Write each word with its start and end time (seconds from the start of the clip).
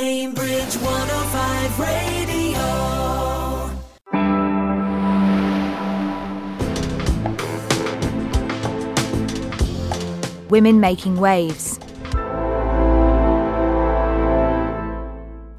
Cambridge 0.00 0.76
105 0.76 1.80
Radio. 1.80 2.62
Women 10.48 10.78
making 10.78 11.16
waves. 11.16 11.80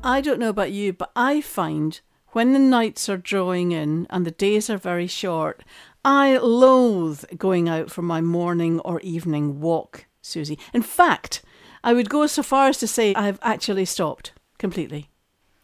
I 0.06 0.22
don't 0.24 0.40
know 0.40 0.48
about 0.48 0.72
you, 0.72 0.94
but 0.94 1.12
I 1.18 1.42
find 1.42 2.00
when 2.30 2.54
the 2.54 2.60
nights 2.60 3.10
are 3.10 3.18
drawing 3.18 3.74
in 3.74 4.08
and 4.10 4.26
the 4.26 4.32
days 4.32 4.70
are 4.70 4.78
very 4.78 5.08
short, 5.08 5.66
I 6.06 6.38
loathe 6.38 7.26
going 7.38 7.68
out 7.68 7.92
for 7.92 8.04
my 8.04 8.22
morning 8.22 8.80
or 8.86 9.02
evening 9.02 9.60
walk, 9.60 10.06
Susie. 10.22 10.58
In 10.74 10.82
fact, 10.82 11.42
I 11.84 11.94
would 11.94 12.10
go 12.10 12.26
so 12.28 12.44
far 12.44 12.68
as 12.68 12.78
to 12.80 12.88
say 12.88 13.14
I've 13.16 13.40
actually 13.42 13.86
stopped 13.86 14.34
completely. 14.58 15.10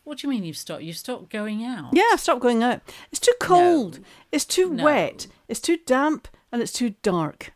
What 0.04 0.20
do 0.20 0.28
you 0.28 0.32
mean 0.32 0.44
you've 0.44 0.58
stopped? 0.58 0.84
You've 0.84 0.98
stopped 0.98 1.30
going 1.30 1.64
out? 1.66 1.90
Yeah, 1.94 2.04
I've 2.14 2.20
stopped 2.20 2.42
going 2.42 2.62
out. 2.64 2.82
It's 3.12 3.20
too 3.20 3.34
cold, 3.40 4.00
No. 4.00 4.06
it's 4.32 4.46
too 4.46 4.70
No. 4.72 4.84
wet, 4.84 5.28
it's 5.48 5.60
too 5.60 5.78
damp, 5.86 6.28
and 6.52 6.62
it's 6.62 6.72
too 6.72 6.96
dark. 7.02 7.54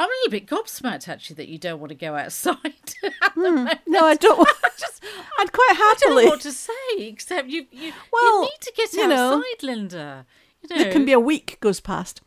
I'm 0.00 0.08
a 0.08 0.12
little 0.24 0.30
bit 0.30 0.46
gobsmacked 0.46 1.08
actually 1.08 1.34
that 1.36 1.48
you 1.48 1.58
don't 1.58 1.80
want 1.80 1.88
to 1.90 1.94
go 1.96 2.14
outside. 2.14 2.58
Hmm. 3.34 3.40
moment. 3.42 3.80
No, 3.86 4.04
I 4.06 4.14
don't. 4.16 4.40
I 4.64 4.68
Just, 4.78 5.02
I'd 5.38 5.52
quite 5.52 5.70
I 5.72 5.74
don't 5.74 5.98
happily. 6.10 6.24
know 6.24 6.30
what 6.30 6.40
to 6.42 6.52
say 6.52 6.72
except 6.98 7.48
you. 7.48 7.66
You, 7.70 7.92
Well, 8.12 8.42
you 8.42 8.48
need 8.50 8.60
to 8.60 8.72
get 8.76 8.92
you 8.92 9.06
know, 9.08 9.34
outside, 9.34 9.62
Linda. 9.62 10.26
You 10.62 10.76
know, 10.76 10.82
It 10.82 10.92
can 10.92 11.04
be 11.04 11.12
a 11.12 11.20
week 11.20 11.58
goes 11.60 11.80
past. 11.80 12.20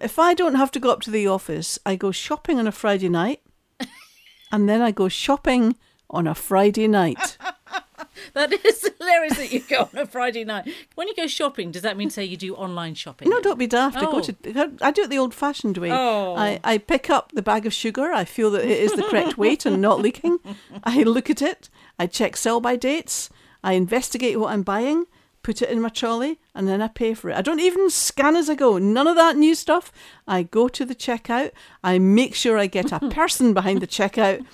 If 0.00 0.18
I 0.18 0.34
don't 0.34 0.54
have 0.54 0.70
to 0.72 0.80
go 0.80 0.90
up 0.90 1.00
to 1.02 1.10
the 1.10 1.26
office, 1.26 1.78
I 1.86 1.96
go 1.96 2.10
shopping 2.10 2.58
on 2.58 2.66
a 2.66 2.72
Friday 2.72 3.08
night, 3.08 3.40
and 4.52 4.68
then 4.68 4.80
I 4.82 4.90
go 4.90 5.08
shopping 5.08 5.76
on 6.08 6.26
a 6.26 6.34
Friday 6.34 6.88
night. 6.88 7.36
That 8.34 8.52
is 8.52 8.88
hilarious 8.98 9.36
that 9.38 9.52
you 9.52 9.60
go 9.60 9.88
on 9.92 9.98
a 9.98 10.06
Friday 10.06 10.44
night. 10.44 10.68
When 10.94 11.08
you 11.08 11.14
go 11.16 11.26
shopping, 11.26 11.70
does 11.70 11.82
that 11.82 11.96
mean 11.96 12.10
say 12.10 12.24
you 12.24 12.36
do 12.36 12.54
online 12.54 12.94
shopping? 12.94 13.28
No, 13.30 13.40
don't 13.40 13.58
be 13.58 13.66
daft. 13.66 13.96
I 13.96 14.02
go 14.02 14.18
Oh. 14.18 14.20
to. 14.20 14.72
I 14.82 14.90
do 14.90 15.02
it 15.02 15.10
the 15.10 15.18
old-fashioned 15.18 15.78
way. 15.78 15.90
Oh. 15.90 16.34
I, 16.36 16.60
I 16.62 16.78
pick 16.78 17.08
up 17.10 17.32
the 17.32 17.42
bag 17.42 17.66
of 17.66 17.72
sugar. 17.72 18.12
I 18.12 18.24
feel 18.24 18.50
that 18.52 18.64
it 18.64 18.78
is 18.78 18.92
the 18.92 19.02
correct 19.04 19.38
weight 19.38 19.64
and 19.66 19.80
not 19.80 20.00
leaking. 20.00 20.38
I 20.84 21.02
look 21.02 21.30
at 21.30 21.40
it. 21.42 21.70
I 21.98 22.06
check 22.06 22.36
sell-by 22.36 22.76
dates. 22.76 23.30
I 23.64 23.72
investigate 23.72 24.38
what 24.38 24.52
I'm 24.52 24.62
buying. 24.62 25.06
Put 25.42 25.62
it 25.62 25.70
in 25.70 25.80
my 25.80 25.88
trolley, 25.88 26.38
and 26.54 26.68
then 26.68 26.82
I 26.82 26.88
pay 26.88 27.14
for 27.14 27.30
it. 27.30 27.36
I 27.36 27.40
don't 27.40 27.60
even 27.60 27.88
scan 27.88 28.36
as 28.36 28.50
I 28.50 28.54
go. 28.54 28.76
None 28.76 29.06
of 29.06 29.16
that 29.16 29.36
new 29.36 29.54
stuff. 29.54 29.90
I 30.28 30.42
go 30.42 30.68
to 30.68 30.84
the 30.84 30.94
checkout. 30.94 31.52
I 31.82 31.98
make 31.98 32.34
sure 32.34 32.58
I 32.58 32.66
get 32.66 32.92
a 32.92 33.00
person 33.10 33.54
behind 33.54 33.80
the 33.80 33.86
checkout 33.86 34.44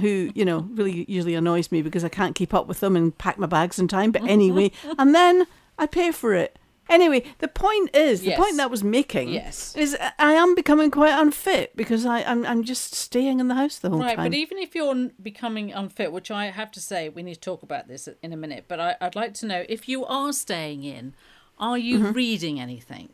who, 0.00 0.30
you 0.34 0.44
know, 0.44 0.68
really 0.72 1.04
usually 1.08 1.34
annoys 1.34 1.72
me 1.72 1.82
because 1.82 2.04
I 2.04 2.08
can't 2.08 2.36
keep 2.36 2.54
up 2.54 2.68
with 2.68 2.78
them 2.78 2.94
and 2.94 3.16
pack 3.18 3.38
my 3.38 3.46
bags 3.48 3.80
in 3.80 3.88
time. 3.88 4.12
But 4.12 4.22
anyway, 4.28 4.70
and 4.96 5.12
then 5.14 5.46
I 5.76 5.86
pay 5.86 6.12
for 6.12 6.34
it. 6.34 6.56
Anyway, 6.88 7.22
the 7.38 7.48
point 7.48 7.94
is, 7.94 8.20
the 8.20 8.28
Yes. 8.28 8.38
point 8.38 8.56
that 8.56 8.70
was 8.70 8.82
making 8.82 9.28
Yes. 9.28 9.76
is 9.76 9.96
I 10.18 10.32
am 10.32 10.54
becoming 10.54 10.90
quite 10.90 11.18
unfit 11.18 11.76
because 11.76 12.06
I, 12.06 12.22
I'm, 12.22 12.46
I'm 12.46 12.64
just 12.64 12.94
staying 12.94 13.40
in 13.40 13.48
the 13.48 13.54
house 13.54 13.78
the 13.78 13.90
whole 13.90 14.00
Right, 14.00 14.16
time. 14.16 14.18
Right, 14.18 14.30
but 14.30 14.36
even 14.36 14.58
if 14.58 14.74
you're 14.74 15.10
becoming 15.22 15.72
unfit, 15.72 16.12
which 16.12 16.30
I 16.30 16.46
have 16.46 16.70
to 16.72 16.80
say, 16.80 17.08
we 17.08 17.22
need 17.22 17.34
to 17.34 17.40
talk 17.40 17.62
about 17.62 17.88
this 17.88 18.08
in 18.22 18.32
a 18.32 18.36
minute, 18.36 18.64
but 18.68 18.80
I, 18.80 18.96
I'd 19.00 19.16
like 19.16 19.34
to 19.34 19.46
know 19.46 19.64
if 19.68 19.88
you 19.88 20.04
are 20.04 20.32
staying 20.32 20.84
in, 20.84 21.14
are 21.58 21.78
you 21.78 21.98
mm-hmm. 21.98 22.12
reading 22.12 22.60
anything 22.60 23.10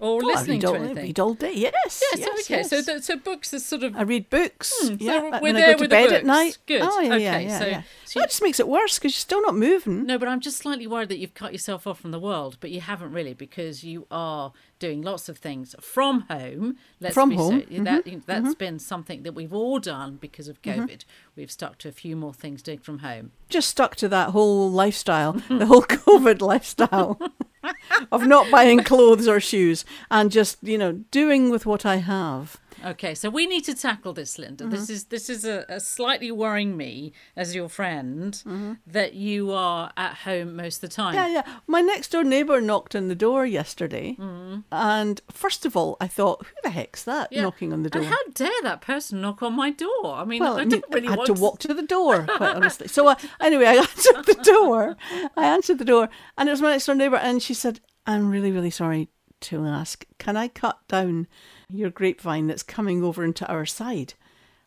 or 0.00 0.20
Mm-hmm. 0.20 0.28
I 0.28 0.32
listening 0.32 0.60
to 0.60 0.66
all, 0.68 0.74
I 0.74 0.78
anything? 0.78 0.96
read 1.04 1.20
all 1.20 1.34
day. 1.34 1.52
Yes. 1.54 2.02
yes, 2.12 2.18
yes, 2.18 2.28
okay. 2.50 2.62
So, 2.64 2.76
yes. 2.76 2.86
th- 2.86 3.02
so 3.02 3.16
books 3.16 3.52
is 3.52 3.64
sort 3.66 3.82
of 3.82 3.94
I 3.96 4.02
read 4.02 4.28
books. 4.30 4.72
Hmm, 4.80 4.86
so 4.88 4.96
yeah, 5.00 5.20
we're 5.20 5.40
when 5.40 5.56
I 5.56 5.60
there 5.60 5.72
go 5.72 5.76
to 5.76 5.80
with 5.82 5.90
the 5.90 5.94
bed 5.96 6.04
at 6.06 6.10
books. 6.10 6.24
night. 6.26 6.58
Good. 6.66 6.82
Oh 6.82 7.00
yeah, 7.00 7.16
yeah, 7.16 7.34
Okay, 7.36 7.44
yeah. 7.46 7.58
so- 7.58 7.66
yeah. 7.66 7.82
so 8.06 8.20
that 8.20 8.30
just 8.30 8.42
makes 8.42 8.58
it 8.58 8.66
worse 8.68 8.98
because 8.98 9.12
you're 9.12 9.20
still 9.20 9.42
not 9.42 9.54
moving. 9.56 10.06
No, 10.06 10.18
but 10.18 10.26
I'm 10.28 10.40
just 10.40 10.56
slightly 10.58 10.86
worried 10.86 11.08
that 11.10 11.18
you've 11.18 11.34
cut 11.34 11.52
yourself 11.52 11.86
off 11.86 12.00
from 12.00 12.10
the 12.10 12.18
world, 12.18 12.56
but 12.60 12.70
you 12.70 12.80
haven't 12.80 13.12
really 13.12 13.34
because 13.34 13.84
you 13.84 14.06
are 14.10 14.52
doing 14.78 15.02
lots 15.02 15.28
of 15.28 15.36
things 15.36 15.74
from 15.80 16.22
home. 16.30 16.76
Let's 17.00 17.14
From 17.14 17.28
be 17.28 17.36
so- 17.36 17.42
home, 17.42 17.60
Mm-hmm. 17.60 17.84
that 17.84 18.26
that's 18.26 18.54
been 18.54 18.78
something 18.78 19.22
that 19.24 19.32
we've 19.34 19.52
all 19.52 19.78
done 19.78 20.16
because 20.20 20.48
of 20.48 20.62
COVID. 20.62 21.04
We've 21.36 21.50
stuck 21.50 21.76
to 21.78 21.88
a 21.88 21.92
few 21.92 22.16
more 22.16 22.32
things 22.32 22.62
doing 22.62 22.78
from 22.78 23.00
home. 23.00 23.32
Just 23.50 23.68
stuck 23.68 23.94
to 23.96 24.08
that 24.08 24.30
whole 24.30 24.70
lifestyle, 24.70 25.32
the 25.50 25.66
whole 25.66 25.82
COVID 26.00 26.40
lifestyle 26.40 27.20
of 28.12 28.26
not 28.26 28.50
buying 28.50 28.82
clothes 28.82 29.28
or 29.28 29.40
shoes 29.40 29.84
and 30.10 30.30
just 30.30 30.58
you 30.62 30.78
know 30.78 30.92
doing 31.10 31.50
with 31.50 31.66
what 31.66 31.84
I 31.84 31.96
have. 31.96 32.58
Okay, 32.84 33.14
so 33.14 33.30
we 33.30 33.46
need 33.46 33.64
to 33.64 33.74
tackle 33.74 34.12
this, 34.12 34.38
Linda. 34.38 34.66
This 34.66 34.84
mm-hmm. 34.84 34.92
is 34.92 35.04
this 35.04 35.30
is 35.30 35.44
a, 35.44 35.64
a 35.68 35.80
slightly 35.80 36.30
worrying 36.30 36.76
me 36.76 37.12
as 37.36 37.54
your 37.54 37.68
friend 37.68 38.32
mm-hmm. 38.32 38.72
that 38.86 39.14
you 39.14 39.52
are 39.52 39.92
at 39.96 40.14
home 40.14 40.56
most 40.56 40.76
of 40.76 40.90
the 40.90 40.94
time. 40.94 41.14
Yeah, 41.14 41.28
yeah. 41.28 41.42
My 41.66 41.80
next 41.80 42.12
door 42.12 42.24
neighbour 42.24 42.60
knocked 42.60 42.94
on 42.94 43.08
the 43.08 43.14
door 43.14 43.44
yesterday, 43.46 44.16
mm-hmm. 44.18 44.60
and 44.72 45.20
first 45.30 45.66
of 45.66 45.76
all, 45.76 45.96
I 46.00 46.08
thought, 46.08 46.46
"Who 46.46 46.54
the 46.62 46.70
heck's 46.70 47.04
that 47.04 47.32
Yeah. 47.32 47.42
knocking 47.42 47.72
on 47.72 47.82
the 47.82 47.90
door?" 47.90 48.02
And 48.02 48.10
how 48.10 48.18
dare 48.34 48.62
that 48.62 48.80
person 48.80 49.20
knock 49.20 49.42
on 49.42 49.54
my 49.54 49.70
door? 49.70 50.14
I 50.14 50.24
mean, 50.24 50.42
Well, 50.42 50.58
I 50.58 50.64
mean, 50.64 50.82
really 50.90 51.06
I 51.06 51.10
had 51.10 51.18
want 51.18 51.26
to 51.26 51.34
walk 51.34 51.58
to 51.60 51.74
the 51.74 51.82
door, 51.82 52.24
quite 52.24 52.56
honestly. 52.56 52.88
So 52.88 53.08
uh, 53.08 53.16
anyway, 53.40 53.66
I 53.66 53.74
answered 53.76 54.24
the 54.26 54.40
door. 54.42 54.96
I 55.36 55.46
answered 55.46 55.78
the 55.78 55.84
door, 55.84 56.08
and 56.38 56.48
it 56.48 56.52
was 56.52 56.62
my 56.62 56.72
next 56.72 56.86
door 56.86 56.94
neighbour, 56.94 57.16
and 57.16 57.42
she 57.42 57.54
said, 57.54 57.80
"I'm 58.06 58.30
really, 58.30 58.50
really 58.50 58.70
sorry 58.70 59.08
to 59.40 59.66
ask. 59.66 60.04
Can 60.18 60.36
I 60.36 60.48
cut 60.48 60.78
down 60.88 61.26
your 61.72 61.90
grapevine 61.90 62.46
that's 62.46 62.62
coming 62.62 63.02
over 63.02 63.24
into 63.24 63.46
our 63.46 63.66
side?" 63.66 64.14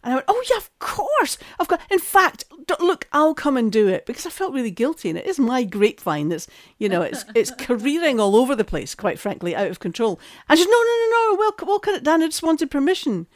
And 0.03 0.13
I 0.13 0.15
went, 0.15 0.25
"Oh 0.27 0.43
yeah, 0.49 0.57
of 0.57 0.79
course. 0.79 1.37
I've 1.59 1.67
got. 1.67 1.81
In 1.89 1.99
fact, 1.99 2.45
look, 2.79 3.07
I'll 3.11 3.33
come 3.33 3.57
and 3.57 3.71
do 3.71 3.87
it 3.87 4.05
because 4.05 4.25
I 4.25 4.29
felt 4.29 4.53
really 4.53 4.71
guilty, 4.71 5.09
and 5.09 5.17
it 5.17 5.25
is 5.25 5.39
my 5.39 5.63
grapevine 5.63 6.29
that's, 6.29 6.47
you 6.77 6.89
know, 6.89 7.01
it's 7.01 7.25
it's 7.35 7.51
careering 7.57 8.19
all 8.19 8.35
over 8.35 8.55
the 8.55 8.65
place, 8.65 8.95
quite 8.95 9.19
frankly, 9.19 9.55
out 9.55 9.69
of 9.69 9.79
control." 9.79 10.19
And 10.49 10.57
she 10.57 10.63
said, 10.65 10.71
"No, 10.71 10.81
no, 10.81 10.83
no, 10.83 11.09
no. 11.09 11.35
We'll 11.37 11.67
we'll 11.67 11.79
cut 11.79 11.95
it 11.95 12.03
down. 12.03 12.21
I 12.23 12.27
just 12.27 12.43
wanted 12.43 12.69
permission." 12.71 13.27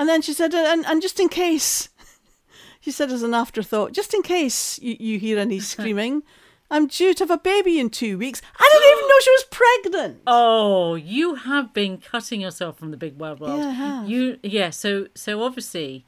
And 0.00 0.08
then 0.08 0.22
she 0.22 0.32
said, 0.32 0.54
and, 0.54 0.86
and 0.86 1.02
just 1.02 1.20
in 1.20 1.28
case, 1.28 1.90
she 2.80 2.90
said 2.90 3.12
as 3.12 3.22
an 3.22 3.34
afterthought, 3.34 3.92
just 3.92 4.14
in 4.14 4.22
case 4.22 4.78
you, 4.80 4.96
you 4.98 5.18
hear 5.18 5.38
any 5.38 5.60
screaming, 5.60 6.22
I'm 6.70 6.86
due 6.86 7.14
to 7.14 7.24
have 7.24 7.30
a 7.30 7.38
baby 7.38 7.78
in 7.80 7.90
two 7.90 8.16
weeks. 8.16 8.40
I 8.58 8.68
didn't 8.72 8.92
even 8.92 9.08
know 9.08 9.20
she 9.20 9.30
was 9.30 9.44
pregnant. 9.50 10.22
Oh, 10.26 10.94
you 10.94 11.34
have 11.34 11.72
been 11.74 11.98
cutting 11.98 12.40
yourself 12.40 12.78
from 12.78 12.90
the 12.90 12.96
big 12.96 13.18
wide 13.18 13.40
world. 13.40 13.58
Yeah, 13.60 13.66
I 13.66 13.72
have. 13.72 14.08
You 14.08 14.38
yeah, 14.42 14.70
so 14.70 15.06
so 15.14 15.42
obviously 15.42 16.04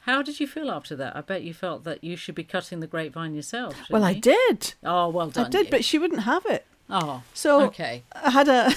how 0.00 0.22
did 0.22 0.40
you 0.40 0.46
feel 0.46 0.70
after 0.70 0.96
that? 0.96 1.14
I 1.14 1.20
bet 1.20 1.42
you 1.42 1.52
felt 1.52 1.84
that 1.84 2.02
you 2.02 2.16
should 2.16 2.34
be 2.34 2.42
cutting 2.44 2.80
the 2.80 2.86
grapevine 2.86 3.34
yourself. 3.34 3.76
Well, 3.90 4.04
I 4.04 4.14
did. 4.14 4.72
Oh, 4.82 5.08
well 5.10 5.28
done. 5.28 5.46
I 5.46 5.48
did, 5.50 5.66
you. 5.66 5.70
but 5.70 5.84
she 5.84 5.98
wouldn't 5.98 6.22
have 6.22 6.46
it. 6.46 6.64
Oh. 6.88 7.22
So 7.34 7.62
Okay. 7.64 8.04
I 8.12 8.30
had 8.30 8.48
a 8.48 8.72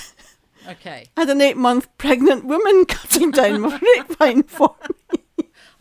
Okay. 0.67 1.05
I 1.15 1.19
had 1.21 1.29
an 1.29 1.39
eight 1.39 1.55
month 1.55 1.87
pregnant 1.97 2.43
woman 2.43 2.83
cutting 2.87 3.31
down 3.31 3.61
my 3.61 3.77
grapevine 3.95 4.43
for 4.43 4.75
me. 5.13 5.20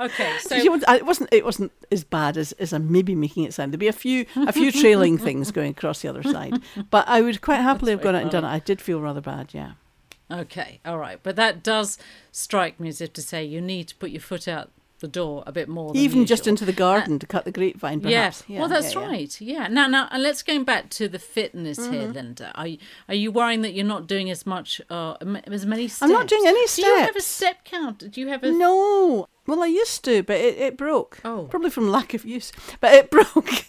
Okay. 0.01 0.37
So 0.41 0.57
would- 0.71 0.85
it 0.89 1.05
wasn't 1.07 1.29
it 1.33 1.45
wasn't 1.45 1.73
as 1.93 2.05
bad 2.05 2.37
as, 2.37 2.53
as 2.53 2.73
I'm 2.73 2.91
maybe 2.91 3.15
making 3.15 3.45
it 3.45 3.55
sound. 3.55 3.73
There'd 3.73 3.81
be 3.81 3.89
a 3.89 3.93
few 3.93 4.27
a 4.37 4.53
few 4.53 4.73
trailing 4.73 5.19
things 5.27 5.51
going 5.51 5.71
across 5.73 6.01
the 6.03 6.09
other 6.09 6.23
side, 6.23 6.61
but 6.91 7.07
I 7.09 7.21
would 7.21 7.41
quite 7.41 7.61
happily 7.61 7.93
have 7.93 8.01
gone 8.03 8.15
out 8.17 8.23
and 8.23 8.31
done 8.31 8.45
it. 8.45 8.49
I 8.49 8.59
did 8.59 8.81
feel 8.81 9.01
rather 9.01 9.21
bad, 9.21 9.53
yeah. 9.53 9.73
Okay, 10.31 10.81
all 10.85 10.99
right. 10.99 11.19
But 11.23 11.37
that 11.37 11.63
does 11.63 11.99
strike 12.33 12.79
me 12.81 12.89
as 12.89 13.01
if 13.01 13.13
to 13.15 13.23
say 13.23 13.45
you 13.45 13.61
need 13.61 13.89
to 13.89 13.97
put 13.97 14.11
your 14.11 14.21
foot 14.21 14.47
out 14.47 14.71
the 15.01 15.09
door 15.09 15.43
a 15.47 15.51
bit 15.53 15.67
more 15.69 15.89
than 15.89 15.97
Even 15.97 16.27
just 16.27 16.47
into 16.47 16.65
the 16.65 16.73
garden 16.73 17.19
to 17.19 17.27
cut 17.27 17.45
the 17.45 17.51
grapevine, 17.51 18.01
perhaps. 18.01 18.45
Yeah. 18.47 18.61
Well, 18.61 18.69
that's 18.69 18.95
yeah, 18.95 19.01
yeah. 19.01 19.07
right. 19.09 19.41
Yeah. 19.41 19.67
Now, 19.69 19.87
now, 19.87 20.09
and 20.11 20.23
let's 20.23 20.43
go 20.43 20.63
back 20.63 20.91
to 20.91 21.09
the 21.09 21.19
fitness 21.19 21.79
here, 21.79 22.03
Mm-hmm. 22.03 22.13
Linda. 22.13 22.53
Are 22.55 22.67
you, 22.67 22.79
are 23.09 23.15
you 23.15 23.33
worrying 23.33 23.63
that 23.63 23.73
you're 23.73 23.85
not 23.87 24.07
doing 24.07 24.31
as 24.31 24.47
much, 24.47 24.81
uh, 24.91 25.15
as 25.47 25.67
many 25.67 25.89
steps? 25.89 26.03
I'm 26.03 26.13
not 26.13 26.29
doing 26.29 26.47
any 26.47 26.67
steps 26.67 26.87
Do 26.87 26.93
you 26.93 26.99
have 27.01 27.17
a 27.17 27.21
step 27.23 27.65
count? 27.65 28.11
Do 28.11 28.21
you 28.21 28.29
have 28.29 28.45
a? 28.45 28.53
No. 28.53 29.27
Well, 29.47 29.63
I 29.63 29.67
used 29.67 30.05
to, 30.05 30.23
but 30.23 30.37
it, 30.37 30.59
it 30.59 30.77
broke. 30.77 31.19
Oh. 31.25 31.47
Probably 31.51 31.71
from 31.71 31.91
lack 31.91 32.15
of 32.15 32.25
use. 32.25 32.53
But 32.81 32.93
it 32.95 33.11
broke. 33.11 33.65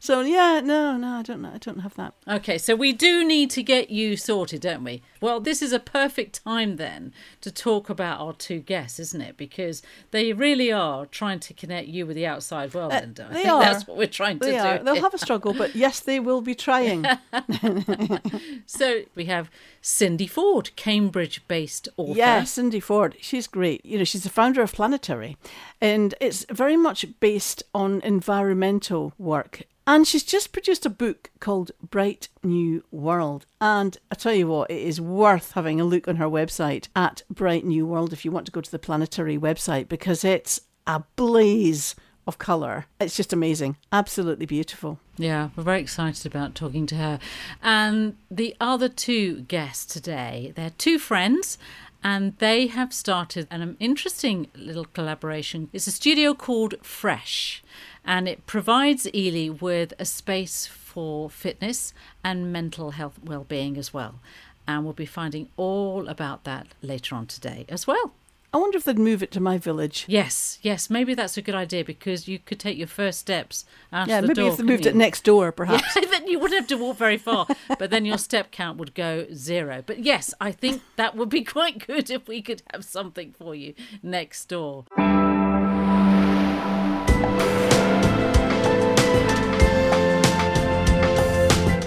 So 0.00 0.20
yeah, 0.20 0.60
no, 0.62 0.96
no, 0.96 1.08
I 1.18 1.22
don't 1.22 1.40
know. 1.42 1.52
I 1.54 1.58
don't 1.58 1.80
have 1.80 1.94
that. 1.94 2.14
Okay, 2.28 2.58
so 2.58 2.74
we 2.74 2.92
do 2.92 3.24
need 3.24 3.50
to 3.50 3.62
get 3.62 3.90
you 3.90 4.16
sorted, 4.16 4.60
don't 4.60 4.84
we? 4.84 5.02
Well, 5.20 5.40
this 5.40 5.62
is 5.62 5.72
a 5.72 5.78
perfect 5.80 6.44
time 6.44 6.76
then 6.76 7.12
to 7.40 7.50
talk 7.50 7.88
about 7.88 8.20
our 8.20 8.32
two 8.34 8.60
guests, 8.60 8.98
isn't 9.00 9.20
it? 9.22 9.36
Because 9.36 9.82
they 10.10 10.32
really 10.32 10.70
are 10.72 11.06
trying 11.06 11.40
to 11.40 11.54
connect 11.54 11.88
you 11.88 12.06
with 12.06 12.16
the 12.16 12.26
outside 12.26 12.74
world, 12.74 12.92
Uh, 12.92 13.00
Linda. 13.00 13.26
I 13.30 13.32
they 13.32 13.34
think 13.42 13.48
are. 13.54 13.60
that's 13.62 13.86
what 13.86 13.96
we're 13.96 14.06
trying 14.06 14.38
to 14.40 14.46
They 14.46 14.52
do. 14.52 14.58
are. 14.58 14.78
They'll 14.78 15.02
have 15.02 15.14
a 15.14 15.18
struggle, 15.18 15.54
but 15.54 15.74
yes, 15.74 16.00
they 16.00 16.20
will 16.20 16.40
be 16.42 16.54
trying. 16.54 17.04
So 18.66 19.02
we 19.14 19.26
have 19.26 19.50
Cindy 19.80 20.26
Forde, 20.26 20.70
Cambridge-based 20.76 21.88
author. 21.96 22.18
Yeah, 22.18 22.44
Cindy 22.44 22.80
Forde. 22.80 23.16
She's 23.20 23.46
great. 23.46 23.84
You 23.84 23.98
know, 23.98 24.04
she's 24.04 24.22
the 24.24 24.30
founder 24.30 24.62
of 24.62 24.72
Planetary, 24.72 25.36
and 25.80 26.14
it's 26.20 26.44
very 26.50 26.76
much 26.76 27.04
based 27.20 27.62
on 27.74 28.00
environmental 28.02 29.12
work. 29.18 29.62
And 29.86 30.06
she's 30.06 30.24
just 30.24 30.52
produced 30.52 30.86
a 30.86 30.90
book 30.90 31.30
called 31.40 31.72
Bright 31.82 32.28
New 32.42 32.84
World. 32.90 33.46
And 33.60 33.96
I 34.10 34.14
tell 34.14 34.32
you 34.32 34.46
what, 34.46 34.70
it 34.70 34.80
is 34.80 35.00
worth 35.00 35.52
having 35.52 35.80
a 35.80 35.84
look 35.84 36.08
on 36.08 36.16
her 36.16 36.28
website 36.28 36.88
at 36.96 37.22
Bright 37.28 37.64
New 37.64 37.86
World 37.86 38.12
if 38.12 38.24
you 38.24 38.30
want 38.30 38.46
to 38.46 38.52
go 38.52 38.60
to 38.60 38.70
the 38.70 38.78
Planetary 38.78 39.38
website 39.38 39.88
because 39.88 40.24
it's 40.24 40.60
a 40.86 41.04
blaze 41.16 41.94
of 42.26 42.38
colour. 42.38 42.86
It's 43.00 43.16
just 43.16 43.32
amazing. 43.32 43.76
Absolutely 43.92 44.46
beautiful. 44.46 44.98
Yeah, 45.16 45.50
we're 45.54 45.62
very 45.62 45.80
excited 45.80 46.24
about 46.24 46.54
talking 46.54 46.86
to 46.86 46.94
her. 46.96 47.18
And 47.62 48.16
the 48.30 48.56
other 48.60 48.88
two 48.88 49.42
guests 49.42 49.92
today, 49.92 50.52
they're 50.56 50.70
two 50.70 50.98
friends 50.98 51.58
and 52.04 52.36
they 52.38 52.66
have 52.66 52.92
started 52.92 53.48
an 53.50 53.76
interesting 53.80 54.48
little 54.54 54.84
collaboration. 54.84 55.70
It's 55.72 55.86
a 55.86 55.90
studio 55.90 56.34
called 56.34 56.74
Fresh, 56.82 57.64
and 58.04 58.28
it 58.28 58.46
provides 58.46 59.08
Ely 59.14 59.48
with 59.48 59.94
a 59.98 60.04
space 60.04 60.66
for 60.66 61.30
fitness 61.30 61.94
and 62.22 62.52
mental 62.52 62.90
health 62.90 63.18
well-being 63.24 63.78
as 63.78 63.94
well. 63.94 64.20
And 64.68 64.84
we'll 64.84 64.92
be 64.92 65.06
finding 65.06 65.48
all 65.56 66.08
about 66.08 66.44
that 66.44 66.68
later 66.82 67.14
on 67.14 67.26
today 67.26 67.64
as 67.70 67.86
well. 67.86 68.12
I 68.54 68.56
wonder 68.56 68.78
if 68.78 68.84
they'd 68.84 68.96
move 69.00 69.20
it 69.20 69.32
to 69.32 69.40
my 69.40 69.58
village. 69.58 70.04
Yes, 70.06 70.60
yes, 70.62 70.88
maybe 70.88 71.12
that's 71.14 71.36
a 71.36 71.42
good 71.42 71.56
idea 71.56 71.84
because 71.84 72.28
you 72.28 72.38
could 72.38 72.60
take 72.60 72.78
your 72.78 72.86
first 72.86 73.18
steps 73.18 73.64
out 73.92 74.06
Yeah, 74.06 74.20
the 74.20 74.28
maybe 74.28 74.42
door. 74.42 74.50
if 74.50 74.58
they 74.58 74.62
moved 74.62 74.86
it 74.86 74.94
next 74.94 75.24
door, 75.24 75.50
perhaps. 75.50 75.82
Yeah, 75.96 76.04
then 76.10 76.28
you 76.28 76.38
wouldn't 76.38 76.60
have 76.60 76.68
to 76.68 76.76
walk 76.76 76.96
very 76.96 77.16
far, 77.18 77.48
but 77.80 77.90
then 77.90 78.04
your 78.04 78.16
step 78.16 78.52
count 78.52 78.78
would 78.78 78.94
go 78.94 79.26
zero. 79.34 79.82
But 79.84 80.04
yes, 80.04 80.32
I 80.40 80.52
think 80.52 80.82
that 80.94 81.16
would 81.16 81.30
be 81.30 81.42
quite 81.44 81.84
good 81.84 82.08
if 82.10 82.28
we 82.28 82.42
could 82.42 82.62
have 82.72 82.84
something 82.84 83.32
for 83.32 83.56
you 83.56 83.74
next 84.04 84.44
door. 84.48 84.84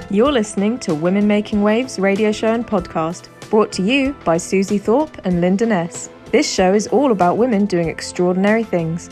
You're 0.09 0.31
listening 0.31 0.79
to 0.79 0.95
Women 0.95 1.27
Making 1.27 1.61
Waves 1.63 1.99
radio 1.99 2.31
show 2.31 2.53
and 2.53 2.65
podcast, 2.65 3.27
brought 3.49 3.71
to 3.73 3.83
you 3.83 4.13
by 4.25 4.37
Susie 4.37 4.77
Thorpe 4.77 5.15
and 5.25 5.41
Linda 5.41 5.65
Ness. 5.65 6.09
This 6.31 6.51
show 6.51 6.74
is 6.74 6.88
all 6.88 7.13
about 7.13 7.38
women 7.38 7.65
doing 7.65 7.88
extraordinary 7.88 8.65
things. 8.65 9.09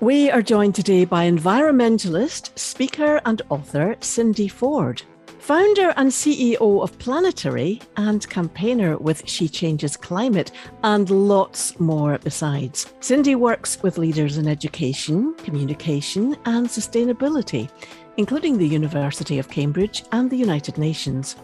We 0.00 0.28
are 0.28 0.42
joined 0.42 0.74
today 0.74 1.04
by 1.04 1.30
environmentalist, 1.30 2.58
speaker, 2.58 3.20
and 3.24 3.40
author 3.50 3.94
Cindy 4.00 4.48
Forde. 4.48 5.02
Founder 5.38 5.94
and 5.96 6.10
CEO 6.10 6.82
of 6.82 6.98
Planetary 6.98 7.80
and 7.96 8.28
campaigner 8.28 8.98
with 8.98 9.22
She 9.28 9.48
Changes 9.48 9.96
Climate, 9.96 10.50
and 10.82 11.08
lots 11.08 11.78
more 11.78 12.18
besides. 12.18 12.92
Cindy 12.98 13.36
works 13.36 13.80
with 13.82 13.96
leaders 13.96 14.38
in 14.38 14.48
education, 14.48 15.34
communication, 15.34 16.36
and 16.46 16.66
sustainability, 16.66 17.70
including 18.16 18.58
the 18.58 18.66
University 18.66 19.38
of 19.38 19.48
Cambridge 19.48 20.02
and 20.10 20.28
the 20.28 20.36
United 20.36 20.78
Nations. 20.78 21.36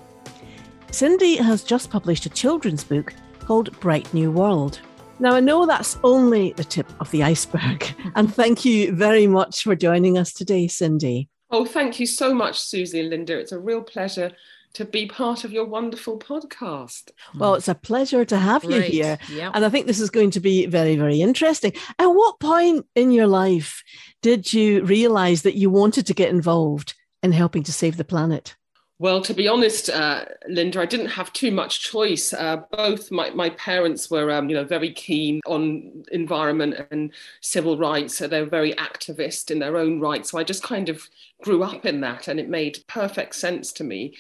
Cindy 0.95 1.35
has 1.35 1.65
just 1.65 1.91
published 1.91 2.25
a 2.25 2.31
children's 2.31 2.85
book 2.85 3.13
called 3.41 3.79
Bright 3.81 4.15
New 4.15 4.31
World. 4.31 4.81
Now, 5.19 5.35
I 5.35 5.41
know 5.41 5.67
that's 5.67 5.99
only 6.05 6.53
the 6.53 6.63
tip 6.63 6.87
of 7.01 7.11
the 7.11 7.25
iceberg, 7.25 7.85
and 8.15 8.33
thank 8.33 8.65
you 8.65 8.93
very 8.93 9.27
much 9.27 9.65
for 9.65 9.75
joining 9.75 10.17
us 10.17 10.33
today, 10.33 10.69
Cindy. 10.69 11.29
Oh, 11.51 11.65
thank 11.65 11.99
you 11.99 12.07
so 12.07 12.33
much, 12.33 12.61
Susie 12.61 13.01
and 13.01 13.11
Linda. 13.11 13.37
It's 13.37 13.51
a 13.51 13.59
real 13.59 13.83
pleasure 13.83 14.31
to 14.75 14.85
be 14.85 15.07
part 15.07 15.43
of 15.43 15.51
your 15.51 15.65
wonderful 15.65 16.17
podcast. 16.17 17.11
Well, 17.37 17.55
it's 17.55 17.67
a 17.67 17.75
pleasure 17.75 18.25
to 18.27 18.39
have 18.39 18.63
you 18.63 18.81
here. 18.81 19.19
yep. 19.33 19.51
And 19.53 19.65
I 19.65 19.71
think 19.71 19.89
this 19.89 20.01
is 20.01 20.11
going 20.11 20.31
to 20.31 20.41
be 20.41 20.67
very, 20.67 20.95
very 20.95 21.21
interesting. 21.21 21.73
At 21.99 22.07
what 22.07 22.39
point 22.39 22.87
in 22.95 23.11
your 23.11 23.27
life 23.27 23.83
did 24.23 24.53
you 24.53 24.85
realize 24.85 25.43
that 25.43 25.57
you 25.57 25.71
wanted 25.71 26.07
to 26.07 26.15
get 26.15 26.31
involved 26.31 26.95
in 27.21 27.33
helping 27.33 27.65
to 27.65 27.73
save 27.73 27.97
the 27.97 28.05
planet? 28.05 28.55
Well, 29.01 29.21
to 29.23 29.35
be 29.35 29.49
honest, 29.49 29.91
uh, 29.91 30.25
Linda, 30.49 30.81
I 30.81 30.87
didn't 30.87 31.09
have 31.09 31.33
too 31.33 31.51
much 31.51 31.81
choice. 31.81 32.33
Uh, 32.33 32.59
both 32.71 33.11
my, 33.11 33.31
my 33.31 33.51
parents 33.51 34.09
were, 34.09 34.31
um, 34.31 34.49
you 34.49 34.55
know, 34.55 34.65
very 34.65 34.93
keen 34.93 35.41
on 35.47 36.05
environment 36.13 36.77
and 36.93 37.13
civil 37.41 37.77
rights. 37.77 38.17
So 38.17 38.29
they're 38.29 38.47
very 38.47 38.73
activist 38.75 39.51
in 39.51 39.59
their 39.59 39.77
own 39.77 39.99
right. 39.99 40.25
So 40.25 40.39
I 40.39 40.45
just 40.45 40.63
kind 40.63 40.89
of 40.89 41.09
grew 41.43 41.65
up 41.65 41.85
in 41.85 42.01
that, 42.03 42.29
and 42.29 42.39
it 42.39 42.49
made 42.49 42.85
perfect 42.87 43.35
sense 43.35 43.73
to 43.75 43.85
me. 43.85 44.15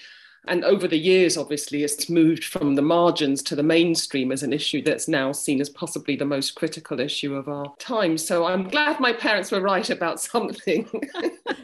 And 0.46 0.64
over 0.64 0.86
the 0.86 0.98
years, 0.98 1.36
obviously, 1.36 1.84
it's 1.84 2.10
moved 2.10 2.44
from 2.44 2.74
the 2.74 2.82
margins 2.82 3.42
to 3.44 3.56
the 3.56 3.62
mainstream 3.62 4.30
as 4.30 4.42
an 4.42 4.52
issue 4.52 4.82
that's 4.82 5.08
now 5.08 5.32
seen 5.32 5.60
as 5.60 5.70
possibly 5.70 6.16
the 6.16 6.24
most 6.24 6.54
critical 6.54 7.00
issue 7.00 7.34
of 7.34 7.48
our 7.48 7.74
time. 7.78 8.18
So 8.18 8.44
I'm 8.44 8.68
glad 8.68 9.00
my 9.00 9.12
parents 9.12 9.50
were 9.50 9.60
right 9.60 9.88
about 9.88 10.20
something. 10.20 10.88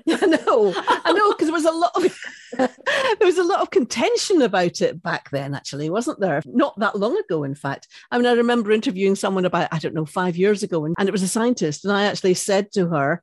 I 0.08 0.26
know, 0.26 0.74
I 0.76 1.12
know, 1.12 1.30
because 1.32 1.46
there 1.46 1.52
was 1.52 1.64
a 1.64 1.72
lot 1.72 1.92
of 1.96 2.18
there 2.58 2.68
was 3.20 3.38
a 3.38 3.44
lot 3.44 3.60
of 3.60 3.70
contention 3.70 4.42
about 4.42 4.80
it 4.80 5.02
back 5.02 5.30
then. 5.30 5.54
Actually, 5.54 5.90
wasn't 5.90 6.20
there? 6.20 6.42
Not 6.46 6.78
that 6.78 6.98
long 6.98 7.16
ago, 7.18 7.44
in 7.44 7.54
fact. 7.54 7.88
I 8.10 8.18
mean, 8.18 8.26
I 8.26 8.32
remember 8.32 8.72
interviewing 8.72 9.14
someone 9.16 9.44
about 9.44 9.68
I 9.72 9.78
don't 9.78 9.94
know 9.94 10.06
five 10.06 10.36
years 10.36 10.62
ago, 10.62 10.84
and, 10.84 10.94
and 10.98 11.08
it 11.08 11.12
was 11.12 11.22
a 11.22 11.28
scientist, 11.28 11.84
and 11.84 11.92
I 11.92 12.04
actually 12.04 12.34
said 12.34 12.72
to 12.72 12.88
her. 12.88 13.22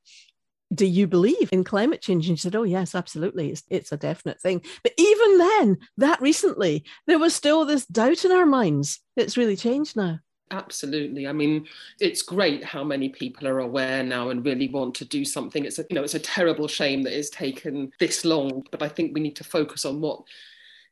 Do 0.73 0.85
you 0.85 1.07
believe 1.07 1.51
in 1.51 1.63
climate 1.63 2.01
change? 2.01 2.27
And 2.27 2.37
she 2.37 2.43
said, 2.43 2.55
Oh, 2.55 2.63
yes, 2.63 2.93
absolutely. 2.93 3.51
It's, 3.51 3.63
it's 3.69 3.91
a 3.91 3.97
definite 3.97 4.41
thing. 4.41 4.61
But 4.83 4.93
even 4.97 5.37
then, 5.37 5.77
that 5.97 6.21
recently, 6.21 6.83
there 7.05 7.19
was 7.19 7.33
still 7.33 7.65
this 7.65 7.85
doubt 7.85 8.25
in 8.25 8.31
our 8.31 8.45
minds. 8.45 8.99
It's 9.15 9.37
really 9.37 9.55
changed 9.55 9.95
now. 9.95 10.19
Absolutely. 10.51 11.27
I 11.27 11.33
mean, 11.33 11.67
it's 11.99 12.21
great 12.21 12.63
how 12.63 12.83
many 12.83 13.09
people 13.09 13.47
are 13.47 13.59
aware 13.59 14.01
now 14.03 14.29
and 14.29 14.45
really 14.45 14.69
want 14.69 14.95
to 14.95 15.05
do 15.05 15.25
something. 15.25 15.65
It's 15.65 15.79
a 15.79 15.85
you 15.89 15.95
know, 15.95 16.03
it's 16.03 16.15
a 16.15 16.19
terrible 16.19 16.67
shame 16.67 17.03
that 17.03 17.17
it's 17.17 17.29
taken 17.29 17.91
this 17.99 18.23
long, 18.23 18.63
but 18.71 18.81
I 18.81 18.87
think 18.87 19.13
we 19.13 19.21
need 19.21 19.35
to 19.37 19.43
focus 19.43 19.83
on 19.83 19.99
what 19.99 20.21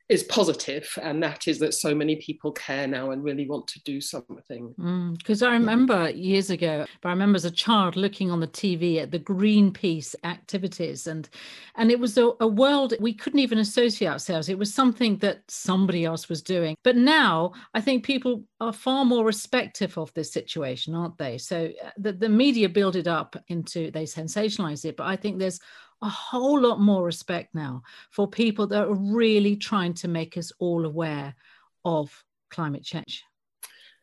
is 0.07 0.24
positive, 0.24 0.88
and 1.02 1.22
that 1.24 1.48
is 1.48 1.57
that 1.60 1.74
so 1.74 1.96
many 1.96 2.18
people 2.18 2.52
care 2.52 2.86
now 2.86 3.10
and 3.10 3.24
really 3.24 3.48
want 3.48 3.68
to 3.68 3.81
do 3.84 4.00
something. 4.00 4.74
Because 5.18 5.42
I 5.42 5.52
remember 5.52 6.10
years 6.12 6.52
ago, 6.52 6.86
but 7.02 7.10
I 7.10 7.12
remember 7.12 7.38
as 7.38 7.46
a 7.46 7.52
child 7.52 7.96
looking 7.96 8.30
on 8.30 8.40
the 8.40 8.48
TV 8.48 9.02
at 9.02 9.10
the 9.10 9.19
Greenpeace 9.19 10.13
activities, 10.24 11.07
and 11.07 11.28
and 11.75 11.90
it 11.90 12.00
was 12.00 12.18
a, 12.19 12.31
a 12.40 12.48
world 12.48 12.94
we 13.00 13.13
couldn't 13.13 13.40
even 13.40 13.57
associate 13.57 14.10
ourselves. 14.10 14.48
It 14.48 14.60
was 14.60 14.72
something 14.72 15.18
that 15.18 15.42
somebody 15.48 16.06
else 16.06 16.30
was 16.30 16.44
doing. 16.44 16.75
But 16.84 16.98
now 16.98 17.54
I 17.74 17.81
think 17.81 18.06
people 18.06 18.44
are 18.62 18.74
far 18.74 19.06
more 19.06 19.25
respectful 19.25 20.04
of 20.04 20.13
this 20.13 20.31
situation, 20.31 20.94
aren't 20.94 21.18
they? 21.18 21.38
So 21.40 21.72
uh, 21.84 21.90
the, 21.98 22.13
the 22.13 22.30
media 22.30 22.69
build 22.69 22.96
it 22.96 23.07
up 23.07 23.36
into 23.48 23.90
they 23.90 24.04
sensationalize 24.04 24.86
it, 24.86 24.98
but 24.98 25.07
I 25.07 25.16
think 25.16 25.40
there's 25.40 25.60
a 26.01 26.09
whole 26.09 26.59
lot 26.59 26.80
more 26.80 27.03
respect 27.03 27.56
now 27.56 27.81
for 28.12 28.27
people 28.27 28.68
that 28.68 28.88
are 28.88 28.94
really 28.94 29.56
trying 29.56 29.94
to 29.94 30.07
make 30.07 30.38
us 30.38 30.51
all 30.59 30.86
aware 30.86 31.36
of 31.83 32.24
climate 32.50 32.83
change. 32.83 33.24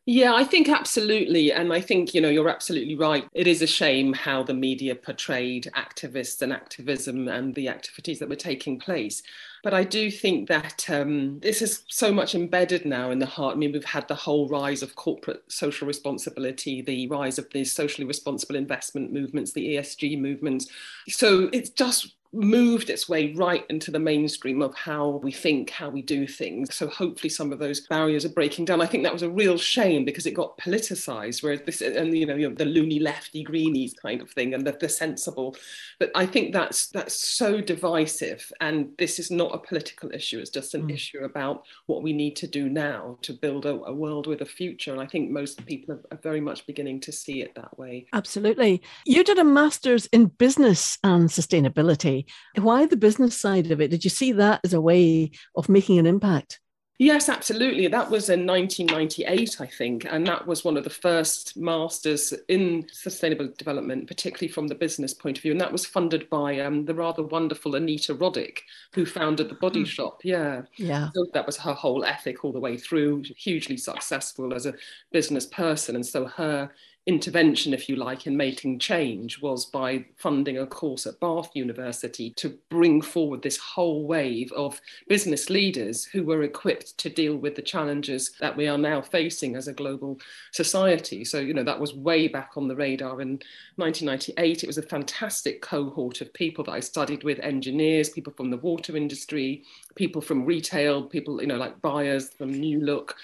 Yeah, 0.05 0.33
I 0.33 0.43
think 0.43 0.67
absolutely. 0.67 1.53
And 1.53 1.71
I 1.71 1.79
think, 1.79 2.13
you 2.13 2.19
know, 2.19 2.27
you're 2.27 2.49
absolutely 2.49 2.95
right. 2.95 3.25
It 3.33 3.47
is 3.47 3.61
a 3.61 3.67
shame 3.67 4.11
how 4.11 4.43
the 4.43 4.53
media 4.53 4.95
portrayed 4.95 5.71
activists 5.77 6.41
and 6.41 6.51
activism 6.51 7.29
and 7.29 7.55
the 7.55 7.69
activities 7.69 8.19
that 8.19 8.27
were 8.27 8.35
taking 8.35 8.77
place. 8.77 9.23
But 9.63 9.73
I 9.73 9.85
do 9.85 10.11
think 10.11 10.49
that 10.49 10.85
um, 10.89 11.39
this 11.39 11.61
is 11.61 11.83
so 11.87 12.11
much 12.11 12.35
embedded 12.35 12.85
now 12.85 13.11
in 13.11 13.19
the 13.19 13.25
heart. 13.25 13.55
I 13.55 13.57
mean, 13.57 13.71
we've 13.71 13.85
had 13.85 14.09
the 14.09 14.15
whole 14.15 14.49
rise 14.49 14.83
of 14.83 14.93
corporate 14.97 15.41
social 15.47 15.87
responsibility, 15.87 16.81
the 16.81 17.07
rise 17.07 17.39
of 17.39 17.49
the 17.51 17.63
socially 17.63 18.05
responsible 18.05 18.57
investment 18.57 19.13
movements, 19.13 19.53
the 19.53 19.75
ESG 19.75 20.19
movements. 20.19 20.67
So 21.07 21.49
it's 21.53 21.69
just 21.69 22.13
moved 22.33 22.89
its 22.89 23.07
way 23.07 23.33
right 23.33 23.65
into 23.69 23.91
the 23.91 23.99
mainstream 23.99 24.61
of 24.61 24.75
how 24.75 25.21
we 25.23 25.31
think, 25.31 25.69
how 25.69 25.89
we 25.89 26.01
do 26.01 26.27
things. 26.27 26.75
So 26.75 26.87
hopefully 26.87 27.29
some 27.29 27.51
of 27.51 27.59
those 27.59 27.81
barriers 27.81 28.25
are 28.25 28.29
breaking 28.29 28.65
down. 28.65 28.81
I 28.81 28.85
think 28.85 29.03
that 29.03 29.13
was 29.13 29.21
a 29.23 29.29
real 29.29 29.57
shame 29.57 30.05
because 30.05 30.25
it 30.25 30.31
got 30.31 30.57
politicized, 30.57 31.41
whereas 31.43 31.61
this 31.65 31.81
and 31.81 32.15
you 32.15 32.25
know, 32.25 32.35
you 32.35 32.49
know 32.49 32.55
the 32.55 32.65
loony 32.65 32.99
lefty 32.99 33.43
greenies 33.43 33.93
kind 33.93 34.21
of 34.21 34.29
thing 34.31 34.53
and 34.53 34.65
the, 34.65 34.73
the 34.73 34.89
sensible. 34.89 35.55
But 35.99 36.11
I 36.15 36.25
think 36.25 36.53
that's 36.53 36.87
that's 36.87 37.15
so 37.15 37.61
divisive 37.61 38.51
and 38.61 38.89
this 38.97 39.19
is 39.19 39.31
not 39.31 39.53
a 39.55 39.57
political 39.57 40.11
issue. 40.11 40.39
It's 40.39 40.49
just 40.51 40.73
an 40.75 40.83
Mm. 40.83 40.93
issue 40.93 41.19
about 41.19 41.63
what 41.85 42.03
we 42.03 42.11
need 42.13 42.35
to 42.35 42.47
do 42.47 42.67
now 42.67 43.17
to 43.21 43.31
build 43.33 43.65
a, 43.65 43.69
a 43.85 43.93
world 43.93 44.27
with 44.27 44.41
a 44.41 44.45
future. 44.45 44.91
And 44.91 44.99
I 44.99 45.05
think 45.05 45.29
most 45.31 45.65
people 45.65 45.95
are, 45.95 46.01
are 46.11 46.17
very 46.21 46.41
much 46.41 46.67
beginning 46.67 46.99
to 47.01 47.11
see 47.11 47.41
it 47.41 47.55
that 47.55 47.77
way. 47.77 48.05
Absolutely. 48.11 48.81
You 49.05 49.23
did 49.23 49.39
a 49.39 49.43
master's 49.43 50.07
in 50.07 50.25
business 50.25 50.97
and 51.03 51.29
sustainability. 51.29 52.22
Why 52.55 52.85
the 52.85 52.97
business 52.97 53.39
side 53.39 53.71
of 53.71 53.81
it? 53.81 53.91
Did 53.91 54.03
you 54.03 54.09
see 54.09 54.31
that 54.33 54.61
as 54.63 54.73
a 54.73 54.81
way 54.81 55.31
of 55.55 55.69
making 55.69 55.99
an 55.99 56.05
impact? 56.05 56.59
Yes, 56.99 57.27
absolutely. 57.27 57.87
That 57.87 58.09
was 58.11 58.29
in 58.29 58.45
1998, 58.45 59.59
I 59.59 59.65
think. 59.65 60.05
And 60.09 60.25
that 60.27 60.45
was 60.45 60.63
one 60.63 60.77
of 60.77 60.83
the 60.83 60.91
first 60.91 61.57
masters 61.57 62.33
in 62.49 62.87
sustainable 62.91 63.49
development, 63.57 64.07
particularly 64.07 64.47
from 64.47 64.67
the 64.67 64.75
business 64.75 65.13
point 65.13 65.37
of 65.37 65.41
view. 65.41 65.51
And 65.51 65.59
that 65.59 65.71
was 65.71 65.87
funded 65.87 66.29
by 66.29 66.59
um, 66.59 66.85
the 66.85 66.93
rather 66.93 67.23
wonderful 67.23 67.75
Anita 67.75 68.13
Roddick, 68.13 68.59
who 68.93 69.05
founded 69.07 69.49
the 69.49 69.55
Body 69.55 69.81
Hmm. 69.81 69.85
Shop. 69.85 70.21
Yeah. 70.23 70.61
Yeah. 70.77 71.09
So 71.15 71.25
that 71.33 71.47
was 71.47 71.57
her 71.57 71.73
whole 71.73 72.05
ethic 72.05 72.45
all 72.45 72.53
the 72.53 72.59
way 72.59 72.77
through, 72.77 73.23
hugely 73.37 73.75
successful 73.75 74.53
as 74.53 74.67
a 74.67 74.75
business 75.11 75.47
person. 75.47 75.95
And 75.95 76.05
so 76.05 76.27
her 76.27 76.71
intervention, 77.05 77.73
if 77.73 77.89
you 77.89 77.97
like, 77.97 78.27
in 78.27 78.37
making 78.37 78.79
change 78.79 79.41
was 79.41 79.65
by 79.65 80.05
funding 80.15 80.57
a 80.57 80.65
course 80.65 81.05
at 81.05 81.19
Bath 81.19 81.49
University 81.53 82.31
to 82.37 82.57
bring 82.69 83.01
forward 83.01 83.41
this 83.41 83.57
whole 83.57 84.07
wave 84.07 84.51
of 84.53 84.79
business 85.09 85.49
leaders 85.49 86.05
who 86.05 86.23
were 86.23 86.43
equipped 86.43 86.97
to 86.99 87.09
deal 87.09 87.35
with 87.35 87.55
the 87.55 87.61
challenges 87.61 88.31
that 88.39 88.55
we 88.55 88.67
are 88.67 88.77
now 88.77 89.01
facing 89.01 89.55
as 89.55 89.67
a 89.67 89.73
global 89.73 90.17
society. 90.53 91.25
So, 91.25 91.39
you 91.39 91.53
know, 91.53 91.63
that 91.63 91.79
was 91.79 91.93
way 91.93 92.29
back 92.29 92.51
on 92.55 92.69
the 92.69 92.75
radar 92.75 93.21
in 93.21 93.39
1998. 93.75 94.63
It 94.63 94.67
was 94.67 94.77
a 94.77 94.81
fantastic 94.81 95.61
cohort 95.61 96.21
of 96.21 96.33
people 96.33 96.63
that 96.65 96.71
I 96.71 96.79
studied 96.79 97.23
with 97.23 97.39
engineers, 97.39 98.09
people 98.09 98.33
from 98.37 98.49
the 98.49 98.57
water 98.57 98.95
industry, 98.95 99.63
people 99.95 100.21
from 100.21 100.45
retail, 100.45 101.03
people, 101.03 101.41
you 101.41 101.47
know, 101.47 101.57
like 101.57 101.81
buyers 101.81 102.29
from 102.29 102.53
New 102.53 102.79
Look 102.79 103.17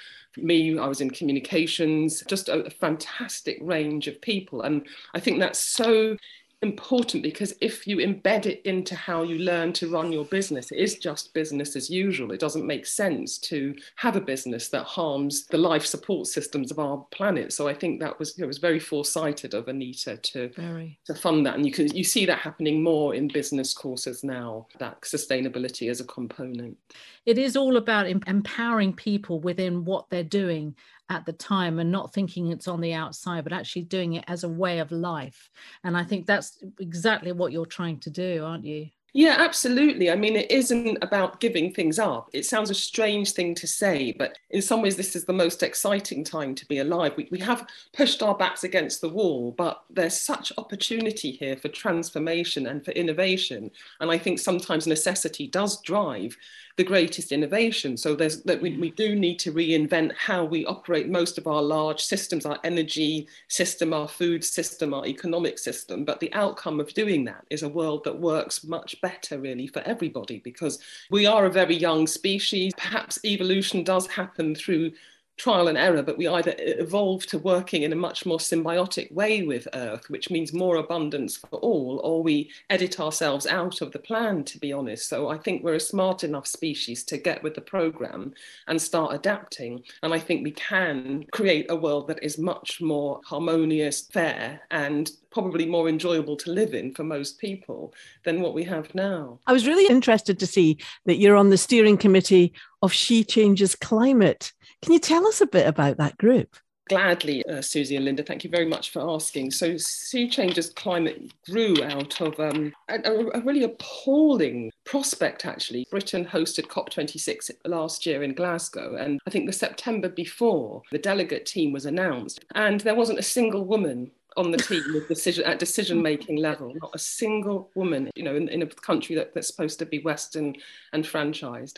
me, 0.44 0.78
I 0.78 0.88
was 0.88 1.02
in 1.02 1.10
communications, 1.10 2.24
just 2.28 2.50
a, 2.50 2.70
fantastic 2.70 3.58
range 3.62 4.08
of 4.08 4.22
people. 4.22 4.62
And 4.62 4.88
I 5.14 5.20
think 5.20 5.40
that's 5.40 5.60
so 5.60 6.18
important 6.62 7.24
because 7.24 7.54
if 7.62 7.88
you 7.88 7.98
embed 7.98 8.46
it 8.46 8.62
into 8.66 8.94
how 8.94 9.24
you 9.24 9.40
learn 9.40 9.72
to 9.74 9.90
run 9.90 10.12
your 10.12 10.26
business, 10.26 10.72
it 10.72 10.78
is 10.78 10.98
just 10.98 11.34
business 11.34 11.76
as 11.76 11.90
usual. 11.90 12.32
It 12.32 12.40
doesn't 12.40 12.68
make 12.68 12.86
sense 12.86 13.38
to 13.40 13.76
have 13.96 14.18
a 14.18 14.22
business 14.22 14.68
that 14.70 14.84
harms 14.84 15.46
the 15.48 15.58
life 15.58 15.86
support 15.86 16.28
systems 16.28 16.70
of 16.70 16.80
our 16.80 17.06
planet. 17.12 17.54
So 17.54 17.68
I 17.68 17.74
think 17.74 18.00
that 18.02 18.20
was 18.20 18.38
it 18.38 18.46
was 18.46 18.58
very 18.58 18.80
foresighted 18.80 19.54
of 19.54 19.68
Anita 19.68 20.18
to 20.18 20.50
very. 20.50 21.00
to 21.06 21.16
fund 21.16 21.46
that, 21.46 21.56
and 21.56 21.66
you 21.66 21.72
can 21.72 21.88
you 21.96 22.04
see 22.04 22.26
that 22.26 22.40
happening 22.40 22.84
more 22.84 23.16
in 23.16 23.30
business 23.30 23.74
courses 23.74 24.24
now. 24.24 24.68
That 24.80 25.02
sustainability 25.02 25.90
as 25.90 26.02
a 26.02 26.06
component. 26.06 26.78
It 27.26 27.38
is 27.38 27.56
all 27.56 27.78
about 27.78 28.08
empowering 28.08 28.94
people 28.94 29.40
within 29.40 29.86
what 29.86 30.10
they're 30.10 30.24
doing 30.24 30.76
at 31.10 31.26
the 31.26 31.34
time 31.34 31.80
and 31.80 31.92
not 31.92 32.14
thinking 32.14 32.52
it's 32.52 32.68
on 32.68 32.82
the 32.82 32.94
outside, 32.94 33.44
but 33.44 33.54
actually 33.54 33.84
doing 33.84 34.14
it 34.14 34.24
as 34.28 34.44
a 34.44 34.50
way 34.50 34.80
of 34.80 34.92
life. 34.92 35.50
And 35.84 35.98
I 35.98 36.04
think 36.04 36.26
that's 36.26 36.64
exactly 36.80 37.32
what 37.32 37.52
you're 37.52 37.66
trying 37.66 38.00
to 38.02 38.10
do, 38.10 38.44
aren't 38.46 38.66
you? 38.66 38.90
Yeah, 39.14 39.38
absolutely. 39.40 40.12
I 40.12 40.16
mean, 40.16 40.36
it 40.36 40.52
isn't 40.52 41.00
about 41.02 41.40
giving 41.40 41.74
things 41.74 41.98
up. 41.98 42.30
It 42.32 42.46
sounds 42.46 42.70
a 42.70 42.76
strange 42.76 43.32
thing 43.32 43.56
to 43.56 43.66
say, 43.66 44.12
but 44.12 44.38
in 44.52 44.62
some 44.62 44.84
ways, 44.84 44.96
this 44.96 45.16
is 45.16 45.26
the 45.26 45.34
most 45.34 45.64
exciting 45.64 46.24
time 46.24 46.54
to 46.54 46.66
be 46.68 46.78
alive. 46.78 47.14
We, 47.18 47.28
we 47.32 47.40
have 47.40 47.68
pushed 47.92 48.22
our 48.22 48.36
backs 48.36 48.64
against 48.64 49.02
the 49.02 49.10
wall, 49.10 49.52
but 49.58 49.84
there's 49.90 50.22
such 50.22 50.52
opportunity 50.60 51.32
here 51.32 51.58
for 51.58 51.70
transformation 51.70 52.68
and 52.68 52.86
for 52.86 52.92
innovation. 52.92 53.72
And 54.00 54.12
I 54.12 54.20
think 54.20 54.38
sometimes 54.38 54.86
necessity 54.86 55.48
does 55.48 55.82
drive 55.82 56.38
the 56.80 56.84
greatest 56.86 57.34
innovation. 57.34 57.98
So 57.98 58.16
there's 58.16 58.42
that 58.44 58.62
we, 58.62 58.78
we 58.78 58.90
mm. 58.90 58.96
do 58.96 59.14
need 59.14 59.38
to 59.40 59.52
reinvent 59.52 60.14
how 60.16 60.46
we 60.46 60.66
operate 60.66 61.10
most 61.10 61.38
of 61.38 61.46
our 61.46 61.62
large 61.62 62.02
systems, 62.02 62.46
our 62.46 62.58
energy 62.64 63.28
system, 63.50 63.94
our 63.94 64.08
food 64.08 64.46
system, 64.46 64.94
our 64.94 65.06
economic 65.06 65.60
system. 65.60 66.06
But 66.06 66.22
the 66.22 66.34
outcome 66.34 66.80
of 66.80 66.94
doing 66.94 67.26
that 67.26 67.44
is 67.50 67.64
a 67.64 67.68
world 67.68 68.06
that 68.06 68.18
works 68.18 68.64
much 68.64 69.02
better, 69.02 69.38
really, 69.40 69.68
for 69.68 69.82
everybody, 69.82 70.40
because 70.40 70.80
we 71.12 71.26
are 71.26 71.48
a 71.48 71.52
very 71.52 71.76
young 71.76 72.08
species. 72.08 72.72
Perhaps 72.78 73.20
evolution 73.26 73.84
does 73.84 74.08
happen 74.08 74.56
through 74.56 74.94
trial 75.40 75.70
and 75.70 75.78
error, 75.78 76.04
but 76.04 76.18
we 76.18 76.28
either 76.28 76.54
evolve 76.58 77.26
to 77.28 77.40
working 77.40 77.84
in 77.84 77.94
a 77.94 77.96
much 77.96 78.26
more 78.26 78.38
symbiotic 78.38 79.12
way 79.12 79.42
with 79.42 79.68
Earth, 79.74 80.10
which 80.10 80.30
means 80.30 80.54
more 80.54 80.76
abundance 80.76 81.38
for 81.38 81.58
all, 81.60 82.00
or 82.04 82.22
we 82.22 82.52
edit 82.70 83.00
ourselves 83.00 83.48
out 83.48 83.82
of 83.82 83.92
the 83.92 84.00
plan, 84.00 84.44
to 84.44 84.60
be 84.60 84.72
honest. 84.72 85.10
So 85.10 85.30
I 85.30 85.38
think 85.38 85.64
we're 85.64 85.76
a 85.76 85.80
smart 85.80 86.24
enough 86.24 86.46
species 86.46 87.04
to 87.06 87.18
get 87.18 87.42
with 87.42 87.56
the 87.56 87.62
program 87.62 88.34
and 88.68 88.80
start 88.80 89.16
adapting. 89.16 89.84
And 90.04 90.14
I 90.14 90.20
think 90.20 90.44
we 90.44 90.52
can 90.52 91.26
create 91.32 91.72
a 91.72 91.76
world 91.76 92.08
that 92.10 92.22
is 92.22 92.38
much 92.38 92.82
more 92.82 93.22
harmonious, 93.26 94.02
fair, 94.02 94.62
and 94.70 95.10
probably 95.32 95.66
more 95.66 95.90
enjoyable 95.90 96.36
to 96.38 96.52
live 96.52 96.74
in 96.74 96.94
for 96.94 97.04
most 97.04 97.40
people 97.40 97.94
than 98.24 98.42
what 98.42 98.54
we 98.54 98.64
have 98.64 98.94
now. 98.96 99.40
I 99.48 99.54
was 99.54 99.68
really 99.68 99.88
interested 99.88 100.40
to 100.40 100.48
see 100.48 100.78
that 101.06 101.18
you're 101.18 101.36
on 101.36 101.50
the 101.50 101.58
steering 101.58 101.98
committee 101.98 102.54
of 102.82 102.94
She 102.94 103.24
Changes 103.24 103.76
Climate. 103.76 104.52
Can 104.82 104.94
you 104.94 105.00
tell 105.00 105.28
us 105.28 105.42
a 105.42 105.48
bit 105.48 105.68
about 105.68 105.98
that 105.98 106.18
group? 106.18 106.56
Gladly, 106.90 107.46
uh, 107.46 107.62
Susie 107.62 107.96
and 107.98 108.06
Linda, 108.06 108.24
thank 108.24 108.44
you 108.44 108.50
very 108.50 108.66
much 108.66 108.90
for 108.90 109.08
asking. 109.08 109.52
So, 109.52 109.78
She 109.78 110.28
Changes 110.28 110.72
Climate 110.72 111.32
grew 111.48 111.84
out 111.84 112.20
of 112.20 112.40
um, 112.40 112.74
a, 112.90 113.00
a, 113.36 113.42
really 113.42 113.62
appalling 113.62 114.72
prospect, 114.86 115.46
actually. 115.46 115.86
Britain 115.92 116.26
hosted 116.26 116.66
COP26 116.66 117.52
last 117.66 118.08
year 118.08 118.24
in 118.24 118.34
Glasgow, 118.34 118.96
and 118.96 119.20
I 119.28 119.30
think 119.30 119.46
the 119.46 119.54
September 119.54 120.10
before, 120.10 120.82
the 120.92 120.98
delegate 120.98 121.46
team 121.46 121.72
was 121.72 121.86
announced, 121.86 122.44
and 122.56 122.82
there 122.82 122.96
wasn't 122.96 123.20
a 123.20 123.24
single 123.24 123.66
woman 123.66 124.10
on 124.40 124.52
the 124.52 124.58
team 124.58 124.84
with 124.94 125.08
decision 125.08 125.44
at 125.46 125.60
decision 125.60 126.02
making 126.02 126.38
level 126.38 126.74
not 126.82 126.92
a 126.94 127.00
single 127.00 127.70
woman 127.76 128.10
you 128.16 128.24
know 128.24 128.36
in, 128.36 128.48
in 128.50 128.62
a 128.62 128.68
country 128.68 129.16
that, 129.16 129.34
that's 129.34 129.48
supposed 129.48 129.78
to 129.78 129.86
be 129.86 130.00
western 130.00 130.56
and 130.94 131.04
franchised 131.04 131.78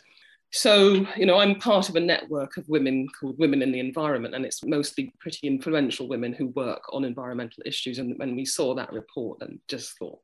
so, 0.54 1.06
you 1.16 1.26
know, 1.26 1.38
I'm 1.38 1.56
part 1.56 1.88
of 1.88 1.96
a 1.96 2.02
network 2.02 2.58
of 2.58 2.68
women 2.68 3.08
called 3.08 3.40
Women 3.40 3.62
in 3.62 3.72
the 3.72 3.80
Environment, 3.80 4.36
and 4.36 4.46
it's 4.46 4.66
mostly 4.66 5.14
pretty 5.18 5.48
influential 5.48 6.10
women 6.10 6.34
who 6.34 6.48
work 6.48 6.84
on 6.92 7.06
environmental 7.06 7.64
issues. 7.66 8.00
And 8.00 8.20
when 8.20 8.36
we 8.36 8.44
saw 8.44 8.76
that 8.76 8.92
report 8.92 9.42
and 9.42 9.60
just 9.70 9.98
thought, 9.98 10.20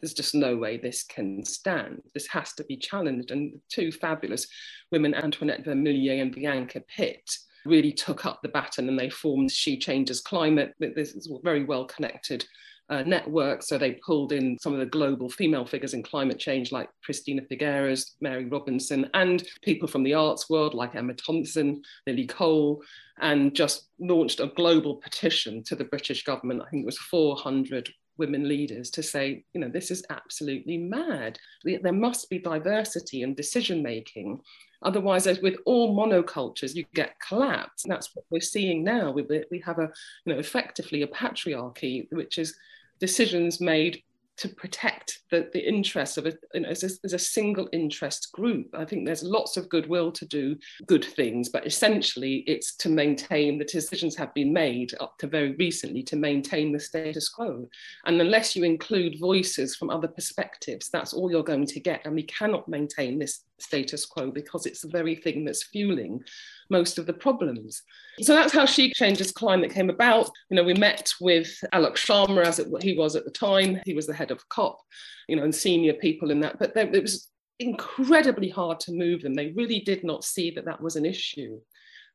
there's 0.00 0.14
just 0.14 0.34
no 0.34 0.56
way 0.56 0.76
this 0.78 1.04
can 1.04 1.44
stand. 1.44 2.02
This 2.12 2.26
has 2.26 2.54
to 2.54 2.64
be 2.64 2.76
challenged. 2.76 3.30
And 3.30 3.60
two 3.68 3.92
fabulous 3.92 4.48
women, 4.90 5.14
Antoinette 5.14 5.64
Vermilye 5.64 6.22
and 6.22 6.34
Bianca 6.34 6.80
Pitt, 6.80 7.30
really 7.68 7.92
took 7.92 8.24
up 8.24 8.40
the 8.42 8.48
baton 8.48 8.88
and 8.88 8.98
they 8.98 9.10
formed 9.10 9.50
She 9.50 9.78
Changes 9.78 10.20
Climate. 10.20 10.74
This 10.80 11.14
is 11.14 11.30
a 11.30 11.38
very 11.42 11.64
well 11.64 11.84
connected 11.84 12.44
uh, 12.90 13.02
network. 13.02 13.62
So 13.62 13.76
they 13.76 13.92
pulled 14.04 14.32
in 14.32 14.58
some 14.58 14.72
of 14.72 14.78
the 14.78 14.86
global 14.86 15.28
female 15.28 15.66
figures 15.66 15.94
in 15.94 16.02
climate 16.02 16.38
change, 16.38 16.72
like 16.72 16.88
Christiana 17.04 17.42
Figueres, 17.42 18.12
Mary 18.20 18.46
Robinson, 18.46 19.10
and 19.14 19.42
people 19.62 19.88
from 19.88 20.02
the 20.02 20.14
arts 20.14 20.48
world, 20.48 20.74
like 20.74 20.94
Emma 20.94 21.14
Thompson, 21.14 21.82
Lily 22.06 22.26
Cole, 22.26 22.82
and 23.20 23.54
just 23.54 23.88
launched 23.98 24.40
a 24.40 24.52
global 24.56 24.96
petition 24.96 25.62
to 25.64 25.76
the 25.76 25.84
British 25.84 26.24
government. 26.24 26.62
I 26.62 26.70
think 26.70 26.82
it 26.82 26.86
was 26.86 26.98
400 26.98 27.90
women 28.16 28.48
leaders 28.48 28.90
to 28.90 29.02
say, 29.02 29.44
you 29.52 29.60
know, 29.60 29.68
this 29.68 29.90
is 29.90 30.04
absolutely 30.10 30.76
mad. 30.76 31.38
There 31.64 31.92
must 31.92 32.28
be 32.28 32.38
diversity 32.38 33.22
in 33.22 33.34
decision 33.34 33.82
making. 33.82 34.40
Otherwise, 34.82 35.26
as 35.26 35.40
with 35.40 35.56
all 35.64 35.96
monocultures, 35.96 36.74
you 36.74 36.84
get 36.94 37.18
collapse. 37.20 37.82
That's 37.86 38.14
what 38.14 38.24
we're 38.30 38.40
seeing 38.40 38.84
now. 38.84 39.10
We, 39.10 39.22
we 39.50 39.60
have 39.60 39.78
a, 39.78 39.90
you 40.24 40.32
know, 40.32 40.38
effectively 40.38 41.02
a 41.02 41.08
patriarchy, 41.08 42.06
which 42.12 42.38
is 42.38 42.56
decisions 43.00 43.60
made 43.60 44.02
to 44.38 44.48
protect 44.48 45.22
the, 45.32 45.50
the 45.52 45.68
interests 45.68 46.16
of 46.16 46.24
a, 46.26 46.32
you 46.54 46.60
know, 46.60 46.68
as, 46.68 46.84
a, 46.84 46.90
as 47.02 47.12
a 47.12 47.18
single 47.18 47.68
interest 47.72 48.30
group. 48.32 48.68
I 48.72 48.84
think 48.84 49.04
there's 49.04 49.24
lots 49.24 49.56
of 49.56 49.68
goodwill 49.68 50.12
to 50.12 50.24
do 50.26 50.56
good 50.86 51.04
things, 51.04 51.48
but 51.48 51.66
essentially 51.66 52.44
it's 52.46 52.76
to 52.76 52.88
maintain 52.88 53.58
the 53.58 53.64
decisions 53.64 54.14
have 54.14 54.32
been 54.34 54.52
made 54.52 54.94
up 55.00 55.18
to 55.18 55.26
very 55.26 55.56
recently 55.56 56.04
to 56.04 56.16
maintain 56.16 56.72
the 56.72 56.78
status 56.78 57.28
quo. 57.28 57.68
And 58.06 58.20
unless 58.20 58.54
you 58.54 58.62
include 58.62 59.18
voices 59.18 59.74
from 59.74 59.90
other 59.90 60.08
perspectives, 60.08 60.88
that's 60.88 61.12
all 61.12 61.32
you're 61.32 61.42
going 61.42 61.66
to 61.66 61.80
get. 61.80 62.02
And 62.04 62.14
we 62.14 62.22
cannot 62.22 62.68
maintain 62.68 63.18
this 63.18 63.40
status 63.60 64.06
quo 64.06 64.30
because 64.30 64.66
it's 64.66 64.82
the 64.82 64.88
very 64.88 65.14
thing 65.14 65.44
that's 65.44 65.66
fueling 65.66 66.22
most 66.70 66.98
of 66.98 67.06
the 67.06 67.12
problems. 67.12 67.82
So 68.20 68.34
that's 68.34 68.52
how 68.52 68.66
She 68.66 68.92
Changes 68.92 69.32
Climate 69.32 69.72
came 69.72 69.90
about. 69.90 70.30
You 70.50 70.56
know, 70.56 70.64
we 70.64 70.74
met 70.74 71.12
with 71.20 71.48
Alok 71.72 71.94
Sharma 71.94 72.44
as 72.44 72.58
it, 72.58 72.68
he 72.82 72.96
was 72.96 73.16
at 73.16 73.24
the 73.24 73.30
time. 73.30 73.80
He 73.84 73.94
was 73.94 74.06
the 74.06 74.14
head 74.14 74.30
of 74.30 74.48
COP, 74.48 74.80
you 75.28 75.36
know, 75.36 75.44
and 75.44 75.54
senior 75.54 75.94
people 75.94 76.30
in 76.30 76.40
that. 76.40 76.58
But 76.58 76.74
there, 76.74 76.88
it 76.92 77.02
was 77.02 77.28
incredibly 77.58 78.48
hard 78.48 78.80
to 78.80 78.92
move 78.92 79.22
them. 79.22 79.34
They 79.34 79.52
really 79.56 79.80
did 79.80 80.04
not 80.04 80.24
see 80.24 80.50
that 80.52 80.64
that 80.64 80.80
was 80.80 80.96
an 80.96 81.04
issue. 81.04 81.60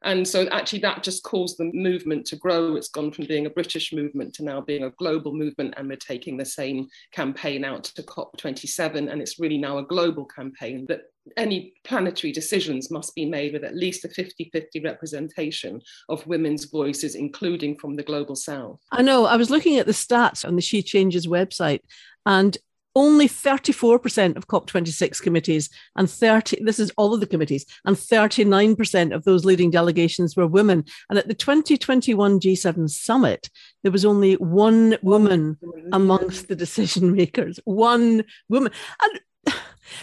And 0.04 0.28
so 0.28 0.48
actually 0.50 0.80
that 0.80 1.04
just 1.04 1.24
caused 1.24 1.58
the 1.58 1.72
movement 1.74 2.26
to 2.28 2.36
grow. 2.36 2.76
It's 2.76 2.90
gone 2.90 3.12
from 3.12 3.26
being 3.26 3.46
a 3.46 3.52
British 3.52 3.94
movement 3.94 4.34
to 4.36 4.44
now 4.44 4.62
being 4.62 4.84
a 4.84 4.92
global 4.92 5.34
movement. 5.34 5.74
And 5.78 5.88
we're 5.88 5.96
taking 5.96 6.38
the 6.38 6.46
same 6.46 6.88
campaign 7.12 7.64
out 7.64 7.86
to 7.86 8.04
COP27. 8.04 9.12
And 9.12 9.22
it's 9.22 9.40
really 9.40 9.58
now 9.58 9.78
a 9.78 9.86
global 9.86 10.26
campaign 10.26 10.86
that 10.90 11.02
any 11.38 11.74
planetary 11.84 12.34
decisions 12.34 12.92
must 12.92 13.16
be 13.16 13.26
made 13.26 13.54
with 13.54 13.64
at 13.64 13.76
least 13.76 14.04
a 14.06 14.10
50 14.10 14.50
50 14.52 14.82
representation 14.82 15.82
of 16.10 16.26
women's 16.28 16.66
voices, 16.66 17.16
including 17.16 17.78
from 17.78 17.96
the 17.96 18.04
global 18.04 18.36
south. 18.36 18.80
I 18.92 19.02
know. 19.02 19.26
I 19.26 19.38
was 19.38 19.50
looking 19.50 19.78
at 19.78 19.86
the 19.86 19.94
stats 19.94 20.46
on 20.46 20.56
the 20.56 20.62
She 20.62 20.82
Changes 20.84 21.28
website, 21.28 21.80
and 22.26 22.58
only 22.96 23.28
34% 23.28 24.38
of 24.38 24.48
COP26 24.48 25.22
committees 25.22 25.70
and 25.96 26.10
30, 26.10 26.64
this 26.64 26.80
is 26.80 26.92
all 26.98 27.14
of 27.14 27.20
the 27.20 27.28
committees, 27.28 27.66
and 27.86 27.96
39% 27.96 29.16
of 29.16 29.24
those 29.24 29.46
leading 29.46 29.72
delegations 29.72 30.36
were 30.36 30.48
women. 30.48 30.86
And 31.10 31.18
at 31.18 31.28
the 31.28 31.34
2021 31.34 32.40
G7 32.40 32.90
summit, 32.90 33.50
there 33.84 33.92
was 33.92 34.06
only 34.06 34.36
one 34.36 34.98
woman 35.02 35.58
amongst 35.92 36.48
the 36.48 36.56
decision 36.56 37.14
makers, 37.16 37.60
one 37.66 38.24
woman. 38.50 38.72
And 39.02 39.20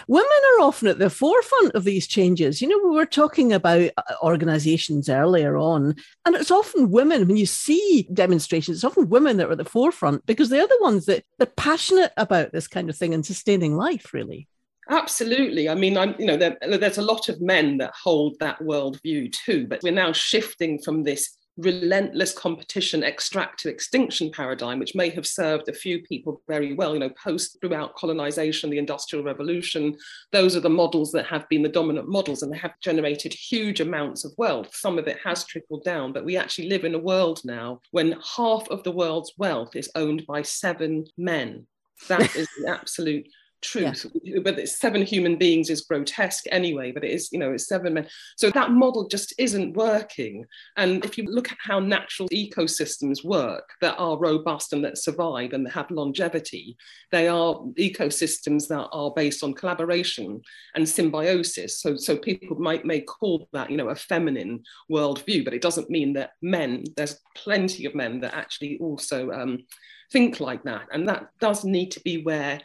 Women 0.09 0.27
are 0.27 0.63
often 0.63 0.89
at 0.89 0.99
the 0.99 1.11
forefront 1.11 1.75
of 1.75 1.85
these 1.85 2.07
changes. 2.07 2.61
You 2.61 2.69
know, 2.69 2.81
we 2.89 2.97
were 2.97 3.07
talking 3.07 3.53
about 3.53 3.91
uh, 3.97 4.03
organizations 4.23 5.09
earlier 5.09 5.57
on, 5.57 5.95
and 6.25 6.37
it's 6.37 6.51
often 6.51 6.91
women, 6.91 7.27
when 7.27 7.37
you 7.37 7.47
see 7.47 8.09
demonstrations, 8.13 8.79
it's 8.79 8.85
often 8.85 9.09
women 9.09 9.37
that 9.37 9.49
are 9.49 9.53
at 9.53 9.59
the 9.59 9.65
forefront 9.65 10.27
because 10.27 10.49
they're 10.49 10.67
the 10.67 10.79
ones 10.81 11.07
that 11.07 11.25
they're 11.39 11.47
passionate 11.47 12.13
about 12.17 12.53
this 12.53 12.69
kind 12.69 12.91
of 12.91 12.97
thing 12.97 13.15
and 13.15 13.25
sustaining 13.25 13.77
life, 13.77 14.13
really. 14.13 14.49
Absolutely. 14.89 15.69
I 15.69 15.77
mean, 15.77 15.97
I'm, 15.97 16.17
you 16.19 16.27
know, 16.27 16.37
there, 16.37 16.57
there's 16.61 16.99
a 16.99 17.03
lot 17.03 17.29
of 17.29 17.41
men 17.41 17.79
that 17.79 17.93
hold 17.95 18.37
that 18.41 18.59
worldview 18.59 19.33
too, 19.33 19.67
but 19.69 19.83
we're 19.85 19.93
now 19.93 20.13
shifting 20.13 20.81
from 20.81 21.05
this 21.05 21.37
relentless 21.57 22.33
competition 22.33 23.03
extract 23.03 23.61
to 23.61 23.69
extinction 23.69 24.31
paradigm, 24.31 24.79
which 24.79 24.95
may 24.95 25.09
have 25.11 25.27
served 25.27 25.69
a 25.69 25.73
few 25.73 26.03
people 26.03 26.43
very 26.49 26.73
well, 26.73 26.95
you 26.95 27.01
know, 27.01 27.11
post 27.11 27.59
throughout 27.61 27.95
colonization, 27.97 28.71
the 28.71 28.79
industrial 28.79 29.25
revolution, 29.25 29.97
those 30.33 30.57
are 30.57 30.61
the 30.61 30.71
models 30.71 31.13
that 31.13 31.27
have 31.27 31.49
been 31.49 31.63
the 31.63 31.69
dominant 31.69 32.09
models 32.09 32.43
and 32.43 32.53
they 32.53 32.59
have 32.59 32.79
generated 32.81 33.33
huge 33.33 33.81
amounts 33.81 34.25
of 34.25 34.33
wealth. 34.39 34.75
Some 34.75 34.99
of 34.99 35.07
it 35.09 35.19
has 35.25 35.45
trickled 35.45 35.85
down, 35.85 36.13
but 36.13 36.25
we 36.25 36.37
actually 36.37 36.69
live 36.69 36.85
in 36.85 36.95
a 36.95 36.99
world 36.99 37.41
now 37.45 37.81
when 37.91 38.17
half 38.37 38.69
of 38.69 38.83
the 38.83 38.93
world's 38.93 39.33
wealth 39.37 39.77
is 39.77 39.91
owned 39.95 40.27
by 40.27 40.43
seven 40.43 41.05
men. 41.19 41.67
That 42.09 42.35
is 42.35 42.49
the 42.59 42.71
absolute 42.71 43.27
truth 43.63 44.07
yeah. 44.23 44.39
but 44.43 44.59
it's 44.59 44.79
seven 44.79 45.03
human 45.03 45.37
beings 45.37 45.71
is 45.71 45.83
grotesque 45.83 46.45
anyway 46.51 46.91
but 46.93 47.05
it 47.05 47.11
is 47.11 47.29
you 47.33 47.39
know 47.39 47.53
it's 47.53 47.69
seven 47.69 47.95
men. 47.95 48.07
So 48.37 48.51
that 48.51 48.71
model 48.71 49.07
just 49.09 49.35
isn't 49.39 49.77
working. 49.77 50.47
And 50.77 51.05
if 51.05 51.19
you 51.19 51.25
look 51.25 51.51
at 51.51 51.59
how 51.61 51.79
natural 51.79 52.29
ecosystems 52.31 53.25
work 53.25 53.69
that 53.81 53.97
are 53.99 54.19
robust 54.19 54.73
and 54.73 54.85
that 54.85 54.99
survive 54.99 55.53
and 55.53 55.67
that 55.67 55.73
have 55.73 55.91
longevity 55.91 56.77
they 57.11 57.29
are 57.29 57.55
ecosystems 57.79 58.69
that 58.69 58.89
are 58.93 59.11
based 59.11 59.43
on 59.43 59.55
collaboration 59.55 60.41
and 60.75 60.89
symbiosis. 60.89 61.81
So 61.81 61.97
so 61.97 62.17
people 62.17 62.59
might 62.59 62.85
may 62.85 63.01
call 63.01 63.49
that 63.53 63.71
you 63.71 63.77
know 63.77 63.89
a 63.89 63.95
feminine 63.95 64.63
worldview 64.91 65.45
but 65.45 65.55
it 65.55 65.63
doesn't 65.63 65.91
mean 65.91 66.13
that 66.15 66.33
men 66.43 66.85
there's 66.97 67.21
plenty 67.35 67.85
of 67.85 67.95
men 67.95 68.21
that 68.21 68.35
actually 68.35 68.79
also 68.81 69.31
um, 69.31 69.65
think 70.13 70.41
like 70.41 70.63
that. 70.65 70.87
And 70.93 71.09
that 71.09 71.29
does 71.41 71.65
need 71.65 71.91
to 71.93 72.01
be 72.01 72.23
where 72.23 72.61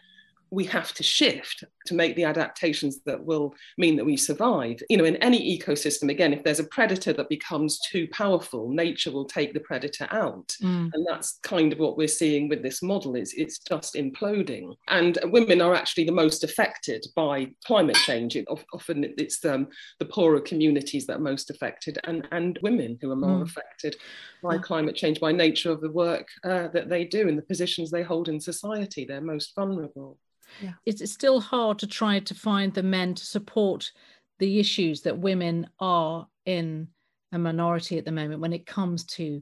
we 0.56 0.64
have 0.64 0.94
to 0.94 1.04
shift 1.04 1.66
to 1.86 1.94
make 1.94 2.16
the 2.16 2.24
adaptations 2.24 3.02
that 3.06 3.24
will 3.24 3.54
mean 3.78 3.98
that 3.98 4.06
we 4.06 4.16
survive. 4.16 4.82
You 4.90 4.96
know, 4.96 5.04
in 5.04 5.18
any 5.18 5.60
ecosystem, 5.60 6.10
again, 6.10 6.32
if 6.32 6.44
there's 6.44 6.62
a 6.62 6.72
predator 6.78 7.12
that 7.12 7.28
becomes 7.28 7.78
too 7.92 8.08
powerful, 8.08 8.70
nature 8.70 9.12
will 9.12 9.26
take 9.26 9.54
the 9.54 9.60
predator 9.60 10.08
out. 10.12 10.56
Mm. 10.64 10.92
And 10.94 11.06
that's 11.06 11.40
kind 11.44 11.74
of 11.74 11.80
what 11.80 11.98
we're 11.98 12.08
seeing 12.08 12.48
with 12.48 12.64
this 12.64 12.82
model 12.82 13.16
is 13.16 13.34
it's 13.34 13.60
just 13.60 13.96
imploding. 13.96 14.74
And 14.88 15.20
women 15.26 15.62
are 15.62 15.76
actually 15.76 16.06
the 16.06 16.14
most 16.14 16.46
affected 16.46 17.06
by 17.18 17.52
climate 17.66 17.98
change. 17.98 18.38
It, 18.38 18.48
often 18.74 19.14
it's 19.18 19.44
um, 19.44 19.68
the 20.00 20.06
poorer 20.06 20.40
communities 20.40 21.06
that 21.08 21.18
are 21.18 21.32
most 21.32 21.50
affected 21.50 22.00
and, 22.06 22.28
and 22.32 22.58
women 22.64 22.98
who 23.02 23.12
are 23.12 23.18
more 23.18 23.40
mm. 23.40 23.44
affected 23.44 23.98
by 24.42 24.58
climate 24.58 24.96
change, 24.96 25.20
by 25.20 25.34
nature 25.34 25.72
of 25.72 25.82
the 25.82 25.92
work 25.92 26.30
uh, 26.46 26.70
that 26.70 26.88
they 26.88 27.04
do 27.04 27.28
and 27.28 27.38
the 27.38 27.42
positions 27.42 27.92
they 27.92 28.04
hold 28.04 28.30
in 28.30 28.40
society. 28.40 29.04
They're 29.04 29.20
most 29.20 29.54
vulnerable 29.54 30.18
yeah. 30.62 30.74
it's 30.86 31.12
still 31.12 31.40
hard 31.40 31.80
to 31.80 31.88
try 31.88 32.20
to 32.20 32.34
find 32.34 32.74
the 32.74 32.84
men 32.84 33.16
to 33.16 33.26
support 33.26 33.92
the 34.40 34.60
issues 34.60 35.02
that 35.02 35.18
women 35.18 35.68
are 35.80 36.28
in 36.46 36.88
a 37.32 37.38
minority 37.38 37.98
at 37.98 38.06
the 38.06 38.12
moment 38.12 38.42
when 38.42 38.54
it 38.54 38.66
comes 38.66 39.04
to 39.04 39.42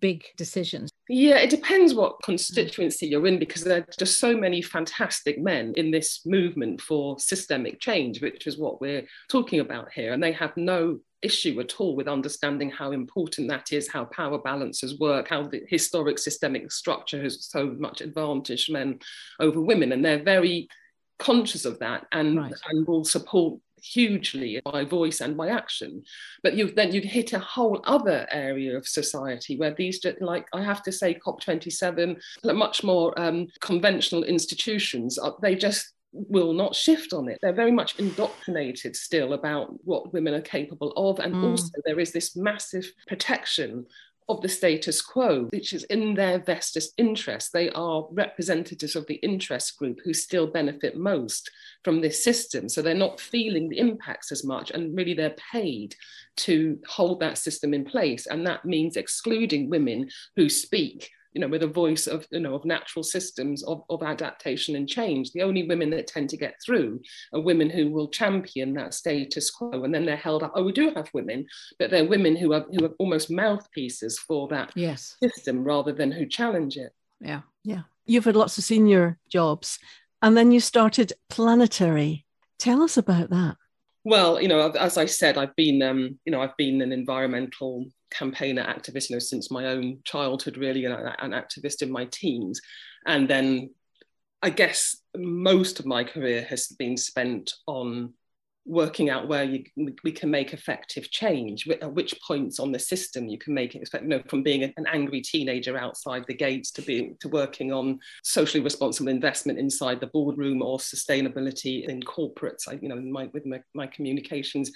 big 0.00 0.24
decisions? 0.36 0.90
Yeah, 1.08 1.36
it 1.36 1.50
depends 1.50 1.94
what 1.94 2.14
mm. 2.14 2.22
constituency 2.24 3.06
you're 3.06 3.26
in 3.26 3.38
because 3.38 3.62
there 3.62 3.78
are 3.78 3.86
just 3.98 4.18
so 4.18 4.36
many 4.36 4.62
fantastic 4.62 5.38
men 5.38 5.72
in 5.76 5.90
this 5.90 6.24
movement 6.26 6.80
for 6.80 7.18
systemic 7.18 7.80
change, 7.80 8.20
which 8.20 8.46
is 8.46 8.58
what 8.58 8.80
we're 8.80 9.06
talking 9.28 9.60
about 9.60 9.92
here. 9.92 10.12
And 10.12 10.22
they 10.22 10.32
have 10.32 10.56
no 10.56 10.98
issue 11.26 11.60
at 11.60 11.80
all 11.80 11.94
with 11.96 12.08
understanding 12.08 12.70
how 12.70 12.92
important 12.92 13.48
that 13.48 13.72
is, 13.72 13.88
how 13.88 14.04
power 14.06 14.38
balances 14.38 14.98
work, 14.98 15.28
how 15.28 15.42
the 15.46 15.62
historic 15.68 16.18
systemic 16.18 16.72
structure 16.72 17.22
has 17.22 17.44
so 17.44 17.66
much 17.66 18.00
advantaged 18.00 18.72
men 18.72 18.98
over 19.40 19.60
women. 19.60 19.92
And 19.92 20.04
they're 20.04 20.22
very 20.22 20.68
conscious 21.18 21.64
of 21.64 21.78
that 21.80 22.06
and, 22.12 22.38
right. 22.38 22.54
and 22.68 22.86
will 22.86 23.04
support 23.04 23.60
hugely 23.82 24.60
by 24.64 24.84
voice 24.84 25.20
and 25.20 25.36
by 25.36 25.48
action 25.48 26.02
but 26.42 26.54
you 26.54 26.72
then 26.72 26.92
you'd 26.92 27.04
hit 27.04 27.34
a 27.34 27.38
whole 27.38 27.80
other 27.84 28.26
area 28.30 28.76
of 28.76 28.88
society 28.88 29.56
where 29.56 29.74
these 29.74 30.04
like 30.20 30.46
i 30.54 30.62
have 30.62 30.82
to 30.82 30.90
say 30.90 31.14
cop27 31.14 32.18
much 32.44 32.82
more 32.82 33.18
um, 33.20 33.46
conventional 33.60 34.24
institutions 34.24 35.18
uh, 35.18 35.30
they 35.42 35.54
just 35.54 35.92
will 36.12 36.52
not 36.52 36.74
shift 36.74 37.12
on 37.12 37.28
it. 37.28 37.38
They're 37.42 37.52
very 37.52 37.72
much 37.72 37.98
indoctrinated 37.98 38.96
still 38.96 39.32
about 39.32 39.74
what 39.84 40.12
women 40.12 40.34
are 40.34 40.40
capable 40.40 40.92
of. 40.96 41.18
And 41.18 41.34
mm. 41.34 41.50
also, 41.50 41.70
there 41.84 42.00
is 42.00 42.12
this 42.12 42.36
massive 42.36 42.90
protection 43.06 43.86
of 44.28 44.40
the 44.42 44.48
status 44.48 45.00
quo, 45.00 45.44
which 45.52 45.72
is 45.72 45.84
in 45.84 46.14
their 46.14 46.38
vested 46.40 46.82
interest. 46.98 47.52
They 47.52 47.70
are 47.70 48.06
representatives 48.10 48.96
of 48.96 49.06
the 49.06 49.14
interest 49.16 49.78
group 49.78 50.00
who 50.04 50.12
still 50.12 50.48
benefit 50.48 50.96
most 50.96 51.50
from 51.84 52.00
this 52.00 52.24
system. 52.24 52.68
So 52.68 52.82
they're 52.82 52.94
not 52.94 53.20
feeling 53.20 53.68
the 53.68 53.78
impacts 53.78 54.32
as 54.32 54.44
much, 54.44 54.70
and 54.72 54.96
really 54.96 55.14
they're 55.14 55.36
paid 55.52 55.94
to 56.38 56.78
hold 56.88 57.20
that 57.20 57.38
system 57.38 57.72
in 57.72 57.84
place. 57.84 58.26
And 58.26 58.44
that 58.46 58.64
means 58.64 58.96
excluding 58.96 59.70
women 59.70 60.10
who 60.34 60.48
speak 60.48 61.10
you 61.36 61.40
know, 61.40 61.48
with 61.48 61.62
a 61.62 61.68
voice 61.68 62.06
of, 62.06 62.26
you 62.30 62.40
know, 62.40 62.54
of 62.54 62.64
natural 62.64 63.02
systems 63.02 63.62
of, 63.64 63.82
of 63.90 64.02
adaptation 64.02 64.74
and 64.74 64.88
change. 64.88 65.32
The 65.32 65.42
only 65.42 65.68
women 65.68 65.90
that 65.90 66.06
tend 66.06 66.30
to 66.30 66.38
get 66.38 66.54
through 66.64 67.02
are 67.34 67.42
women 67.42 67.68
who 67.68 67.90
will 67.90 68.08
champion 68.08 68.72
that 68.72 68.94
status 68.94 69.50
quo. 69.50 69.84
And 69.84 69.94
then 69.94 70.06
they're 70.06 70.16
held 70.16 70.42
up. 70.42 70.52
Oh, 70.54 70.64
we 70.64 70.72
do 70.72 70.94
have 70.96 71.10
women, 71.12 71.44
but 71.78 71.90
they're 71.90 72.08
women 72.08 72.36
who 72.36 72.54
are 72.54 72.64
who 72.72 72.86
are 72.86 72.94
almost 72.98 73.30
mouthpieces 73.30 74.18
for 74.18 74.48
that 74.48 74.72
yes. 74.74 75.16
system 75.22 75.62
rather 75.62 75.92
than 75.92 76.10
who 76.10 76.24
challenge 76.24 76.78
it. 76.78 76.94
Yeah. 77.20 77.42
Yeah. 77.64 77.82
You've 78.06 78.24
had 78.24 78.34
lots 78.34 78.56
of 78.56 78.64
senior 78.64 79.18
jobs. 79.30 79.78
And 80.22 80.38
then 80.38 80.52
you 80.52 80.60
started 80.60 81.12
Planetary. 81.28 82.24
Tell 82.58 82.82
us 82.82 82.96
about 82.96 83.28
that. 83.28 83.56
Well, 84.04 84.40
you 84.40 84.48
know, 84.48 84.70
as 84.70 84.96
I 84.96 85.04
said, 85.04 85.36
I've 85.36 85.54
been, 85.54 85.82
um, 85.82 86.18
you 86.24 86.32
know, 86.32 86.40
I've 86.40 86.56
been 86.56 86.80
an 86.80 86.92
environmental 86.92 87.84
campaigner 88.10 88.64
activist, 88.64 89.10
you 89.10 89.16
know, 89.16 89.20
since 89.20 89.50
my 89.50 89.66
own 89.66 89.98
childhood, 90.04 90.56
really, 90.56 90.84
an 90.84 90.94
activist 91.32 91.82
in 91.82 91.90
my 91.90 92.06
teens. 92.06 92.60
And 93.06 93.28
then 93.28 93.70
I 94.42 94.50
guess 94.50 94.96
most 95.16 95.80
of 95.80 95.86
my 95.86 96.04
career 96.04 96.42
has 96.48 96.68
been 96.68 96.96
spent 96.96 97.54
on 97.66 98.12
working 98.68 99.10
out 99.10 99.28
where 99.28 99.44
you, 99.44 99.64
we 100.02 100.10
can 100.10 100.28
make 100.28 100.52
effective 100.52 101.08
change, 101.10 101.68
at 101.68 101.94
which 101.94 102.20
points 102.26 102.58
on 102.58 102.72
the 102.72 102.78
system 102.78 103.28
you 103.28 103.38
can 103.38 103.54
make 103.54 103.76
it, 103.76 103.88
you 104.02 104.08
know, 104.08 104.22
from 104.28 104.42
being 104.42 104.64
an 104.64 104.86
angry 104.92 105.20
teenager 105.20 105.78
outside 105.78 106.24
the 106.26 106.34
gates 106.34 106.72
to 106.72 106.82
being 106.82 107.16
to 107.20 107.28
working 107.28 107.72
on 107.72 107.98
socially 108.24 108.62
responsible 108.62 109.08
investment 109.08 109.58
inside 109.58 110.00
the 110.00 110.08
boardroom 110.08 110.62
or 110.62 110.78
sustainability 110.78 111.88
in 111.88 112.00
corporates. 112.02 112.68
I, 112.68 112.72
you 112.82 112.88
know, 112.88 113.00
my, 113.00 113.30
with 113.32 113.46
my, 113.46 113.62
my 113.72 113.86
communications 113.86 114.72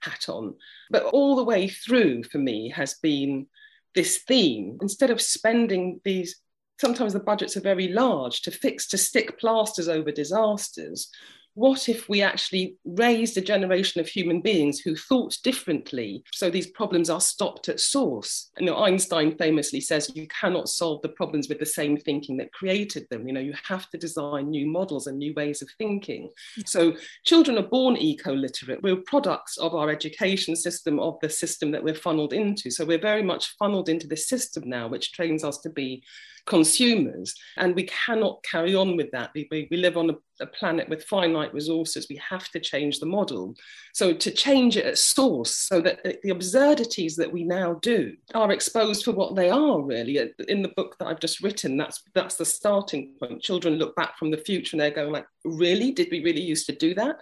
hat 0.00 0.28
on. 0.28 0.54
But 0.90 1.04
all 1.04 1.36
the 1.36 1.44
way 1.44 1.68
through 1.68 2.24
for 2.24 2.38
me 2.38 2.70
has 2.70 2.94
been 2.94 3.46
this 3.94 4.18
theme. 4.18 4.78
Instead 4.82 5.10
of 5.10 5.20
spending 5.20 6.00
these, 6.04 6.40
sometimes 6.80 7.12
the 7.12 7.20
budgets 7.20 7.56
are 7.56 7.62
very 7.62 7.88
large 7.88 8.42
to 8.42 8.50
fix, 8.50 8.86
to 8.88 8.98
stick 8.98 9.38
plasters 9.38 9.88
over 9.88 10.10
disasters 10.10 11.10
what 11.54 11.88
if 11.88 12.08
we 12.08 12.22
actually 12.22 12.76
raised 12.84 13.36
a 13.36 13.40
generation 13.40 14.00
of 14.00 14.08
human 14.08 14.40
beings 14.40 14.80
who 14.80 14.94
thought 14.94 15.36
differently 15.42 16.22
so 16.32 16.48
these 16.48 16.70
problems 16.70 17.10
are 17.10 17.20
stopped 17.20 17.68
at 17.68 17.80
source? 17.80 18.50
You 18.58 18.66
know 18.66 18.76
einstein 18.76 19.36
famously 19.36 19.80
says 19.80 20.10
you 20.14 20.26
cannot 20.28 20.68
solve 20.68 21.02
the 21.02 21.08
problems 21.08 21.48
with 21.48 21.58
the 21.58 21.66
same 21.66 21.96
thinking 21.96 22.36
that 22.38 22.52
created 22.52 23.06
them. 23.10 23.26
You 23.26 23.34
know 23.34 23.40
you 23.40 23.54
have 23.68 23.88
to 23.90 23.98
design 23.98 24.50
new 24.50 24.66
models 24.66 25.06
and 25.06 25.18
new 25.18 25.34
ways 25.34 25.62
of 25.62 25.68
thinking. 25.78 26.30
So 26.66 26.94
children 27.24 27.58
are 27.58 27.68
born 27.68 27.96
eco-literate. 27.96 28.82
We're 28.82 28.96
products 28.96 29.58
of 29.58 29.74
our 29.74 29.90
education 29.90 30.56
system 30.56 30.98
of 31.00 31.18
the 31.20 31.28
system 31.28 31.70
that 31.72 31.82
we're 31.82 31.94
funneled 31.94 32.32
into. 32.32 32.70
So 32.70 32.84
we're 32.84 32.98
very 32.98 33.22
much 33.22 33.56
funneled 33.58 33.88
into 33.88 34.06
this 34.06 34.28
system 34.28 34.64
now 34.66 34.88
which 34.88 35.12
trains 35.12 35.44
us 35.44 35.58
to 35.58 35.70
be 35.70 36.02
consumers. 36.50 37.34
And 37.56 37.76
we 37.76 37.84
cannot 37.84 38.42
carry 38.42 38.74
on 38.74 38.96
with 38.96 39.10
that. 39.12 39.30
We, 39.34 39.48
we, 39.70 39.76
live 39.76 39.96
on 39.96 40.10
a, 40.10 40.16
a, 40.40 40.46
planet 40.46 40.88
with 40.88 41.04
finite 41.04 41.54
resources. 41.54 42.08
We 42.10 42.16
have 42.16 42.48
to 42.48 42.58
change 42.58 42.98
the 42.98 43.06
model. 43.06 43.54
So, 43.94 44.12
to 44.12 44.30
change 44.32 44.76
it 44.76 44.84
at 44.84 44.98
source 44.98 45.54
so 45.54 45.80
that 45.80 46.02
the 46.24 46.30
absurdities 46.30 47.14
that 47.16 47.32
we 47.32 47.44
now 47.44 47.74
do 47.82 48.16
are 48.34 48.50
exposed 48.50 49.04
for 49.04 49.12
what 49.12 49.36
they 49.36 49.48
are, 49.48 49.80
really. 49.80 50.18
Uh, 50.18 50.26
in 50.48 50.60
the 50.60 50.74
book 50.76 50.96
that 50.98 51.06
I've 51.06 51.20
just 51.20 51.40
written, 51.40 51.76
that's, 51.76 52.02
that's 52.14 52.34
the 52.34 52.44
starting 52.44 53.14
point. 53.20 53.40
Children 53.40 53.76
look 53.76 53.94
back 53.94 54.18
from 54.18 54.32
the 54.32 54.44
future 54.48 54.74
and 54.74 54.80
they're 54.80 54.90
going, 54.90 55.12
like, 55.12 55.28
really? 55.44 55.92
Did 55.92 56.08
we 56.10 56.24
really 56.24 56.42
used 56.42 56.66
to 56.66 56.74
do 56.74 56.94
that 56.94 57.16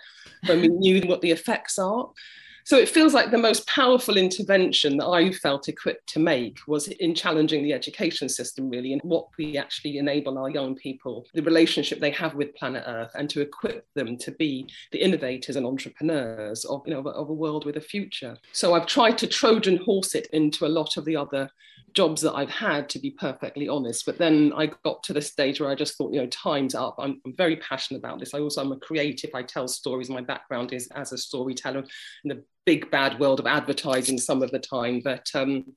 when 0.46 0.62
we 0.62 0.68
knew 0.68 1.02
what 1.02 1.20
the 1.20 1.30
effects 1.30 1.78
are? 1.78 2.08
So 2.68 2.76
it 2.76 2.90
feels 2.90 3.14
like 3.14 3.30
the 3.30 3.38
most 3.38 3.66
powerful 3.66 4.18
intervention 4.18 4.98
that 4.98 5.06
I 5.06 5.32
felt 5.32 5.70
equipped 5.70 6.06
to 6.10 6.18
make 6.18 6.58
was 6.66 6.88
in 6.88 7.14
challenging 7.14 7.62
the 7.62 7.72
education 7.72 8.28
system, 8.28 8.68
really, 8.68 8.92
and 8.92 9.00
what 9.04 9.28
we 9.38 9.56
actually 9.56 9.96
enable 9.96 10.36
our 10.36 10.50
young 10.50 10.74
people, 10.74 11.24
the 11.32 11.42
relationship 11.42 11.98
they 11.98 12.10
have 12.10 12.34
with 12.34 12.54
planet 12.54 12.84
Earth, 12.86 13.12
and 13.14 13.30
to 13.30 13.40
equip 13.40 13.86
them 13.94 14.18
to 14.18 14.32
be 14.32 14.68
the 14.92 15.00
innovators 15.00 15.56
and 15.56 15.64
entrepreneurs 15.64 16.66
of, 16.66 16.82
you 16.84 16.92
know, 16.92 17.00
of 17.00 17.30
a 17.30 17.32
world 17.32 17.64
with 17.64 17.78
a 17.78 17.80
future. 17.80 18.36
So 18.52 18.74
I've 18.74 18.84
tried 18.84 19.16
to 19.16 19.26
Trojan 19.26 19.78
horse 19.78 20.14
it 20.14 20.26
into 20.34 20.66
a 20.66 20.68
lot 20.68 20.98
of 20.98 21.06
the 21.06 21.16
other 21.16 21.50
jobs 21.94 22.20
that 22.20 22.34
I've 22.34 22.50
had, 22.50 22.88
to 22.90 22.98
be 22.98 23.10
perfectly 23.12 23.66
honest. 23.66 24.04
But 24.04 24.18
then 24.18 24.52
I 24.54 24.66
got 24.84 25.02
to 25.04 25.14
the 25.14 25.22
stage 25.22 25.58
where 25.58 25.70
I 25.70 25.74
just 25.74 25.96
thought, 25.96 26.12
you 26.12 26.20
know, 26.20 26.26
time's 26.26 26.74
up. 26.74 26.96
I'm, 26.98 27.20
I'm 27.24 27.34
very 27.34 27.56
passionate 27.56 28.00
about 28.00 28.20
this. 28.20 28.34
I 28.34 28.40
also 28.40 28.60
I'm 28.60 28.72
a 28.72 28.76
creative. 28.76 29.30
I 29.34 29.42
tell 29.42 29.66
stories. 29.68 30.10
My 30.10 30.20
background 30.20 30.72
is 30.72 30.88
as 30.94 31.12
a 31.12 31.18
storyteller 31.18 31.84
in 32.24 32.28
the 32.28 32.44
big 32.68 32.90
bad 32.90 33.18
world 33.18 33.40
of 33.40 33.46
advertising 33.46 34.18
some 34.18 34.42
of 34.42 34.50
the 34.50 34.58
time. 34.58 35.00
But 35.02 35.26
um, 35.34 35.72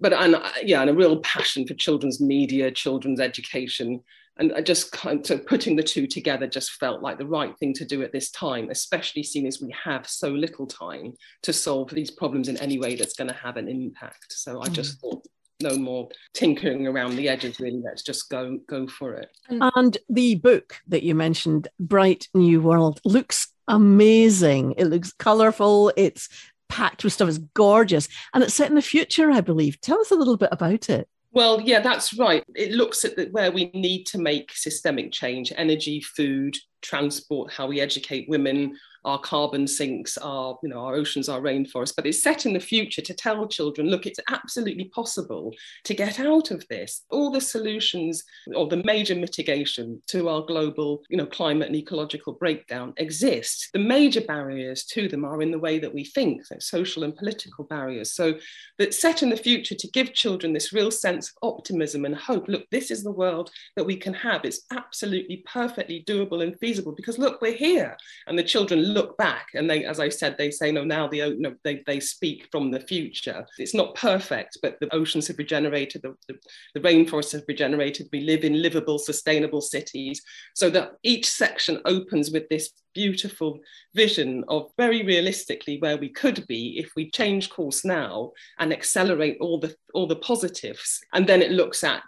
but 0.00 0.14
and 0.14 0.34
yeah, 0.62 0.80
and 0.80 0.88
a 0.88 0.94
real 0.94 1.20
passion 1.20 1.66
for 1.66 1.74
children's 1.74 2.22
media, 2.22 2.70
children's 2.70 3.20
education. 3.20 4.00
And 4.38 4.54
I 4.54 4.62
just 4.62 4.92
kind 4.92 5.20
of 5.20 5.26
so 5.26 5.36
putting 5.36 5.76
the 5.76 5.82
two 5.82 6.06
together 6.06 6.46
just 6.46 6.70
felt 6.80 7.02
like 7.02 7.18
the 7.18 7.26
right 7.26 7.54
thing 7.58 7.74
to 7.74 7.84
do 7.84 8.02
at 8.02 8.12
this 8.12 8.30
time, 8.30 8.70
especially 8.70 9.22
seeing 9.22 9.46
as 9.46 9.60
we 9.60 9.74
have 9.84 10.08
so 10.08 10.30
little 10.30 10.66
time 10.66 11.12
to 11.42 11.52
solve 11.52 11.90
these 11.90 12.10
problems 12.10 12.48
in 12.48 12.56
any 12.56 12.78
way 12.78 12.94
that's 12.96 13.12
going 13.12 13.28
to 13.28 13.34
have 13.34 13.58
an 13.58 13.68
impact. 13.68 14.32
So 14.32 14.62
I 14.62 14.68
just 14.68 14.96
mm. 14.96 15.00
thought 15.02 15.26
no 15.62 15.76
more 15.76 16.08
tinkering 16.32 16.86
around 16.86 17.16
the 17.16 17.28
edges 17.28 17.60
really 17.60 17.82
let's 17.84 18.02
just 18.02 18.30
go 18.30 18.58
go 18.66 18.86
for 18.86 19.12
it 19.12 19.28
and 19.76 19.98
the 20.08 20.36
book 20.36 20.76
that 20.88 21.02
you 21.02 21.14
mentioned 21.14 21.68
bright 21.78 22.28
new 22.32 22.62
world 22.62 22.98
looks 23.04 23.49
amazing. 23.70 24.74
It 24.76 24.86
looks 24.86 25.12
colorful. 25.12 25.92
It's 25.96 26.28
packed 26.68 27.04
with 27.04 27.12
stuff. 27.12 27.28
It's 27.28 27.38
gorgeous. 27.38 28.08
And 28.34 28.42
it's 28.42 28.54
set 28.54 28.68
in 28.68 28.76
the 28.76 28.82
future 28.82 29.30
i 29.30 29.40
believe. 29.40 29.80
Tell 29.80 30.00
us 30.00 30.10
a 30.10 30.16
little 30.16 30.36
bit 30.36 30.50
about 30.52 30.90
it. 30.90 31.08
Well, 31.32 31.60
yeah, 31.60 31.80
that's 31.80 32.18
right. 32.18 32.42
It 32.56 32.72
looks 32.72 33.04
at 33.04 33.14
the, 33.14 33.26
where 33.26 33.52
we 33.52 33.70
need 33.72 34.04
to 34.06 34.18
make 34.18 34.52
systemic 34.52 35.12
change 35.12 35.52
energy, 35.56 36.00
food, 36.00 36.56
transport, 36.82 37.52
how 37.52 37.68
we 37.68 37.80
educate 37.80 38.28
women, 38.28 38.76
our 39.04 39.18
carbon 39.18 39.66
sinks, 39.66 40.18
our, 40.18 40.58
you 40.62 40.68
know, 40.68 40.80
our 40.80 40.94
oceans, 40.94 41.28
our 41.28 41.40
rainforests, 41.40 41.94
but 41.94 42.06
it's 42.06 42.22
set 42.22 42.46
in 42.46 42.52
the 42.52 42.60
future 42.60 43.02
to 43.02 43.14
tell 43.14 43.46
children, 43.48 43.88
look, 43.88 44.06
it's 44.06 44.20
absolutely 44.28 44.84
possible 44.84 45.54
to 45.84 45.94
get 45.94 46.20
out 46.20 46.50
of 46.50 46.66
this. 46.68 47.04
All 47.10 47.30
the 47.30 47.40
solutions 47.40 48.24
or 48.54 48.68
the 48.68 48.82
major 48.84 49.14
mitigation 49.14 50.00
to 50.08 50.28
our 50.28 50.42
global, 50.42 51.02
you 51.08 51.16
know, 51.16 51.26
climate 51.26 51.68
and 51.68 51.76
ecological 51.76 52.34
breakdown 52.34 52.92
exist. 52.98 53.70
The 53.72 53.78
major 53.78 54.20
barriers 54.20 54.84
to 54.86 55.08
them 55.08 55.24
are 55.24 55.42
in 55.42 55.50
the 55.50 55.58
way 55.58 55.78
that 55.78 55.94
we 55.94 56.04
think, 56.04 56.44
so 56.44 56.58
social 56.58 57.04
and 57.04 57.16
political 57.16 57.64
barriers. 57.64 58.12
So 58.12 58.34
that 58.78 58.94
set 58.94 59.22
in 59.22 59.30
the 59.30 59.36
future 59.36 59.74
to 59.74 59.88
give 59.88 60.12
children 60.12 60.52
this 60.52 60.72
real 60.72 60.90
sense 60.90 61.32
of 61.42 61.54
optimism 61.54 62.04
and 62.04 62.14
hope. 62.14 62.48
Look, 62.48 62.68
this 62.70 62.90
is 62.90 63.02
the 63.02 63.12
world 63.12 63.50
that 63.76 63.84
we 63.84 63.96
can 63.96 64.14
have. 64.14 64.44
It's 64.44 64.66
absolutely 64.72 65.42
perfectly 65.46 66.04
doable 66.06 66.42
and 66.42 66.58
feasible 66.58 66.92
because 66.92 67.18
look, 67.18 67.40
we're 67.40 67.52
here. 67.52 67.96
And 68.26 68.38
the 68.38 68.42
children 68.42 68.89
look 68.90 69.16
back 69.16 69.48
and 69.54 69.68
they, 69.68 69.84
as 69.84 70.00
I 70.00 70.08
said, 70.08 70.36
they 70.36 70.50
say, 70.50 70.72
no, 70.72 70.84
now 70.84 71.08
the 71.08 71.18
you 71.18 71.56
they, 71.64 71.82
they 71.86 72.00
speak 72.00 72.48
from 72.50 72.70
the 72.70 72.80
future. 72.80 73.46
It's 73.58 73.74
not 73.74 73.94
perfect, 73.94 74.58
but 74.62 74.78
the 74.80 74.92
oceans 74.94 75.28
have 75.28 75.38
regenerated, 75.38 76.02
the, 76.02 76.14
the, 76.28 76.38
the 76.74 76.80
rainforests 76.80 77.32
have 77.32 77.44
regenerated. 77.48 78.08
We 78.12 78.20
live 78.20 78.44
in 78.44 78.62
livable, 78.62 78.98
sustainable 78.98 79.60
cities. 79.60 80.22
So 80.54 80.70
that 80.70 80.92
each 81.02 81.28
section 81.28 81.80
opens 81.84 82.30
with 82.30 82.48
this 82.48 82.70
beautiful 82.94 83.60
vision 83.94 84.44
of 84.48 84.70
very 84.76 85.04
realistically 85.04 85.78
where 85.78 85.96
we 85.96 86.08
could 86.08 86.46
be 86.46 86.78
if 86.78 86.90
we 86.96 87.10
change 87.10 87.50
course 87.50 87.84
now 87.84 88.32
and 88.58 88.72
accelerate 88.72 89.38
all 89.40 89.58
the 89.60 89.74
all 89.94 90.08
the 90.08 90.16
positives 90.16 91.00
and 91.12 91.26
then 91.26 91.40
it 91.40 91.52
looks 91.52 91.84
at 91.84 92.02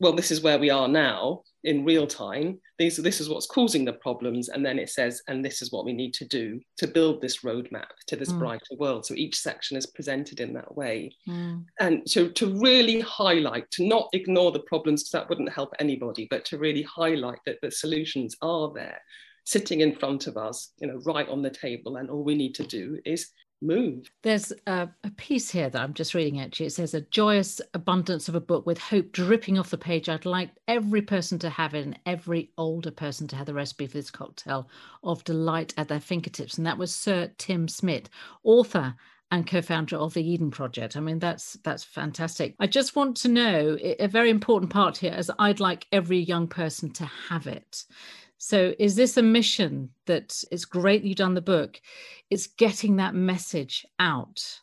well 0.00 0.12
this 0.12 0.30
is 0.30 0.42
where 0.42 0.58
we 0.58 0.68
are 0.68 0.88
now 0.88 1.42
in 1.64 1.84
real 1.84 2.06
time. 2.06 2.60
These, 2.78 2.96
this 2.98 3.20
is 3.20 3.28
what's 3.28 3.46
causing 3.46 3.84
the 3.84 3.92
problems. 3.94 4.48
And 4.48 4.64
then 4.64 4.78
it 4.78 4.90
says, 4.90 5.22
and 5.28 5.44
this 5.44 5.60
is 5.60 5.72
what 5.72 5.84
we 5.84 5.92
need 5.92 6.14
to 6.14 6.24
do 6.24 6.60
to 6.76 6.86
build 6.86 7.20
this 7.20 7.38
roadmap 7.38 7.88
to 8.06 8.16
this 8.16 8.30
mm. 8.30 8.38
brighter 8.38 8.76
world. 8.78 9.04
So 9.06 9.14
each 9.14 9.38
section 9.38 9.76
is 9.76 9.86
presented 9.86 10.40
in 10.40 10.52
that 10.54 10.76
way. 10.76 11.12
Mm. 11.28 11.64
And 11.80 12.08
so 12.08 12.28
to 12.28 12.58
really 12.60 13.00
highlight, 13.00 13.70
to 13.72 13.86
not 13.86 14.08
ignore 14.12 14.52
the 14.52 14.60
problems, 14.60 15.02
because 15.02 15.12
that 15.12 15.28
wouldn't 15.28 15.52
help 15.52 15.72
anybody, 15.78 16.26
but 16.30 16.44
to 16.46 16.58
really 16.58 16.82
highlight 16.82 17.40
that 17.46 17.58
the 17.62 17.70
solutions 17.70 18.36
are 18.42 18.72
there 18.72 19.00
sitting 19.44 19.80
in 19.80 19.94
front 19.94 20.26
of 20.26 20.36
us, 20.36 20.72
you 20.78 20.86
know, 20.86 21.00
right 21.06 21.28
on 21.28 21.42
the 21.42 21.50
table. 21.50 21.96
And 21.96 22.10
all 22.10 22.22
we 22.22 22.34
need 22.34 22.54
to 22.56 22.64
do 22.64 22.98
is 23.04 23.30
move. 23.60 24.10
There's 24.22 24.52
a, 24.66 24.88
a, 25.04 25.10
piece 25.12 25.50
here 25.50 25.68
that 25.68 25.80
I'm 25.80 25.94
just 25.94 26.14
reading 26.14 26.40
actually. 26.40 26.66
It 26.66 26.72
says, 26.72 26.94
A 26.94 27.00
joyous 27.00 27.60
abundance 27.74 28.28
of 28.28 28.34
a 28.34 28.40
book 28.40 28.66
with 28.66 28.78
hope 28.78 29.12
dripping 29.12 29.58
off 29.58 29.70
the 29.70 29.78
page. 29.78 30.08
I'd 30.08 30.24
like 30.24 30.50
every 30.66 31.02
person 31.02 31.38
to 31.40 31.50
have 31.50 31.74
it 31.74 31.84
and 31.84 31.98
every 32.06 32.50
older 32.56 32.90
person 32.90 33.26
to 33.28 33.36
have 33.36 33.46
the 33.46 33.54
recipe 33.54 33.86
for 33.86 33.94
this 33.94 34.10
cocktail 34.10 34.68
of 35.02 35.24
delight 35.24 35.74
at 35.76 35.88
their 35.88 36.00
fingertips. 36.00 36.56
And 36.56 36.66
that 36.66 36.78
was 36.78 36.94
Sir 36.94 37.30
Tim 37.38 37.68
Smit, 37.68 38.08
author 38.44 38.94
and 39.30 39.46
co-founder 39.46 39.96
of 39.96 40.14
the 40.14 40.26
Eden 40.26 40.50
Project. 40.50 40.96
I 40.96 41.00
mean, 41.00 41.18
that's 41.18 41.54
that's 41.64 41.84
fantastic. 41.84 42.54
I 42.58 42.66
just 42.66 42.96
want 42.96 43.16
to 43.18 43.28
know 43.28 43.76
a 43.80 44.06
very 44.06 44.30
important 44.30 44.72
part 44.72 44.96
here, 44.96 45.12
as 45.12 45.30
I'd 45.38 45.60
like 45.60 45.86
every 45.92 46.18
young 46.18 46.48
person 46.48 46.90
to 46.92 47.04
have 47.04 47.46
it. 47.46 47.84
So, 48.38 48.74
is 48.78 48.94
this 48.94 49.16
a 49.16 49.22
mission 49.22 49.90
that 50.06 50.42
it's 50.52 50.64
great 50.64 51.02
you've 51.02 51.16
done 51.16 51.34
the 51.34 51.40
book? 51.40 51.80
It's 52.30 52.46
getting 52.46 52.96
that 52.96 53.14
message 53.14 53.84
out. 53.98 54.60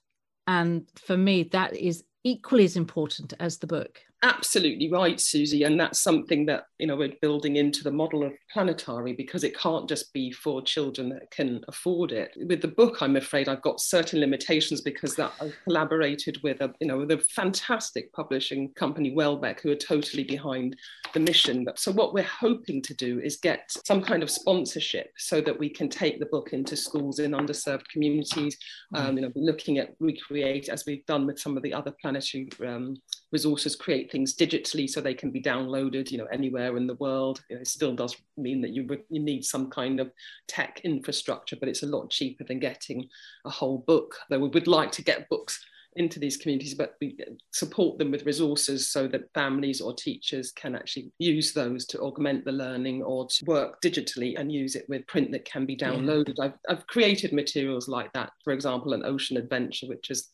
And 0.47 0.85
for 0.95 1.17
me, 1.17 1.43
that 1.43 1.75
is 1.75 2.03
equally 2.23 2.63
as 2.63 2.77
important 2.77 3.33
as 3.39 3.57
the 3.57 3.67
book 3.67 4.01
absolutely 4.25 4.91
right, 4.91 5.19
Susie. 5.19 5.63
And 5.63 5.79
that's 5.79 5.99
something 6.01 6.47
that, 6.47 6.65
you 6.79 6.87
know, 6.87 6.95
we're 6.95 7.13
building 7.21 7.57
into 7.57 7.83
the 7.83 7.91
model 7.91 8.23
of 8.23 8.33
planetary 8.51 9.13
because 9.13 9.43
it 9.43 9.57
can't 9.57 9.87
just 9.87 10.11
be 10.13 10.31
for 10.31 10.61
children 10.61 11.09
that 11.09 11.29
can 11.29 11.63
afford 11.67 12.11
it. 12.11 12.31
With 12.35 12.61
the 12.61 12.67
book, 12.67 13.01
I'm 13.01 13.15
afraid 13.15 13.47
I've 13.47 13.61
got 13.61 13.79
certain 13.79 14.19
limitations 14.19 14.81
because 14.81 15.15
that 15.15 15.31
I've 15.39 15.55
collaborated 15.63 16.39
with 16.41 16.59
a, 16.61 16.73
you 16.81 16.87
know, 16.87 16.97
with 16.97 17.11
a 17.11 17.19
fantastic 17.19 18.11
publishing 18.13 18.73
company, 18.73 19.13
Welbeck, 19.13 19.61
who 19.61 19.71
are 19.71 19.75
totally 19.75 20.23
behind 20.23 20.75
the 21.13 21.19
mission. 21.19 21.63
But 21.63 21.77
so 21.77 21.91
what 21.91 22.13
we're 22.13 22.23
hoping 22.23 22.81
to 22.81 22.93
do 22.95 23.19
is 23.19 23.37
get 23.37 23.71
some 23.85 24.01
kind 24.01 24.23
of 24.23 24.31
sponsorship 24.31 25.11
so 25.17 25.39
that 25.41 25.57
we 25.57 25.69
can 25.69 25.87
take 25.87 26.19
the 26.19 26.25
book 26.25 26.51
into 26.51 26.75
schools 26.75 27.19
in 27.19 27.31
underserved 27.31 27.87
communities, 27.93 28.57
um, 28.95 29.17
you 29.17 29.21
know, 29.21 29.31
looking 29.35 29.77
at 29.77 29.95
recreate 29.99 30.67
as 30.67 30.83
we've 30.87 31.05
done 31.05 31.27
with 31.27 31.39
some 31.39 31.55
of 31.55 31.61
the 31.63 31.73
other 31.73 31.93
planetary 32.01 32.49
um, 32.65 32.97
resources, 33.31 33.75
create 33.75 34.09
things 34.15 34.33
digitally 34.33 34.89
so 34.89 35.01
they 35.01 35.13
can 35.13 35.29
be 35.29 35.41
downloaded, 35.41 36.09
you 36.09 36.17
know, 36.17 36.27
anywhere 36.31 36.77
in 36.77 36.87
the 36.87 36.93
world. 36.95 37.43
You 37.49 37.57
know, 37.57 37.61
it 37.63 37.67
still 37.67 37.93
does 37.93 38.15
mean 38.37 38.61
that 38.61 38.69
you, 38.69 38.87
you 39.09 39.19
need 39.19 39.43
some 39.43 39.69
kind 39.69 39.99
of 39.99 40.09
tech 40.47 40.79
infrastructure, 40.85 41.57
but 41.57 41.67
it's 41.67 41.83
a 41.83 41.87
lot 41.87 42.09
cheaper 42.09 42.45
than 42.45 42.59
getting 42.59 43.09
a 43.43 43.49
whole 43.49 43.79
book. 43.79 44.15
Though 44.29 44.39
we 44.39 44.47
would 44.47 44.67
like 44.67 44.93
to 44.93 45.03
get 45.03 45.27
books 45.27 45.59
into 45.97 46.17
these 46.17 46.37
communities, 46.37 46.75
but 46.75 46.95
we 47.01 47.17
uh, 47.27 47.31
support 47.51 47.97
them 47.97 48.09
with 48.09 48.25
resources 48.25 48.87
so 48.87 49.05
that 49.09 49.33
families 49.33 49.81
or 49.81 49.93
teachers 49.93 50.53
can 50.53 50.75
actually 50.75 51.11
use 51.19 51.51
those 51.51 51.85
to 51.87 51.99
augment 51.99 52.45
the 52.45 52.53
learning 52.53 53.03
or 53.03 53.27
to 53.27 53.43
work 53.45 53.81
digitally 53.81 54.39
and 54.39 54.49
use 54.49 54.75
it 54.77 54.85
with 54.87 55.05
print 55.07 55.29
that 55.33 55.43
can 55.43 55.65
be 55.65 55.75
downloaded. 55.75 56.35
Yeah. 56.37 56.45
I've, 56.45 56.53
I've 56.69 56.87
created 56.87 57.33
materials 57.33 57.89
like 57.89 58.13
that, 58.13 58.31
for 58.45 58.53
example, 58.53 58.93
an 58.93 59.03
ocean 59.05 59.35
adventure, 59.35 59.87
which 59.87 60.09
is 60.09 60.29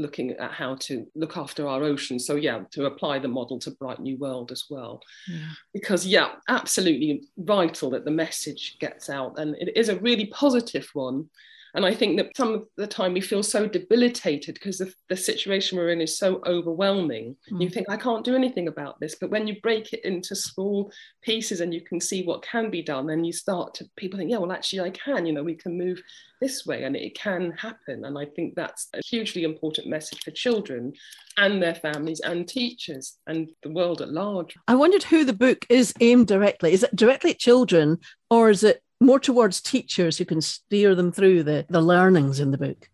looking 0.00 0.32
at 0.32 0.52
how 0.52 0.76
to 0.80 1.06
look 1.14 1.36
after 1.36 1.68
our 1.68 1.82
oceans. 1.82 2.26
So 2.26 2.36
yeah, 2.36 2.62
to 2.72 2.86
apply 2.86 3.18
the 3.18 3.28
model 3.28 3.58
to 3.60 3.70
Bright 3.72 4.00
New 4.00 4.16
World 4.16 4.50
as 4.52 4.64
well. 4.70 5.00
Yeah. 5.28 5.48
Because 5.72 6.06
yeah, 6.06 6.32
absolutely 6.48 7.22
vital 7.38 7.90
that 7.90 8.04
the 8.04 8.10
message 8.10 8.76
gets 8.80 9.10
out. 9.10 9.38
And 9.38 9.54
it 9.56 9.76
is 9.76 9.88
a 9.88 10.00
really 10.00 10.26
positive 10.26 10.88
one. 10.94 11.28
And 11.74 11.86
I 11.86 11.94
think 11.94 12.16
that 12.16 12.36
some 12.36 12.54
of 12.54 12.66
the 12.76 12.86
time 12.86 13.12
we 13.12 13.20
feel 13.20 13.42
so 13.42 13.66
debilitated 13.66 14.54
because 14.54 14.78
the, 14.78 14.92
the 15.08 15.16
situation 15.16 15.78
we're 15.78 15.90
in 15.90 16.00
is 16.00 16.18
so 16.18 16.40
overwhelming. 16.46 17.36
Mm. 17.50 17.62
You 17.62 17.70
think, 17.70 17.88
I 17.88 17.96
can't 17.96 18.24
do 18.24 18.34
anything 18.34 18.68
about 18.68 18.98
this. 19.00 19.16
But 19.20 19.30
when 19.30 19.46
you 19.46 19.60
break 19.60 19.92
it 19.92 20.04
into 20.04 20.34
small 20.34 20.92
pieces 21.22 21.60
and 21.60 21.72
you 21.72 21.80
can 21.80 22.00
see 22.00 22.24
what 22.24 22.42
can 22.42 22.70
be 22.70 22.82
done, 22.82 23.06
then 23.06 23.24
you 23.24 23.32
start 23.32 23.74
to, 23.74 23.88
people 23.96 24.18
think, 24.18 24.30
yeah, 24.30 24.38
well, 24.38 24.52
actually, 24.52 24.80
I 24.80 24.90
can, 24.90 25.26
you 25.26 25.32
know, 25.32 25.42
we 25.42 25.54
can 25.54 25.78
move 25.78 26.02
this 26.40 26.64
way 26.64 26.84
and 26.84 26.96
it 26.96 27.14
can 27.14 27.52
happen. 27.52 28.04
And 28.04 28.18
I 28.18 28.24
think 28.24 28.54
that's 28.54 28.88
a 28.94 29.00
hugely 29.04 29.44
important 29.44 29.86
message 29.86 30.22
for 30.24 30.30
children 30.30 30.92
and 31.36 31.62
their 31.62 31.74
families 31.74 32.20
and 32.20 32.48
teachers 32.48 33.18
and 33.26 33.50
the 33.62 33.70
world 33.70 34.00
at 34.00 34.10
large. 34.10 34.56
I 34.66 34.74
wondered 34.74 35.04
who 35.04 35.24
the 35.24 35.32
book 35.32 35.66
is 35.68 35.92
aimed 36.00 36.26
directly. 36.26 36.72
Is 36.72 36.82
it 36.82 36.96
directly 36.96 37.32
at 37.32 37.38
children 37.38 37.98
or 38.30 38.50
is 38.50 38.64
it 38.64 38.82
more 39.00 39.18
towards 39.18 39.60
teachers 39.60 40.18
who 40.18 40.24
can 40.24 40.40
steer 40.40 40.94
them 40.94 41.10
through 41.12 41.42
the, 41.42 41.66
the 41.68 41.80
learnings 41.80 42.40
in 42.40 42.50
the 42.50 42.58
book? 42.58 42.88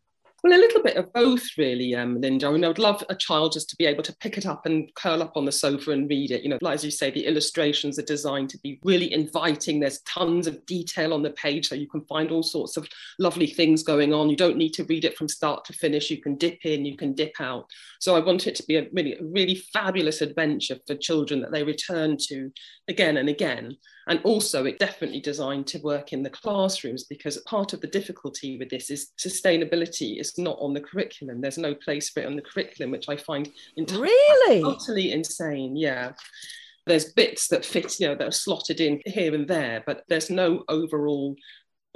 Well, 0.47 0.57
a 0.57 0.63
little 0.63 0.83
bit 0.83 0.97
of 0.97 1.13
both, 1.13 1.43
really, 1.59 1.97
um, 1.97 2.21
Linda. 2.21 2.47
I 2.47 2.53
mean, 2.53 2.65
I 2.65 2.69
would 2.69 2.79
love 2.79 3.03
a 3.09 3.17
child 3.17 3.51
just 3.53 3.69
to 3.71 3.77
be 3.77 3.87
able 3.87 4.05
to 4.05 4.17
pick 4.19 4.39
it 4.39 4.47
up 4.47 4.65
and 4.65 4.95
curl 4.95 5.21
up 5.21 5.37
on 5.37 5.45
the 5.45 5.51
sofa 5.51 5.91
and 5.91 6.09
read 6.09 6.31
it. 6.31 6.43
You 6.43 6.51
know, 6.51 6.59
as 6.69 6.85
you 6.85 6.91
say, 6.93 7.11
the 7.11 7.27
illustrations 7.27 7.99
are 7.99 8.03
designed 8.03 8.51
to 8.51 8.59
be 8.59 8.79
really 8.85 9.13
inviting. 9.13 9.81
There's 9.81 10.03
tons 10.03 10.47
of 10.47 10.65
detail 10.65 11.13
on 11.13 11.23
the 11.23 11.31
page, 11.31 11.67
so 11.67 11.75
you 11.75 11.89
can 11.89 12.05
find 12.05 12.31
all 12.31 12.45
sorts 12.45 12.77
of 12.77 12.87
lovely 13.19 13.49
things 13.49 13.83
going 13.83 14.15
on. 14.15 14.31
You 14.31 14.37
don't 14.37 14.57
need 14.57 14.75
to 14.75 14.85
read 14.85 15.05
it 15.05 15.17
from 15.17 15.27
start 15.27 15.65
to 15.65 15.73
finish. 15.73 16.11
You 16.11 16.21
can 16.21 16.37
dip 16.37 16.65
in, 16.65 16.85
you 16.85 16.97
can 16.97 17.15
dip 17.15 17.41
out. 17.41 17.69
So 17.99 18.15
I 18.15 18.21
want 18.21 18.47
it 18.47 18.55
to 18.55 18.63
be 18.63 18.77
a 18.77 18.87
really, 18.93 19.15
a 19.15 19.25
really 19.25 19.57
fabulous 19.57 20.21
adventure 20.21 20.79
for 20.87 20.95
children 20.95 21.41
that 21.41 21.51
they 21.51 21.65
return 21.65 22.19
to 22.29 22.53
again 22.87 23.17
and 23.17 23.29
again. 23.29 23.79
And 24.09 24.21
also, 24.23 24.65
it's 24.67 24.79
definitely 24.79 25.21
designed 25.21 25.67
to 25.69 25.79
work 25.79 26.13
in 26.13 26.23
the 26.23 26.31
classrooms 26.31 27.05
because 27.05 27.39
part 27.39 27.73
of 27.73 27.81
the 27.81 27.89
difficulty 27.89 28.57
with 28.57 28.69
this 28.69 28.89
is 28.89 29.11
sustainability 29.19 30.21
is 30.21 30.39
not 30.39 30.59
on 30.61 30.75
the 30.75 30.81
curriculum. 30.81 31.41
There's 31.41 31.59
no 31.59 31.75
place 31.75 32.09
for 32.11 32.21
it 32.21 32.27
on 32.27 32.37
the 32.37 32.43
curriculum, 32.43 32.93
which 32.93 33.09
I 33.09 33.17
find 33.17 33.51
entirely 33.77 34.09
Really? 34.09 34.63
utterly 34.63 35.13
insane. 35.13 35.77
Yeah. 35.77 36.13
There's 36.87 37.13
bits 37.15 37.49
that 37.49 37.65
fit, 37.65 37.99
you 37.99 38.07
know, 38.07 38.15
that 38.15 38.29
are 38.29 38.33
slotted 38.33 38.81
in 38.81 39.03
here 39.07 39.35
and 39.35 39.49
there, 39.49 39.83
but 39.85 40.05
there's 40.09 40.31
no 40.31 40.63
overall 40.69 41.35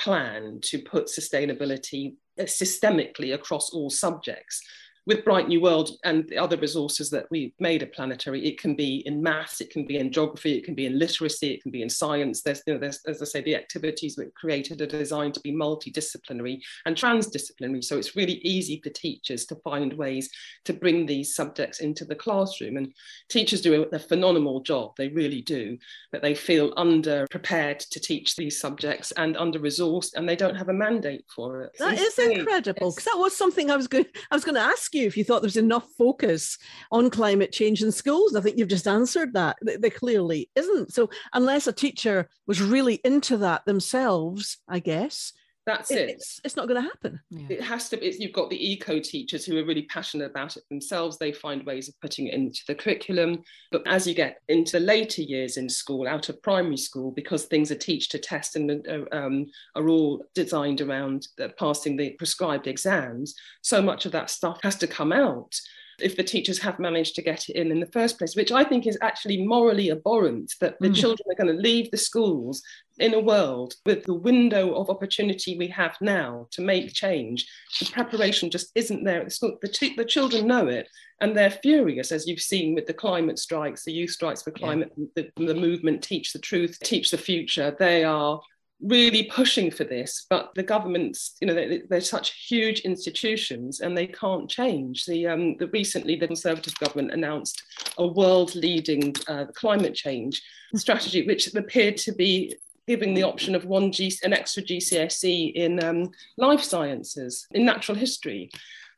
plan 0.00 0.58
to 0.62 0.80
put 0.80 1.06
sustainability 1.06 2.16
uh, 2.40 2.44
systemically 2.44 3.34
across 3.34 3.70
all 3.70 3.90
subjects 3.90 4.60
with 5.06 5.24
Bright 5.24 5.48
New 5.48 5.60
World 5.60 5.90
and 6.04 6.28
the 6.28 6.38
other 6.38 6.56
resources 6.56 7.10
that 7.10 7.26
we've 7.30 7.52
made 7.58 7.82
at 7.82 7.94
Planetary, 7.94 8.46
it 8.46 8.60
can 8.60 8.74
be 8.74 9.02
in 9.06 9.22
maths, 9.22 9.60
it 9.60 9.70
can 9.70 9.84
be 9.86 9.98
in 9.98 10.12
geography, 10.12 10.58
it 10.58 10.64
can 10.64 10.74
be 10.74 10.86
in 10.86 10.98
literacy, 10.98 11.52
it 11.54 11.62
can 11.62 11.70
be 11.70 11.82
in 11.82 11.88
science. 11.88 12.42
There's, 12.42 12.62
you 12.66 12.74
know, 12.74 12.78
there's, 12.78 13.00
as 13.06 13.22
I 13.22 13.24
say, 13.24 13.40
the 13.40 13.56
activities 13.56 14.16
we've 14.16 14.34
created 14.34 14.80
are 14.82 14.86
designed 14.86 15.34
to 15.34 15.40
be 15.40 15.52
multidisciplinary 15.52 16.60
and 16.84 16.94
transdisciplinary. 16.96 17.82
So 17.82 17.98
it's 17.98 18.14
really 18.14 18.40
easy 18.44 18.80
for 18.82 18.90
teachers 18.90 19.46
to 19.46 19.56
find 19.56 19.92
ways 19.94 20.30
to 20.66 20.72
bring 20.72 21.06
these 21.06 21.34
subjects 21.34 21.80
into 21.80 22.04
the 22.04 22.14
classroom. 22.14 22.76
And 22.76 22.92
teachers 23.28 23.62
do 23.62 23.82
a, 23.82 23.96
a 23.96 23.98
phenomenal 23.98 24.60
job, 24.60 24.92
they 24.96 25.08
really 25.08 25.40
do, 25.40 25.78
but 26.12 26.22
they 26.22 26.34
feel 26.34 26.74
under 26.76 27.26
prepared 27.30 27.80
to 27.80 28.00
teach 28.00 28.36
these 28.36 28.60
subjects 28.60 29.12
and 29.12 29.36
under 29.36 29.58
resourced, 29.58 30.14
and 30.14 30.28
they 30.28 30.36
don't 30.36 30.56
have 30.56 30.68
a 30.68 30.74
mandate 30.74 31.24
for 31.34 31.62
it. 31.62 31.72
That 31.78 31.94
It's 31.94 32.02
is 32.02 32.18
insane. 32.18 32.40
incredible 32.40 32.90
because 32.90 33.04
that 33.04 33.18
was 33.18 33.36
something 33.36 33.70
I 33.70 33.76
was 33.76 33.88
going. 33.88 34.06
I 34.30 34.36
was 34.36 34.44
going 34.44 34.56
to 34.56 34.60
ask 34.60 34.94
you 34.94 34.99
if 35.06 35.16
you 35.16 35.24
thought 35.24 35.42
there 35.42 35.46
was 35.48 35.56
enough 35.56 35.86
focus 35.98 36.58
on 36.90 37.10
climate 37.10 37.52
change 37.52 37.82
in 37.82 37.92
schools. 37.92 38.34
I 38.34 38.40
think 38.40 38.58
you've 38.58 38.68
just 38.68 38.88
answered 38.88 39.32
that. 39.34 39.56
Th- 39.64 39.80
There 39.80 39.90
clearly 39.90 40.50
isn't. 40.54 40.92
So 40.92 41.10
unless 41.32 41.66
a 41.66 41.72
teacher 41.72 42.28
was 42.46 42.60
really 42.62 43.00
into 43.04 43.36
that 43.38 43.64
themselves, 43.64 44.58
I 44.68 44.78
guess 44.80 45.32
That's 45.76 45.90
it- 45.90 45.98
it. 45.98 46.10
it's 46.10 46.40
it's 46.44 46.56
not 46.56 46.68
going 46.68 46.82
to 46.82 46.88
happen. 46.88 47.20
Yeah. 47.30 47.46
it 47.50 47.62
has 47.62 47.88
to 47.90 47.96
be 47.96 48.06
it's, 48.06 48.18
you've 48.18 48.32
got 48.32 48.50
the 48.50 48.72
eco 48.72 48.98
teachers 48.98 49.44
who 49.44 49.58
are 49.58 49.64
really 49.64 49.82
passionate 49.82 50.30
about 50.30 50.56
it 50.56 50.64
themselves 50.68 51.18
they 51.18 51.32
find 51.32 51.64
ways 51.64 51.88
of 51.88 52.00
putting 52.00 52.26
it 52.26 52.34
into 52.34 52.60
the 52.66 52.74
curriculum 52.74 53.42
but 53.70 53.82
as 53.86 54.06
you 54.06 54.14
get 54.14 54.40
into 54.48 54.78
the 54.78 54.84
later 54.84 55.22
years 55.22 55.56
in 55.56 55.68
school 55.68 56.06
out 56.08 56.28
of 56.28 56.42
primary 56.42 56.76
school 56.76 57.10
because 57.12 57.44
things 57.44 57.70
are 57.70 57.76
teach 57.76 58.08
to 58.10 58.18
test 58.18 58.56
and 58.56 58.86
uh, 58.88 59.04
um, 59.16 59.46
are 59.74 59.88
all 59.88 60.24
designed 60.34 60.80
around 60.80 61.28
passing 61.58 61.96
the 61.96 62.10
prescribed 62.18 62.66
exams 62.66 63.34
so 63.62 63.80
much 63.80 64.06
of 64.06 64.12
that 64.12 64.30
stuff 64.30 64.58
has 64.62 64.76
to 64.76 64.86
come 64.86 65.12
out 65.12 65.54
if 66.02 66.16
the 66.16 66.22
teachers 66.24 66.58
have 66.60 66.78
managed 66.78 67.14
to 67.16 67.22
get 67.22 67.48
it 67.48 67.56
in 67.56 67.70
in 67.70 67.80
the 67.80 67.86
first 67.86 68.18
place, 68.18 68.34
which 68.36 68.52
I 68.52 68.64
think 68.64 68.86
is 68.86 68.98
actually 69.02 69.44
morally 69.46 69.90
abhorrent 69.90 70.54
that 70.60 70.76
the 70.80 70.88
Mm. 70.88 70.96
children 70.96 71.26
are 71.30 71.34
going 71.42 71.54
to 71.56 71.62
leave 71.62 71.90
the 71.90 71.96
schools 71.96 72.62
in 72.98 73.14
a 73.14 73.20
world 73.20 73.74
with 73.86 74.04
the 74.04 74.14
window 74.14 74.74
of 74.74 74.90
opportunity 74.90 75.56
we 75.56 75.68
have 75.68 75.96
now 76.00 76.46
to 76.50 76.60
make 76.60 76.92
change. 76.92 77.46
The 77.78 77.86
preparation 77.86 78.50
just 78.50 78.70
isn't 78.74 79.04
there 79.04 79.20
at 79.20 79.24
the 79.26 79.30
school. 79.30 79.56
The, 79.62 79.68
t- 79.68 79.96
the 79.96 80.04
children 80.04 80.46
know 80.46 80.66
it 80.68 80.88
and 81.20 81.36
they're 81.36 81.50
furious, 81.50 82.12
as 82.12 82.26
you've 82.26 82.40
seen 82.40 82.74
with 82.74 82.86
the 82.86 82.94
climate 82.94 83.38
strikes, 83.38 83.84
the 83.84 83.92
youth 83.92 84.10
strikes 84.10 84.42
for 84.42 84.50
climate, 84.50 84.92
the, 85.16 85.30
the 85.36 85.54
movement 85.54 86.02
Teach 86.02 86.32
the 86.32 86.38
Truth, 86.38 86.78
Teach 86.82 87.10
the 87.10 87.18
Future. 87.18 87.74
They 87.78 88.04
are 88.04 88.40
really 88.82 89.24
pushing 89.24 89.70
for 89.70 89.84
this, 89.84 90.26
but 90.30 90.50
the 90.54 90.62
governments, 90.62 91.36
you 91.40 91.46
know, 91.46 91.54
they, 91.54 91.82
they're 91.88 92.00
such 92.00 92.46
huge 92.48 92.80
institutions 92.80 93.80
and 93.80 93.96
they 93.96 94.06
can't 94.06 94.48
change. 94.48 95.04
The, 95.04 95.26
um, 95.26 95.56
the 95.58 95.66
recently 95.68 96.16
the 96.16 96.26
Conservative 96.26 96.74
government 96.78 97.12
announced 97.12 97.62
a 97.98 98.06
world-leading 98.06 99.14
uh, 99.28 99.46
climate 99.54 99.94
change 99.94 100.42
strategy, 100.74 101.26
which 101.26 101.54
appeared 101.54 101.96
to 101.98 102.12
be 102.12 102.56
giving 102.86 103.14
the 103.14 103.22
option 103.22 103.54
of 103.54 103.66
one 103.66 103.92
G, 103.92 104.12
an 104.24 104.32
extra 104.32 104.62
GCSE 104.62 105.52
in 105.54 105.82
um, 105.84 106.10
life 106.36 106.62
sciences, 106.62 107.46
in 107.52 107.64
natural 107.64 107.96
history. 107.96 108.50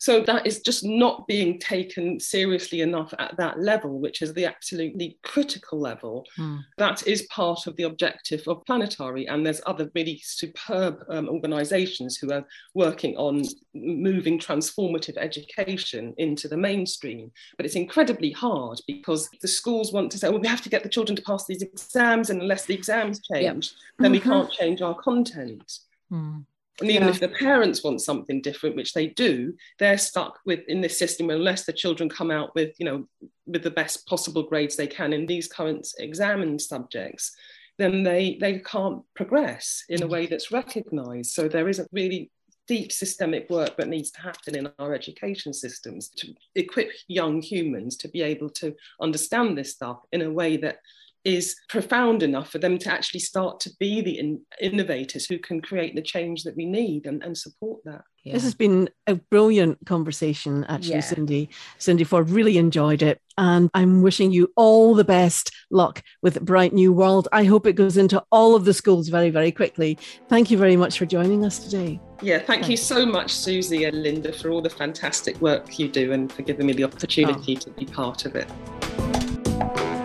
So 0.02 0.20
that 0.22 0.44
is 0.48 0.58
just 0.62 0.82
not 0.84 1.28
being 1.28 1.60
taken 1.60 2.18
seriously 2.18 2.80
enough 2.80 3.14
at 3.20 3.36
that 3.36 3.60
level, 3.60 4.00
which 4.00 4.20
is 4.20 4.34
the 4.34 4.46
absolutely 4.46 5.16
critical 5.22 5.78
level. 5.78 6.26
Hmm. 6.34 6.56
That 6.76 7.06
is 7.06 7.22
part 7.30 7.68
of 7.68 7.76
the 7.76 7.84
objective 7.84 8.42
of 8.48 8.64
Planetary. 8.64 9.28
And 9.28 9.46
there's 9.46 9.60
other 9.64 9.92
really 9.94 10.20
superb 10.24 11.04
um, 11.08 11.28
organisations 11.28 12.16
who 12.16 12.32
are 12.32 12.44
working 12.74 13.16
on 13.16 13.44
moving 13.74 14.40
transformative 14.40 15.16
education 15.18 16.14
into 16.18 16.48
the 16.48 16.56
mainstream. 16.56 17.30
But 17.56 17.64
it's 17.66 17.76
incredibly 17.76 18.32
hard 18.32 18.80
because 18.88 19.28
the 19.40 19.46
schools 19.46 19.92
want 19.92 20.10
to 20.10 20.18
say, 20.18 20.28
well, 20.30 20.40
we 20.40 20.48
have 20.48 20.62
to 20.62 20.68
get 20.68 20.82
the 20.82 20.88
children 20.88 21.14
to 21.14 21.22
pass 21.22 21.46
these 21.46 21.62
exams, 21.62 22.28
and 22.28 22.42
unless 22.42 22.66
the 22.66 22.74
exams 22.74 23.20
change, 23.32 23.70
then 24.00 24.10
we 24.10 24.18
Mhm. 24.18 24.24
can't 24.24 24.50
change 24.50 24.82
our 24.82 24.96
content. 25.00 25.78
Hmm. 26.08 26.38
And 26.80 26.90
even 26.90 27.04
Yeah. 27.08 27.10
if 27.10 27.20
the 27.20 27.28
parents 27.28 27.84
want 27.84 28.00
something 28.00 28.40
different, 28.40 28.76
which 28.76 28.94
they 28.94 29.08
do, 29.08 29.54
they're 29.78 29.98
stuck 29.98 30.40
with 30.46 30.60
in 30.68 30.80
this 30.80 30.98
system 30.98 31.30
unless 31.30 31.64
the 31.64 31.72
children 31.72 32.08
come 32.08 32.30
out 32.30 32.54
with, 32.54 32.74
you 32.78 32.86
know, 32.86 33.08
with 33.46 33.62
the 33.62 33.70
best 33.70 34.06
possible 34.06 34.42
grades 34.42 34.76
they 34.76 34.86
can 34.86 35.12
in 35.12 35.26
these 35.26 35.48
current 35.48 35.86
examined 35.98 36.60
subjects, 36.60 37.36
then 37.78 38.02
they 38.02 38.38
they 38.40 38.58
can't 38.60 39.02
progress 39.14 39.84
in 39.88 40.02
a 40.02 40.06
way 40.06 40.26
that's 40.26 40.50
recognised. 40.50 41.32
So 41.32 41.48
there 41.48 41.68
is 41.68 41.78
a 41.78 41.86
really 41.92 42.30
deep 42.68 42.92
systemic 42.92 43.50
work 43.50 43.76
that 43.76 43.88
needs 43.88 44.10
to 44.12 44.20
happen 44.20 44.54
in 44.54 44.68
our 44.78 44.94
education 44.94 45.52
systems 45.52 46.08
to 46.08 46.32
equip 46.54 46.90
young 47.08 47.42
humans 47.42 47.96
to 47.96 48.08
be 48.08 48.22
able 48.22 48.48
to 48.48 48.74
understand 49.00 49.58
this 49.58 49.72
stuff 49.72 49.98
in 50.12 50.22
a 50.22 50.30
way 50.30 50.56
that 50.56 50.78
is 51.24 51.56
profound 51.68 52.22
enough 52.22 52.50
for 52.50 52.58
them 52.58 52.78
to 52.78 52.90
actually 52.90 53.20
start 53.20 53.60
to 53.60 53.70
be 53.78 54.00
the 54.00 54.18
in- 54.18 54.40
innovators 54.60 55.26
who 55.26 55.38
can 55.38 55.60
create 55.60 55.94
the 55.94 56.02
change 56.02 56.42
that 56.42 56.56
we 56.56 56.66
need 56.66 57.06
and, 57.06 57.22
and 57.22 57.36
support 57.36 57.80
that. 57.84 58.02
Yeah. 58.24 58.34
This 58.34 58.44
has 58.44 58.54
been 58.54 58.88
a 59.06 59.16
brilliant 59.16 59.84
conversation, 59.84 60.64
actually, 60.68 60.94
Yeah. 60.94 61.00
Cindy. 61.00 61.48
Cindy 61.78 62.04
Forde 62.04 62.30
really 62.30 62.56
enjoyed 62.56 63.02
it. 63.02 63.20
And 63.36 63.70
I'm 63.74 64.02
wishing 64.02 64.30
you 64.30 64.52
all 64.56 64.94
the 64.94 65.04
best 65.04 65.50
luck 65.70 66.02
with 66.22 66.40
Bright 66.44 66.72
New 66.72 66.92
World. 66.92 67.28
I 67.32 67.44
hope 67.44 67.66
it 67.66 67.72
goes 67.72 67.96
into 67.96 68.22
all 68.30 68.54
of 68.54 68.64
the 68.64 68.74
schools 68.74 69.08
very, 69.08 69.30
very 69.30 69.50
quickly. 69.50 69.98
Thank 70.28 70.50
you 70.50 70.58
very 70.58 70.76
much 70.76 70.98
for 70.98 71.06
joining 71.06 71.44
us 71.44 71.58
today. 71.58 72.00
Yeah, 72.20 72.38
thank 72.38 72.68
you 72.68 72.76
so 72.76 73.04
much, 73.04 73.32
Susie 73.32 73.84
and 73.84 74.02
Linda, 74.02 74.32
for 74.32 74.50
all 74.50 74.62
the 74.62 74.70
fantastic 74.70 75.40
work 75.40 75.78
you 75.78 75.88
do 75.88 76.12
and 76.12 76.30
for 76.32 76.42
giving 76.42 76.66
me 76.66 76.74
the 76.74 76.84
opportunity 76.84 77.56
oh. 77.56 77.60
to 77.60 77.70
be 77.70 77.86
part 77.86 78.24
of 78.24 78.36
it. 78.36 80.01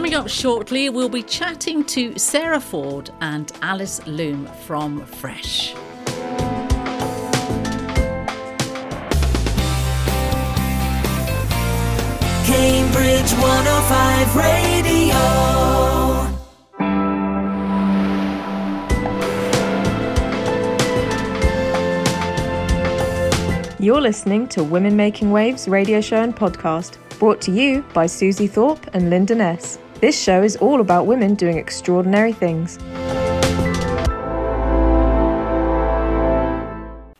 Coming 0.00 0.14
up 0.14 0.28
shortly, 0.28 0.88
we'll 0.88 1.10
be 1.10 1.22
chatting 1.22 1.84
to 1.84 2.18
Sarah 2.18 2.58
Ford 2.58 3.10
and 3.20 3.52
Alice 3.60 4.00
Loom 4.06 4.46
from 4.46 5.04
Fresh. 5.04 5.74
Cambridge 12.46 13.30
105 13.30 14.36
Radio. 14.36 15.20
You're 23.78 24.00
listening 24.00 24.48
to 24.48 24.64
Women 24.64 24.96
Making 24.96 25.30
Waves 25.30 25.68
radio 25.68 26.00
show 26.00 26.22
and 26.22 26.34
podcast, 26.34 26.96
brought 27.18 27.42
to 27.42 27.50
you 27.50 27.84
by 27.92 28.06
Susie 28.06 28.46
Thorpe 28.46 28.88
and 28.94 29.10
Linda 29.10 29.34
Ness. 29.34 29.78
This 30.00 30.18
show 30.18 30.42
is 30.42 30.56
all 30.56 30.80
about 30.80 31.06
women 31.06 31.34
doing 31.34 31.58
extraordinary 31.58 32.32
things. 32.32 32.78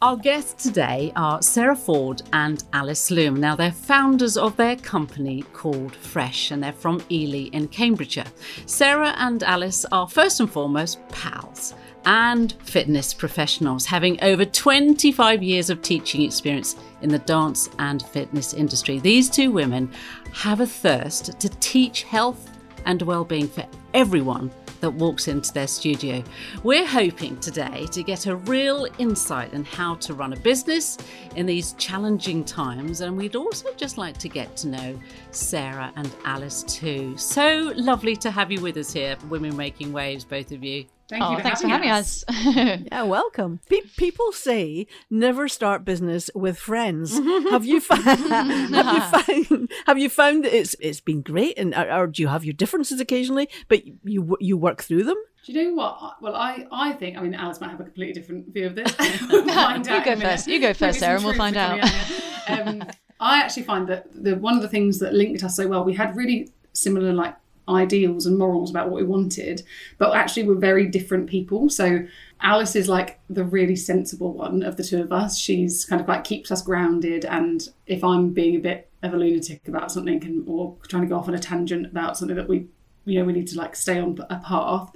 Our 0.01 0.17
guests 0.17 0.63
today 0.63 1.13
are 1.15 1.43
Sarah 1.43 1.77
Ford 1.77 2.23
and 2.33 2.65
Alice 2.73 3.11
Loom. 3.11 3.39
Now, 3.39 3.55
they're 3.55 3.71
founders 3.71 4.39
of 4.39 4.57
their 4.57 4.77
company 4.77 5.43
called 5.53 5.95
Fresh, 5.95 6.53
and 6.53 6.63
they're 6.63 6.73
from 6.73 7.03
Ely 7.11 7.51
in 7.53 7.69
Cambridgeshire. 7.69 8.25
Sarah 8.65 9.15
and 9.19 9.43
Alice 9.43 9.85
are 9.93 10.09
first 10.09 10.41
and 10.41 10.51
foremost 10.51 11.07
pals 11.11 11.75
and 12.07 12.55
fitness 12.63 13.13
professionals, 13.13 13.85
having 13.85 14.19
over 14.25 14.47
25 14.47 15.43
years 15.43 15.69
of 15.69 15.83
teaching 15.83 16.23
experience 16.23 16.77
in 17.03 17.11
the 17.11 17.19
dance 17.19 17.69
and 17.79 18.01
fitness 18.01 18.55
industry. 18.55 18.99
These 18.99 19.29
two 19.29 19.51
women 19.51 19.93
have 20.33 20.61
a 20.61 20.67
thirst 20.67 21.39
to 21.39 21.49
teach 21.61 22.05
health 22.05 22.57
and 22.87 23.03
well-being 23.03 23.49
for 23.49 23.65
everyone 23.95 24.51
that 24.81 24.91
walks 24.91 25.29
into 25.29 25.53
their 25.53 25.67
studio. 25.67 26.25
We're 26.63 26.87
hoping 26.87 27.39
today 27.41 27.87
to 27.93 28.03
get 28.03 28.27
a 28.27 28.37
real 28.37 28.87
insight 28.99 29.53
on 29.55 29.65
how 29.65 29.97
to 29.97 30.15
run 30.15 30.33
a 30.33 30.37
business 30.37 30.97
in 31.37 31.47
these 31.47 31.73
challenging 31.75 32.45
times, 32.45 33.03
and 33.03 33.17
we'd 33.17 33.37
also 33.37 33.73
just 33.77 33.99
like 33.99 34.17
to 34.19 34.29
get 34.29 34.57
to 34.59 34.69
know 34.69 34.99
Sarah 35.33 35.93
and 35.97 36.11
Alice 36.25 36.63
too. 36.63 37.17
So 37.19 37.73
lovely 37.77 38.17
to 38.17 38.31
have 38.31 38.51
you 38.51 38.61
with 38.61 38.77
us 38.79 38.93
here, 38.93 39.17
Women 39.29 39.57
Making 39.57 39.93
Waves, 39.93 40.25
both 40.25 40.51
of 40.51 40.65
you. 40.65 40.87
Thank 41.11 41.23
oh, 41.25 41.33
you 41.33 41.37
for 41.39 41.43
thanks 41.43 41.61
having 41.63 41.83
for 41.83 41.89
having 41.89 41.91
us. 41.91 42.25
us. 42.29 42.81
Yeah, 42.91 43.03
welcome. 43.03 43.61
Pe- 43.69 43.81
people 43.97 44.33
say 44.33 44.87
never 45.11 45.49
start 45.49 45.85
business 45.85 46.31
with 46.35 46.57
friends. 46.59 47.19
have 47.51 47.67
you 47.67 47.81
found? 47.81 48.03
have 48.31 48.95
you 48.95 49.01
found? 49.51 49.73
Have 49.87 49.99
you 49.99 50.09
found 50.09 50.45
that 50.45 50.57
it's 50.57 50.75
it's 50.81 51.01
been 51.01 51.21
great, 51.23 51.59
and 51.59 51.75
or, 51.75 51.91
or 51.93 52.07
do 52.07 52.23
you 52.23 52.29
have 52.29 52.45
your 52.45 52.55
differences 52.55 53.01
occasionally, 53.01 53.49
but 53.69 53.83
you 54.05 54.37
you 54.41 54.57
work 54.57 54.83
through 54.83 55.05
them? 55.05 55.17
Do 55.45 55.53
you 55.53 55.65
know 55.65 55.75
what? 55.75 56.23
Well, 56.23 56.37
I, 56.37 56.67
I 56.71 56.93
think, 56.93 57.17
I 57.17 57.23
mean, 57.23 57.35
Alice 57.35 57.63
might 57.63 57.71
have 57.71 57.81
a 57.81 57.85
completely 57.85 58.13
different 58.13 58.53
view 58.53 58.67
of 58.67 58.75
this. 58.75 58.95
we'll 59.31 59.49
find 59.49 59.87
You 59.87 59.93
out 59.95 60.05
go 60.05 60.13
in 60.13 60.19
a 60.19 60.21
minute. 60.21 60.33
first. 60.33 60.47
You 60.47 60.61
go 60.61 60.75
first, 60.75 60.99
Sarah, 60.99 61.17
and 61.17 61.25
we'll 61.25 61.35
find 61.35 61.57
coming 61.57 61.81
out. 61.83 62.69
Um, 62.69 62.83
I 63.19 63.41
actually 63.43 63.63
find 63.63 63.89
that 63.89 64.07
the 64.13 64.37
one 64.37 64.55
of 64.57 64.63
the 64.63 64.69
things 64.69 64.99
that 64.99 65.15
linked 65.15 65.43
us 65.43 65.57
so 65.57 65.67
well, 65.67 65.83
we 65.83 65.95
had 65.95 66.15
really 66.15 66.51
similar 66.75 67.13
like 67.15 67.35
ideals 67.69 68.27
and 68.27 68.39
morals 68.39 68.71
about 68.71 68.91
what 68.91 69.01
we 69.01 69.07
wanted, 69.07 69.63
but 69.99 70.15
actually 70.15 70.45
we're 70.45 70.55
very 70.55 70.87
different 70.87 71.29
people. 71.29 71.69
So 71.69 72.07
Alice 72.41 72.75
is 72.75 72.89
like 72.89 73.21
the 73.29 73.45
really 73.45 73.77
sensible 73.77 74.33
one 74.33 74.63
of 74.63 74.77
the 74.77 74.85
two 74.85 75.01
of 75.01 75.13
us. 75.13 75.39
She's 75.39 75.85
kind 75.85 76.01
of 76.01 76.09
like 76.09 76.25
keeps 76.25 76.51
us 76.51 76.63
grounded, 76.63 77.25
and 77.25 77.69
if 77.87 78.03
I'm 78.03 78.31
being 78.31 78.57
a 78.57 78.61
bit 78.61 78.89
of 79.03 79.15
a 79.15 79.17
lunatic 79.17 79.67
about 79.69 79.91
something 79.91 80.23
and, 80.25 80.47
or 80.47 80.77
trying 80.89 81.03
to 81.03 81.09
go 81.09 81.17
off 81.17 81.29
on 81.29 81.35
a 81.35 81.39
tangent 81.39 81.87
about 81.87 82.17
something 82.17 82.37
that 82.37 82.49
we, 82.49 82.67
you 83.05 83.19
know, 83.19 83.25
we 83.25 83.33
need 83.33 83.49
to 83.49 83.59
like 83.59 83.77
stay 83.77 83.99
on 83.99 84.19
a 84.29 84.39
path, 84.39 84.91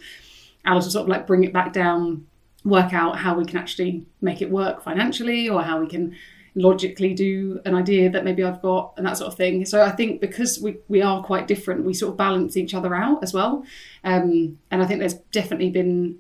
Alice 0.65 0.85
will 0.85 0.93
sort 0.93 1.05
of 1.05 1.09
like 1.09 1.27
bring 1.27 1.45
it 1.45 1.53
back 1.53 1.73
down, 1.73 2.27
work 2.65 2.93
out 2.93 3.19
how 3.19 3.35
we 3.35 3.45
can 3.45 3.59
actually 3.59 4.07
make 4.21 4.41
it 4.41 4.51
work 4.51 4.83
financially 4.83 5.49
or 5.49 5.63
how 5.63 5.81
we 5.81 5.87
can 5.87 6.15
logically 6.55 7.15
do 7.15 7.61
an 7.65 7.75
idea 7.75 8.09
that 8.11 8.25
maybe 8.25 8.45
I've 8.45 8.63
got 8.63 8.95
and 8.97 9.07
that 9.07 9.17
sort 9.17 9.29
of 9.29 9.37
thing. 9.37 9.65
So 9.65 9.83
I 9.83 9.91
think 9.91 10.21
because 10.21 10.61
we, 10.61 10.77
we 10.89 11.03
are 11.03 11.23
quite 11.23 11.49
different, 11.49 11.85
we 11.85 11.95
sort 11.95 12.13
of 12.13 12.17
balance 12.17 12.57
each 12.57 12.75
other 12.75 12.95
out 12.95 13.23
as 13.23 13.35
well. 13.35 13.65
Um, 14.05 14.59
and 14.71 14.83
I 14.83 14.87
think 14.87 15.01
there's 15.01 15.15
definitely 15.33 15.71
been 15.71 16.19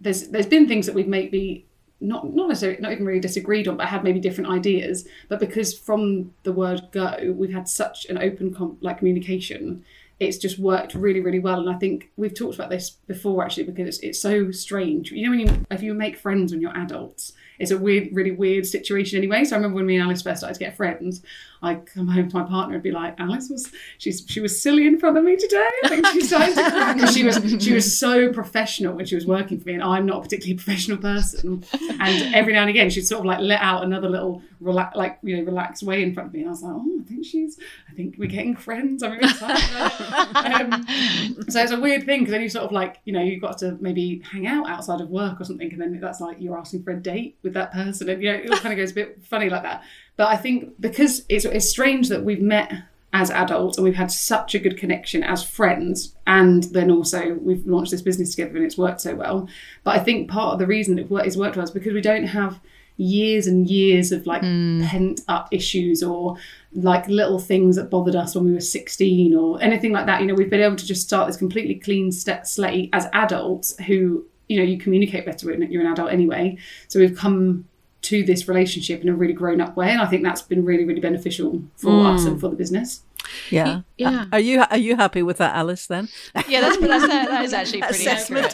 there's 0.00 0.28
there's 0.28 0.46
been 0.46 0.68
things 0.68 0.86
that 0.86 0.94
we've 0.94 1.08
maybe 1.08 1.66
not 2.00 2.34
not 2.34 2.48
necessarily 2.48 2.80
not 2.80 2.92
even 2.92 3.06
really 3.06 3.20
disagreed 3.20 3.68
on, 3.68 3.76
but 3.76 3.86
had 3.86 4.04
maybe 4.04 4.20
different 4.20 4.50
ideas. 4.50 5.06
But 5.28 5.40
because 5.40 5.76
from 5.76 6.34
the 6.42 6.52
word 6.52 6.88
go, 6.92 7.34
we've 7.36 7.52
had 7.52 7.68
such 7.68 8.06
an 8.06 8.18
open 8.18 8.54
com- 8.54 8.78
like 8.80 8.98
communication. 8.98 9.84
It's 10.20 10.38
just 10.38 10.58
worked 10.58 10.94
really, 10.94 11.20
really 11.20 11.40
well, 11.40 11.58
and 11.58 11.70
I 11.70 11.78
think 11.78 12.10
we've 12.16 12.34
talked 12.34 12.54
about 12.54 12.70
this 12.70 12.90
before 12.90 13.42
actually 13.42 13.64
because 13.64 13.88
it's, 13.88 13.98
it's 13.98 14.20
so 14.20 14.50
strange. 14.50 15.10
You 15.10 15.24
know, 15.24 15.30
when 15.30 15.40
you 15.40 15.66
if 15.70 15.82
you 15.82 15.94
make 15.94 16.16
friends 16.16 16.52
when 16.52 16.60
you're 16.60 16.76
adults, 16.76 17.32
it's 17.62 17.70
a 17.70 17.78
weird, 17.78 18.08
really 18.12 18.32
weird 18.32 18.66
situation 18.66 19.16
anyway. 19.16 19.44
So 19.44 19.54
I 19.54 19.58
remember 19.58 19.76
when 19.76 19.86
me 19.86 19.94
and 19.94 20.02
Alice 20.02 20.20
first 20.20 20.38
started 20.38 20.54
to 20.54 20.58
get 20.58 20.76
friends, 20.76 21.22
I 21.62 21.76
come 21.76 22.08
home 22.08 22.28
to 22.28 22.36
my 22.36 22.42
partner 22.42 22.74
and 22.74 22.82
be 22.82 22.90
like, 22.90 23.14
Alice 23.20 23.48
was 23.48 23.70
she's 23.98 24.24
she 24.28 24.40
was 24.40 24.60
silly 24.60 24.84
in 24.84 24.98
front 24.98 25.16
of 25.16 25.22
me 25.22 25.36
today. 25.36 25.68
I 25.84 25.88
think 25.88 26.06
she 26.08 26.22
started 26.22 26.56
to 26.56 27.06
she 27.12 27.22
was 27.22 27.38
she 27.62 27.72
was 27.72 27.96
so 27.96 28.32
professional 28.32 28.94
when 28.94 29.06
she 29.06 29.14
was 29.14 29.26
working 29.26 29.60
for 29.60 29.68
me, 29.68 29.74
and 29.74 29.82
I'm 29.84 30.06
not 30.06 30.18
a 30.18 30.20
particularly 30.22 30.56
professional 30.56 30.98
person. 30.98 31.64
And 32.00 32.34
every 32.34 32.52
now 32.52 32.62
and 32.62 32.70
again, 32.70 32.90
she'd 32.90 33.06
sort 33.06 33.20
of 33.20 33.26
like 33.26 33.38
let 33.38 33.60
out 33.60 33.84
another 33.84 34.08
little 34.08 34.42
relax, 34.62 34.96
like 34.96 35.18
you 35.22 35.36
know, 35.36 35.42
relaxed 35.44 35.82
way 35.82 36.02
in 36.02 36.14
front 36.14 36.28
of 36.28 36.34
me, 36.34 36.40
and 36.40 36.48
I 36.48 36.52
was 36.52 36.62
like, 36.62 36.72
oh, 36.74 37.00
I 37.00 37.08
think 37.08 37.24
she's, 37.24 37.58
I 37.90 37.94
think 37.94 38.16
we're 38.18 38.28
getting 38.28 38.56
friends. 38.56 39.02
I'm 39.02 39.12
really 39.12 39.28
excited. 39.28 40.36
um, 40.36 40.86
so 41.48 41.62
it's 41.62 41.72
a 41.72 41.80
weird 41.80 42.04
thing 42.04 42.20
because 42.20 42.32
then 42.32 42.42
you 42.42 42.48
sort 42.48 42.64
of 42.64 42.72
like 42.72 43.00
you 43.04 43.12
know 43.12 43.22
you've 43.22 43.42
got 43.42 43.58
to 43.58 43.76
maybe 43.80 44.22
hang 44.30 44.46
out 44.46 44.68
outside 44.68 45.00
of 45.00 45.10
work 45.10 45.40
or 45.40 45.44
something, 45.44 45.70
and 45.72 45.80
then 45.80 46.00
that's 46.00 46.20
like 46.20 46.36
you're 46.40 46.58
asking 46.58 46.82
for 46.82 46.92
a 46.92 46.96
date 46.96 47.36
with 47.42 47.54
that 47.54 47.72
person, 47.72 48.08
and 48.08 48.22
you 48.22 48.32
know 48.32 48.38
it 48.38 48.50
all 48.50 48.58
kind 48.58 48.72
of 48.72 48.78
goes 48.78 48.92
a 48.92 48.94
bit 48.94 49.24
funny 49.24 49.50
like 49.50 49.62
that. 49.62 49.82
But 50.16 50.28
I 50.28 50.36
think 50.36 50.80
because 50.80 51.24
it's 51.28 51.44
it's 51.44 51.68
strange 51.68 52.08
that 52.08 52.24
we've 52.24 52.42
met 52.42 52.72
as 53.14 53.30
adults 53.30 53.76
and 53.76 53.84
we've 53.84 53.94
had 53.94 54.10
such 54.10 54.54
a 54.54 54.58
good 54.58 54.78
connection 54.78 55.22
as 55.22 55.44
friends 55.44 56.14
and 56.26 56.64
then 56.64 56.90
also 56.90 57.34
we've 57.42 57.66
launched 57.66 57.90
this 57.90 58.00
business 58.00 58.34
together 58.34 58.56
and 58.56 58.64
it's 58.64 58.78
worked 58.78 59.02
so 59.02 59.14
well 59.14 59.46
but 59.84 59.94
i 59.94 59.98
think 59.98 60.30
part 60.30 60.54
of 60.54 60.58
the 60.58 60.66
reason 60.66 60.98
it 60.98 61.10
worked, 61.10 61.26
it's 61.26 61.36
worked 61.36 61.56
well 61.56 61.64
is 61.64 61.70
because 61.70 61.92
we 61.92 62.00
don't 62.00 62.24
have 62.24 62.58
years 62.96 63.46
and 63.46 63.68
years 63.68 64.12
of 64.12 64.26
like 64.26 64.42
mm. 64.42 64.84
pent 64.86 65.20
up 65.28 65.48
issues 65.50 66.02
or 66.02 66.36
like 66.74 67.06
little 67.08 67.38
things 67.38 67.76
that 67.76 67.90
bothered 67.90 68.16
us 68.16 68.34
when 68.34 68.44
we 68.44 68.52
were 68.52 68.60
16 68.60 69.34
or 69.34 69.60
anything 69.62 69.92
like 69.92 70.06
that. 70.06 70.20
You 70.20 70.26
know 70.26 70.34
we've 70.34 70.50
been 70.50 70.62
able 70.62 70.76
to 70.76 70.86
just 70.86 71.02
start 71.02 71.26
this 71.26 71.36
completely 71.36 71.74
clean 71.76 72.12
st- 72.12 72.46
slate 72.46 72.90
as 72.92 73.06
adults 73.12 73.76
who 73.86 74.24
you 74.48 74.58
know 74.58 74.64
you 74.64 74.78
communicate 74.78 75.26
better 75.26 75.46
when 75.46 75.70
you're 75.70 75.82
an 75.82 75.92
adult 75.92 76.12
anyway. 76.12 76.56
So 76.88 77.00
we've 77.00 77.16
come 77.16 77.66
to 78.02 78.24
this 78.24 78.48
relationship 78.48 79.00
in 79.02 79.08
a 79.08 79.14
really 79.14 79.32
grown 79.32 79.60
up 79.60 79.76
way 79.76 79.88
and 79.88 80.02
i 80.02 80.06
think 80.06 80.24
that's 80.24 80.42
been 80.42 80.64
really 80.64 80.84
really 80.84 81.00
beneficial 81.00 81.62
for 81.76 81.90
mm. 81.90 82.14
us 82.14 82.24
and 82.24 82.40
for 82.40 82.48
the 82.48 82.56
business. 82.56 83.02
Yeah, 83.50 83.82
Yeah. 83.96 84.26
Are 84.32 84.40
you 84.40 84.64
are 84.68 84.76
you 84.78 84.96
happy 84.96 85.22
with 85.22 85.38
that, 85.38 85.54
Alice? 85.54 85.86
Then? 85.86 86.08
Yeah, 86.48 86.60
that's, 86.62 86.78
that's 86.78 87.06
that 87.06 87.44
is 87.44 87.52
actually 87.52 87.82
pretty 87.88 88.08
accurate. 88.08 88.52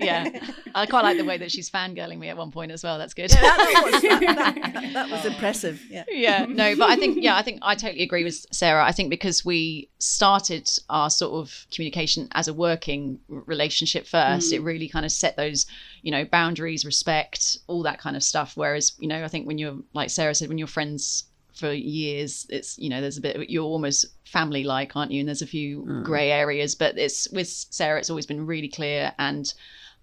Yeah, 0.00 0.40
I 0.74 0.86
quite 0.86 1.02
like 1.02 1.18
the 1.18 1.24
way 1.24 1.38
that 1.38 1.52
she's 1.52 1.70
fangirling 1.70 2.18
me 2.18 2.28
at 2.28 2.36
one 2.36 2.50
point 2.50 2.72
as 2.72 2.82
well. 2.82 2.98
That's 2.98 3.14
good. 3.14 3.30
that, 3.30 4.80
that 4.94 5.10
was 5.10 5.24
impressive. 5.32 5.82
Yeah. 5.90 6.04
yeah. 6.08 6.46
No 6.48 6.76
but 6.76 6.90
i 6.90 6.96
think 6.96 7.18
yeah 7.20 7.36
i 7.36 7.42
think 7.42 7.58
i 7.62 7.74
totally 7.74 8.02
agree 8.02 8.24
with 8.24 8.46
sarah. 8.52 8.84
I 8.84 8.92
think 8.92 9.10
because 9.10 9.44
we 9.44 9.88
started 9.98 10.68
our 10.88 11.10
sort 11.10 11.32
of 11.32 11.66
communication 11.72 12.28
as 12.32 12.48
a 12.48 12.54
working 12.54 13.18
relationship 13.28 14.06
first 14.06 14.52
it 14.52 14.62
mm. 14.62 14.64
really 14.64 14.88
kind 14.88 15.04
of 15.04 15.12
set 15.12 15.36
those 15.36 15.66
you 16.02 16.10
know 16.10 16.24
boundaries 16.24 16.84
respect 16.84 17.58
all 17.66 17.82
that 17.82 17.98
kind 17.98 18.16
of 18.16 18.22
stuff. 18.22 18.52
Whereas 18.56 18.92
you 18.98 19.08
know 19.08 19.24
i 19.24 19.28
think 19.28 19.46
when 19.46 19.58
you're 19.58 19.78
like 19.92 20.10
sarah 20.10 20.34
said 20.34 20.48
when 20.48 20.58
you're 20.58 20.66
friends 20.66 21.24
for 21.54 21.72
years 21.72 22.46
it's 22.50 22.78
you 22.78 22.88
know 22.88 23.00
there's 23.00 23.18
a 23.18 23.20
bit 23.20 23.50
you're 23.50 23.64
almost 23.64 24.06
family 24.24 24.62
like 24.62 24.94
aren't 24.94 25.10
you? 25.10 25.20
And 25.20 25.28
there's 25.28 25.42
a 25.42 25.46
few 25.46 25.82
mm. 25.82 26.04
gray 26.04 26.30
areas 26.30 26.74
but 26.74 26.96
it's 26.96 27.28
with 27.30 27.48
sarah 27.48 27.98
it's 27.98 28.10
always 28.10 28.26
been 28.26 28.46
really 28.46 28.68
clear. 28.68 29.12
And 29.18 29.52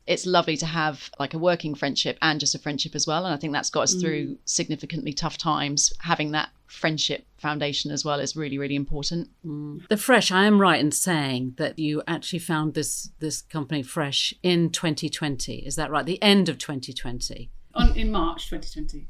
it's 0.07 0.25
lovely 0.25 0.55
to 0.57 0.65
have 0.65 1.09
like 1.19 1.33
a 1.33 1.39
working 1.39 1.73
friendship 1.73 2.17
and 2.21 2.39
just 2.39 2.55
a 2.55 2.59
friendship 2.59 2.95
as 2.95 3.07
well. 3.07 3.25
And 3.25 3.33
I 3.33 3.37
think 3.37 3.53
that's 3.53 3.69
got 3.69 3.81
us 3.81 3.95
mm. 3.95 4.01
through 4.01 4.37
significantly 4.45 5.13
tough 5.13 5.37
times. 5.37 5.91
Having 5.99 6.31
that 6.31 6.49
friendship 6.67 7.25
foundation 7.37 7.91
as 7.91 8.05
well 8.05 8.19
is 8.19 8.35
really, 8.35 8.57
really 8.57 8.75
important. 8.75 9.29
Mm. 9.45 9.87
The 9.87 9.97
Fresh, 9.97 10.31
I 10.31 10.45
am 10.45 10.61
right 10.61 10.79
in 10.79 10.91
saying 10.91 11.55
that 11.57 11.79
you 11.79 12.03
actually 12.07 12.39
found 12.39 12.73
this 12.73 13.09
this 13.19 13.41
company 13.41 13.81
Fresh 13.81 14.33
in 14.43 14.69
2020. 14.69 15.55
Is 15.65 15.75
that 15.75 15.89
right? 15.89 16.05
The 16.05 16.21
end 16.21 16.49
of 16.49 16.57
2020. 16.57 17.49
On, 17.75 17.95
in 17.97 18.09
march 18.11 18.49
2020 18.49 19.07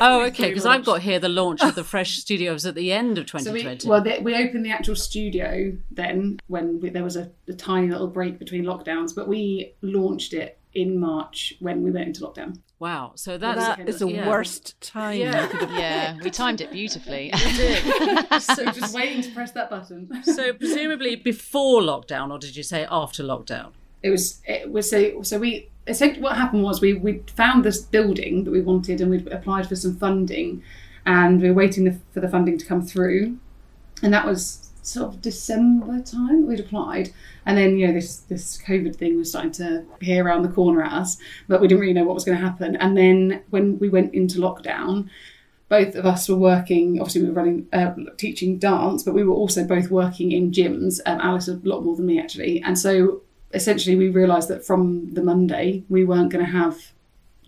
Oh, 0.00 0.24
okay. 0.26 0.48
Because 0.48 0.66
I've 0.66 0.84
got 0.84 1.00
here 1.02 1.18
the 1.18 1.28
launch 1.28 1.62
of 1.62 1.74
the 1.74 1.84
Fresh 1.92 2.18
Studios 2.18 2.66
at 2.66 2.74
the 2.74 2.92
end 2.92 3.16
of 3.18 3.28
So 3.28 3.38
2020. 3.38 3.86
we, 3.86 3.90
well, 3.90 4.02
they, 4.02 4.18
we 4.18 4.34
opened 4.34 4.64
the 4.66 4.70
actual 4.70 4.96
studio 4.96 5.76
then 5.90 6.38
when 6.48 6.80
we, 6.80 6.90
there 6.90 7.04
was 7.04 7.16
a, 7.16 7.30
a 7.48 7.52
tiny 7.54 7.88
little 7.88 8.08
break 8.08 8.38
between 8.38 8.64
lockdowns, 8.64 9.14
but 9.14 9.28
we 9.28 9.74
launched 9.80 10.32
it 10.34 10.58
in 10.74 10.98
March 10.98 11.54
when 11.60 11.82
we 11.82 11.90
went 11.90 12.08
into 12.08 12.20
lockdown. 12.22 12.58
wow. 12.80 13.12
So 13.14 13.38
that's 13.38 13.58
That 13.76 13.88
is 13.88 13.98
the 14.00 14.08
yeah. 14.08 14.28
worst 14.28 14.80
time. 14.80 15.18
Yeah. 15.20 15.42
you 15.44 15.48
could 15.48 15.60
have- 15.68 15.78
Yeah, 15.78 16.18
we 16.22 16.30
timed 16.30 16.60
it 16.60 16.70
beautifully. 16.72 17.30
So 18.40 18.64
just 18.72 18.94
waiting 18.94 19.22
to 19.22 19.30
press 19.32 19.52
that 19.52 19.70
button. 19.70 20.22
So 20.24 20.52
presumably 20.52 21.16
before 21.16 21.80
lockdown, 21.82 22.30
or 22.30 22.38
did 22.38 22.56
you 22.56 22.62
say 22.62 22.86
after 22.90 23.22
lockdown? 23.22 23.70
It 24.02 24.10
was 24.10 24.40
it 24.46 24.70
was 24.70 24.90
so 24.90 25.22
so 25.22 25.38
we 25.38 25.68
essentially 25.86 26.22
what 26.22 26.36
happened 26.36 26.62
was 26.62 26.80
we 26.80 26.94
we 26.94 27.22
found 27.34 27.64
this 27.64 27.80
building 27.80 28.44
that 28.44 28.50
we 28.50 28.60
wanted 28.60 29.00
and 29.00 29.10
we'd 29.10 29.28
applied 29.28 29.68
for 29.68 29.76
some 29.76 29.96
funding 29.96 30.62
and 31.04 31.40
we 31.40 31.48
were 31.48 31.54
waiting 31.54 31.84
the, 31.84 31.98
for 32.12 32.20
the 32.20 32.28
funding 32.28 32.58
to 32.58 32.66
come 32.66 32.82
through. 32.82 33.36
And 34.02 34.12
that 34.12 34.26
was 34.26 34.70
sort 34.82 35.08
of 35.14 35.20
December 35.20 36.00
time 36.00 36.46
we'd 36.46 36.60
applied. 36.60 37.12
And 37.46 37.56
then 37.56 37.76
you 37.78 37.86
know 37.86 37.92
this 37.92 38.18
this 38.18 38.60
COVID 38.62 38.96
thing 38.96 39.16
was 39.16 39.30
starting 39.30 39.52
to 39.52 39.84
peer 40.00 40.24
around 40.24 40.42
the 40.42 40.48
corner 40.48 40.82
at 40.82 40.92
us 40.92 41.18
but 41.48 41.60
we 41.60 41.68
didn't 41.68 41.80
really 41.80 41.92
know 41.92 42.04
what 42.04 42.14
was 42.14 42.24
going 42.24 42.38
to 42.38 42.44
happen. 42.44 42.76
And 42.76 42.96
then 42.96 43.42
when 43.50 43.78
we 43.78 43.88
went 43.88 44.14
into 44.14 44.38
lockdown 44.38 45.08
both 45.68 45.94
of 45.94 46.04
us 46.04 46.28
were 46.28 46.36
working 46.36 47.00
obviously 47.00 47.22
we 47.22 47.28
were 47.28 47.34
running 47.34 47.66
uh, 47.72 47.94
teaching 48.18 48.58
dance 48.58 49.02
but 49.02 49.14
we 49.14 49.24
were 49.24 49.34
also 49.34 49.64
both 49.64 49.90
working 49.90 50.32
in 50.32 50.50
gyms. 50.50 51.00
Um, 51.06 51.20
alice 51.20 51.48
a 51.48 51.54
lot 51.64 51.82
more 51.82 51.96
than 51.96 52.06
me 52.06 52.20
actually. 52.20 52.62
And 52.62 52.78
so 52.78 53.22
essentially 53.52 53.96
we 53.96 54.08
realised 54.08 54.48
that 54.48 54.64
from 54.64 55.12
the 55.12 55.22
Monday 55.22 55.84
we 55.88 56.04
weren't 56.04 56.32
going 56.32 56.44
to 56.44 56.50
have 56.50 56.92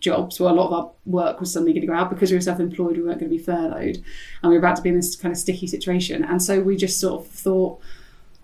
jobs. 0.00 0.38
Well, 0.38 0.52
a 0.52 0.54
lot 0.54 0.66
of 0.66 0.72
our 0.72 0.90
work 1.06 1.40
was 1.40 1.52
suddenly 1.52 1.72
going 1.72 1.80
to 1.80 1.86
go 1.86 1.94
out 1.94 2.10
because 2.10 2.30
we 2.30 2.36
were 2.36 2.42
self-employed. 2.42 2.96
We 2.96 3.02
weren't 3.02 3.18
going 3.18 3.30
to 3.30 3.36
be 3.36 3.42
furloughed, 3.42 3.96
and 4.42 4.50
we 4.50 4.50
were 4.50 4.58
about 4.58 4.76
to 4.76 4.82
be 4.82 4.90
in 4.90 4.96
this 4.96 5.16
kind 5.16 5.32
of 5.32 5.38
sticky 5.38 5.66
situation. 5.66 6.22
And 6.22 6.42
so 6.42 6.60
we 6.60 6.76
just 6.76 7.00
sort 7.00 7.24
of 7.24 7.32
thought, 7.32 7.80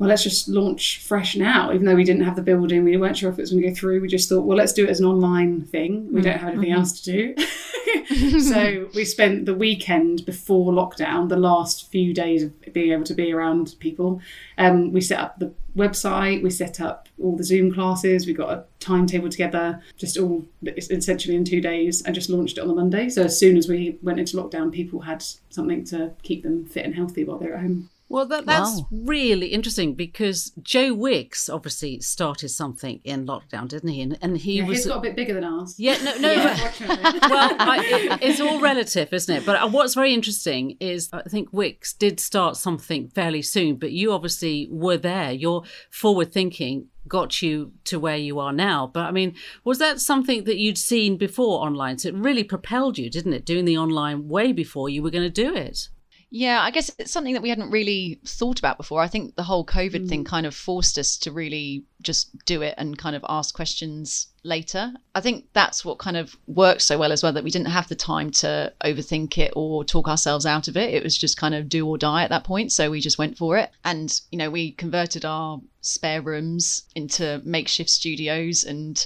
well, 0.00 0.08
let's 0.08 0.22
just 0.22 0.48
launch 0.48 1.02
fresh 1.02 1.36
now, 1.36 1.72
even 1.72 1.84
though 1.84 1.94
we 1.94 2.04
didn't 2.04 2.24
have 2.24 2.34
the 2.34 2.42
building, 2.42 2.84
we 2.84 2.96
weren't 2.96 3.18
sure 3.18 3.30
if 3.30 3.38
it 3.38 3.42
was 3.42 3.50
going 3.50 3.62
to 3.62 3.68
go 3.68 3.74
through. 3.74 4.00
We 4.00 4.08
just 4.08 4.30
thought, 4.30 4.46
well, 4.46 4.56
let's 4.56 4.72
do 4.72 4.84
it 4.86 4.90
as 4.90 4.98
an 4.98 5.04
online 5.04 5.60
thing. 5.60 6.10
We 6.10 6.22
don't 6.22 6.38
have 6.38 6.54
anything 6.54 6.72
else 6.72 7.02
to 7.02 7.12
do. 7.12 8.40
so 8.40 8.88
we 8.94 9.04
spent 9.04 9.44
the 9.44 9.54
weekend 9.54 10.24
before 10.24 10.72
lockdown, 10.72 11.28
the 11.28 11.36
last 11.36 11.90
few 11.90 12.14
days 12.14 12.44
of 12.44 12.72
being 12.72 12.92
able 12.92 13.04
to 13.04 13.14
be 13.14 13.30
around 13.30 13.74
people. 13.78 14.22
Um, 14.56 14.90
we 14.90 15.02
set 15.02 15.20
up 15.20 15.38
the 15.38 15.52
website, 15.76 16.42
we 16.42 16.50
set 16.50 16.80
up 16.80 17.08
all 17.22 17.36
the 17.36 17.44
Zoom 17.44 17.72
classes, 17.72 18.26
we 18.26 18.32
got 18.32 18.50
a 18.50 18.64
timetable 18.78 19.28
together, 19.28 19.80
just 19.96 20.18
all 20.18 20.44
essentially 20.64 21.36
in 21.36 21.44
two 21.44 21.60
days, 21.60 22.02
and 22.02 22.14
just 22.14 22.30
launched 22.30 22.58
it 22.58 22.62
on 22.62 22.68
the 22.68 22.74
Monday. 22.74 23.08
So 23.08 23.24
as 23.24 23.38
soon 23.38 23.56
as 23.56 23.68
we 23.68 23.98
went 24.02 24.18
into 24.18 24.36
lockdown, 24.36 24.72
people 24.72 25.00
had 25.00 25.24
something 25.50 25.84
to 25.86 26.12
keep 26.22 26.42
them 26.42 26.66
fit 26.66 26.84
and 26.84 26.94
healthy 26.94 27.24
while 27.24 27.38
they're 27.38 27.54
at 27.54 27.60
home. 27.60 27.90
Well, 28.12 28.26
that, 28.26 28.44
that's 28.44 28.76
Wow. 28.78 28.88
really 28.90 29.46
interesting 29.46 29.94
because 29.94 30.50
Joe 30.60 30.92
Wicks 30.92 31.48
obviously 31.48 32.00
started 32.00 32.48
something 32.48 33.00
in 33.04 33.24
lockdown, 33.24 33.68
didn't 33.68 33.88
he? 33.90 34.00
And, 34.02 34.18
and 34.20 34.36
he 34.36 34.58
Yeah, 34.58 34.64
was. 34.64 34.78
his 34.78 34.86
got 34.88 34.98
a 34.98 35.00
bit 35.00 35.14
bigger 35.14 35.32
than 35.32 35.44
ours. 35.44 35.76
yeah, 35.78 35.96
no, 36.02 36.16
no. 36.18 36.32
Yeah, 36.32 36.72
well, 37.30 37.54
I, 37.58 37.78
it, 37.88 38.18
it's 38.20 38.40
all 38.40 38.60
relative, 38.60 39.12
isn't 39.12 39.34
it? 39.36 39.46
But 39.46 39.62
uh, 39.62 39.68
what's 39.68 39.94
very 39.94 40.12
interesting 40.12 40.76
is 40.80 41.08
I 41.12 41.22
think 41.22 41.52
Wicks 41.52 41.92
did 41.94 42.18
start 42.18 42.56
something 42.56 43.10
fairly 43.10 43.42
soon, 43.42 43.76
but 43.76 43.92
you 43.92 44.10
obviously 44.12 44.66
were 44.72 44.96
there. 44.96 45.30
Your 45.30 45.62
forward 45.90 46.32
thinking 46.32 46.88
got 47.06 47.40
you 47.40 47.72
to 47.84 48.00
where 48.00 48.16
you 48.16 48.40
are 48.40 48.52
now. 48.52 48.88
But 48.92 49.06
I 49.06 49.12
mean, 49.12 49.36
was 49.62 49.78
that 49.78 50.00
something 50.00 50.44
that 50.44 50.58
you'd 50.58 50.78
seen 50.78 51.16
before 51.16 51.64
online? 51.64 51.98
So 51.98 52.08
it 52.08 52.14
really 52.16 52.42
propelled 52.44 52.98
you, 52.98 53.08
didn't 53.08 53.34
it? 53.34 53.46
Doing 53.46 53.66
the 53.66 53.78
online 53.78 54.26
way 54.26 54.52
before 54.52 54.88
you 54.88 55.00
were 55.02 55.10
going 55.10 55.30
to 55.32 55.42
do 55.44 55.54
it. 55.54 55.88
Yeah, 56.32 56.62
I 56.62 56.70
guess 56.70 56.92
it's 56.96 57.10
something 57.10 57.34
that 57.34 57.42
we 57.42 57.48
hadn't 57.48 57.72
really 57.72 58.20
thought 58.24 58.60
about 58.60 58.76
before. 58.76 59.02
I 59.02 59.08
think 59.08 59.34
the 59.34 59.42
whole 59.42 59.66
COVID 59.66 60.08
thing 60.08 60.22
mm. 60.22 60.28
kind 60.28 60.46
of 60.46 60.54
forced 60.54 60.96
us 60.96 61.16
to 61.18 61.32
really 61.32 61.84
just 62.02 62.44
do 62.44 62.62
it 62.62 62.74
and 62.78 62.96
kind 62.96 63.16
of 63.16 63.24
ask 63.28 63.52
questions 63.52 64.28
later. 64.44 64.92
I 65.12 65.20
think 65.20 65.46
that's 65.54 65.84
what 65.84 65.98
kind 65.98 66.16
of 66.16 66.36
worked 66.46 66.82
so 66.82 66.96
well 66.98 67.10
as 67.10 67.24
well 67.24 67.32
that 67.32 67.42
we 67.42 67.50
didn't 67.50 67.66
have 67.66 67.88
the 67.88 67.96
time 67.96 68.30
to 68.30 68.72
overthink 68.84 69.38
it 69.38 69.52
or 69.56 69.84
talk 69.84 70.06
ourselves 70.06 70.46
out 70.46 70.68
of 70.68 70.76
it. 70.76 70.94
It 70.94 71.02
was 71.02 71.18
just 71.18 71.36
kind 71.36 71.54
of 71.54 71.68
do 71.68 71.84
or 71.84 71.98
die 71.98 72.22
at 72.22 72.30
that 72.30 72.44
point. 72.44 72.70
So 72.70 72.92
we 72.92 73.00
just 73.00 73.18
went 73.18 73.36
for 73.36 73.58
it. 73.58 73.70
And, 73.84 74.18
you 74.30 74.38
know, 74.38 74.50
we 74.50 74.70
converted 74.70 75.24
our 75.24 75.60
spare 75.80 76.22
rooms 76.22 76.84
into 76.94 77.42
makeshift 77.44 77.90
studios 77.90 78.62
and, 78.62 79.04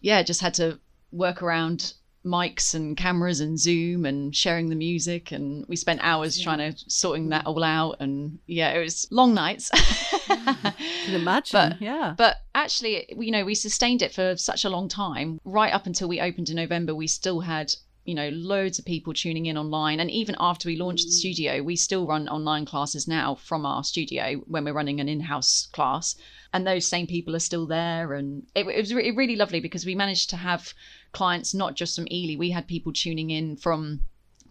yeah, 0.00 0.24
just 0.24 0.40
had 0.40 0.54
to 0.54 0.80
work 1.12 1.40
around 1.40 1.92
mics 2.24 2.74
and 2.74 2.96
cameras 2.96 3.40
and 3.40 3.58
Zoom 3.58 4.04
and 4.04 4.34
sharing 4.34 4.68
the 4.68 4.76
music. 4.76 5.32
And 5.32 5.64
we 5.68 5.76
spent 5.76 6.00
hours 6.02 6.38
trying 6.40 6.58
to 6.58 6.78
sorting 6.88 7.30
that 7.30 7.44
mm. 7.44 7.48
all 7.48 7.64
out. 7.64 7.96
And 8.00 8.38
yeah, 8.46 8.70
it 8.70 8.80
was 8.80 9.06
long 9.10 9.34
nights. 9.34 9.70
Mm. 9.70 10.74
can 11.04 11.14
imagine. 11.14 11.52
But- 11.52 11.80
yeah. 11.80 12.14
But 12.16 12.36
actually, 12.54 13.06
you 13.16 13.30
know, 13.30 13.44
we 13.44 13.54
sustained 13.54 14.02
it 14.02 14.12
for 14.12 14.36
such 14.36 14.64
a 14.64 14.70
long 14.70 14.88
time. 14.88 15.40
Right 15.44 15.72
up 15.72 15.86
until 15.86 16.08
we 16.08 16.20
opened 16.20 16.48
in 16.48 16.56
November, 16.56 16.94
we 16.94 17.06
still 17.06 17.40
had, 17.40 17.74
you 18.04 18.14
know, 18.14 18.28
loads 18.30 18.78
of 18.78 18.84
people 18.84 19.12
tuning 19.12 19.46
in 19.46 19.58
online. 19.58 20.00
And 20.00 20.10
even 20.10 20.36
after 20.38 20.68
we 20.68 20.76
launched 20.76 21.06
the 21.06 21.12
mm. 21.12 21.18
studio, 21.18 21.62
we 21.62 21.76
still 21.76 22.06
run 22.06 22.28
online 22.28 22.66
classes 22.66 23.08
now 23.08 23.34
from 23.34 23.66
our 23.66 23.82
studio 23.82 24.42
when 24.46 24.64
we're 24.64 24.72
running 24.72 25.00
an 25.00 25.08
in 25.08 25.20
house 25.20 25.68
class. 25.72 26.14
And 26.54 26.66
those 26.66 26.86
same 26.86 27.06
people 27.06 27.34
are 27.34 27.40
still 27.40 27.66
there. 27.66 28.12
And 28.14 28.44
it, 28.54 28.66
it 28.66 28.80
was 28.80 28.94
re- 28.94 29.10
really 29.10 29.36
lovely 29.36 29.60
because 29.60 29.86
we 29.86 29.94
managed 29.94 30.30
to 30.30 30.36
have 30.36 30.74
clients 31.12 31.54
not 31.54 31.74
just 31.74 31.96
from 31.96 32.08
Ely, 32.10 32.36
we 32.36 32.50
had 32.50 32.66
people 32.66 32.92
tuning 32.92 33.30
in 33.30 33.56
from 33.56 34.00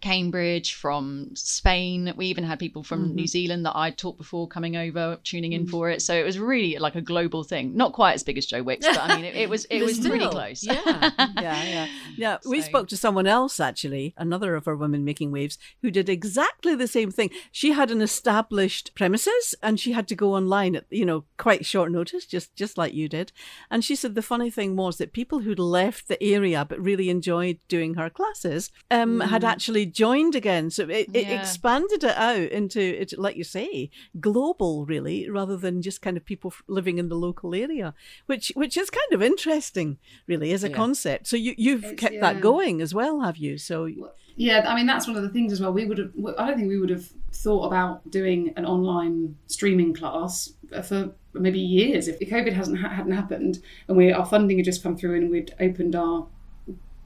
Cambridge, 0.01 0.73
from 0.73 1.29
Spain. 1.35 2.13
We 2.15 2.27
even 2.27 2.43
had 2.43 2.59
people 2.59 2.83
from 2.83 3.15
New 3.15 3.23
mm-hmm. 3.23 3.25
Zealand 3.27 3.65
that 3.65 3.75
I'd 3.75 3.97
taught 3.97 4.17
before 4.17 4.47
coming 4.47 4.75
over, 4.75 5.17
tuning 5.23 5.53
in 5.53 5.65
mm. 5.65 5.69
for 5.69 5.89
it. 5.89 6.01
So 6.01 6.13
it 6.13 6.23
was 6.23 6.39
really 6.39 6.77
like 6.77 6.95
a 6.95 7.01
global 7.01 7.43
thing. 7.43 7.75
Not 7.75 7.93
quite 7.93 8.13
as 8.13 8.23
big 8.23 8.37
as 8.37 8.45
Joe 8.45 8.63
Wicks, 8.63 8.85
but 8.85 8.99
I 8.99 9.15
mean, 9.15 9.25
it, 9.25 9.35
it 9.35 9.49
was 9.49 9.65
it 9.65 9.81
was 9.83 9.99
pretty 9.99 10.27
close. 10.27 10.63
Yeah. 10.63 10.81
yeah, 11.39 11.63
yeah. 11.63 11.87
Yeah, 12.17 12.37
we 12.45 12.61
spoke 12.61 12.87
to 12.89 12.97
someone 12.97 13.25
else 13.25 13.59
actually, 13.59 14.13
another 14.17 14.55
of 14.55 14.67
our 14.67 14.75
women 14.75 15.05
making 15.05 15.31
waves, 15.31 15.57
who 15.81 15.89
did 15.89 16.09
exactly 16.09 16.75
the 16.75 16.87
same 16.87 17.09
thing. 17.09 17.29
She 17.51 17.71
had 17.71 17.89
an 17.89 18.01
established 18.01 18.93
premises 18.95 19.55
and 19.63 19.79
she 19.79 19.93
had 19.93 20.07
to 20.09 20.15
go 20.15 20.35
online 20.35 20.75
at, 20.75 20.85
you 20.89 21.05
know, 21.05 21.23
quite 21.37 21.65
short 21.65 21.91
notice, 21.91 22.25
just 22.25 22.55
just 22.55 22.77
like 22.77 22.93
you 22.93 23.07
did. 23.07 23.31
And 23.69 23.83
she 23.83 23.95
said 23.95 24.13
the 24.13 24.21
funny 24.21 24.49
thing 24.49 24.75
was 24.75 24.97
that 24.97 25.13
people 25.13 25.39
who'd 25.39 25.59
left 25.59 26.07
the 26.07 26.21
area 26.21 26.65
but 26.67 26.79
really 26.79 27.09
enjoyed 27.09 27.59
doing 27.67 27.95
her 27.95 28.09
classes 28.09 28.71
um, 28.89 29.19
had 29.21 29.41
mm. 29.41 29.47
actually 29.47 29.85
joined 29.91 30.35
again. 30.35 30.69
So 30.69 30.83
it, 30.89 31.09
it 31.13 31.27
Yeah. 31.27 31.39
expanded 31.39 32.03
it 32.03 32.17
out 32.17 32.49
into, 32.51 32.79
it, 32.81 33.17
like 33.17 33.35
you 33.35 33.43
say, 33.43 33.89
global 34.19 34.85
really, 34.85 35.29
rather 35.29 35.57
than 35.57 35.81
just 35.81 36.01
kind 36.01 36.17
of 36.17 36.25
people 36.25 36.53
living 36.67 36.97
in 36.97 37.09
the 37.09 37.15
local 37.15 37.53
area, 37.55 37.93
which 38.25 38.51
which 38.55 38.77
is 38.77 38.89
kind 38.89 39.13
of 39.13 39.21
interesting, 39.21 39.97
really, 40.27 40.51
as 40.53 40.63
a 40.63 40.69
Yeah. 40.69 40.75
concept. 40.75 41.27
So 41.27 41.35
you 41.37 41.53
you've 41.57 41.83
It's- 41.83 41.99
kept 41.99 42.15
yeah. 42.15 42.21
that 42.21 42.41
going 42.41 42.81
as 42.81 42.93
well, 42.93 43.21
have 43.21 43.37
you? 43.37 43.57
So 43.57 43.89
Yeah, 44.37 44.65
I 44.67 44.75
mean 44.75 44.85
that's 44.87 45.07
one 45.07 45.17
of 45.17 45.23
the 45.23 45.29
things 45.29 45.51
as 45.51 45.59
well. 45.61 45.73
We 45.73 45.85
would 45.85 45.97
have. 45.97 46.11
I 46.37 46.47
don't 46.47 46.57
think 46.57 46.69
we 46.69 46.79
would 46.79 46.89
have 46.89 47.07
thought 47.33 47.65
about 47.65 48.09
doing 48.09 48.53
an 48.55 48.65
online 48.65 49.35
streaming 49.47 49.93
class 49.93 50.53
uh, 50.73 50.81
for 50.81 51.11
maybe 51.33 51.59
years 51.59 52.07
if 52.07 52.17
the 52.19 52.25
COVID 52.25 52.53
hasn't 52.53 52.77
hadn't 52.79 53.11
happened 53.13 53.59
and 53.87 53.97
we 53.97 54.11
our 54.11 54.25
funding 54.25 54.57
had 54.57 54.65
just 54.65 54.83
come 54.83 54.95
through 54.97 55.15
and 55.17 55.29
we'd 55.29 55.53
opened 55.59 55.95
our 55.95 56.27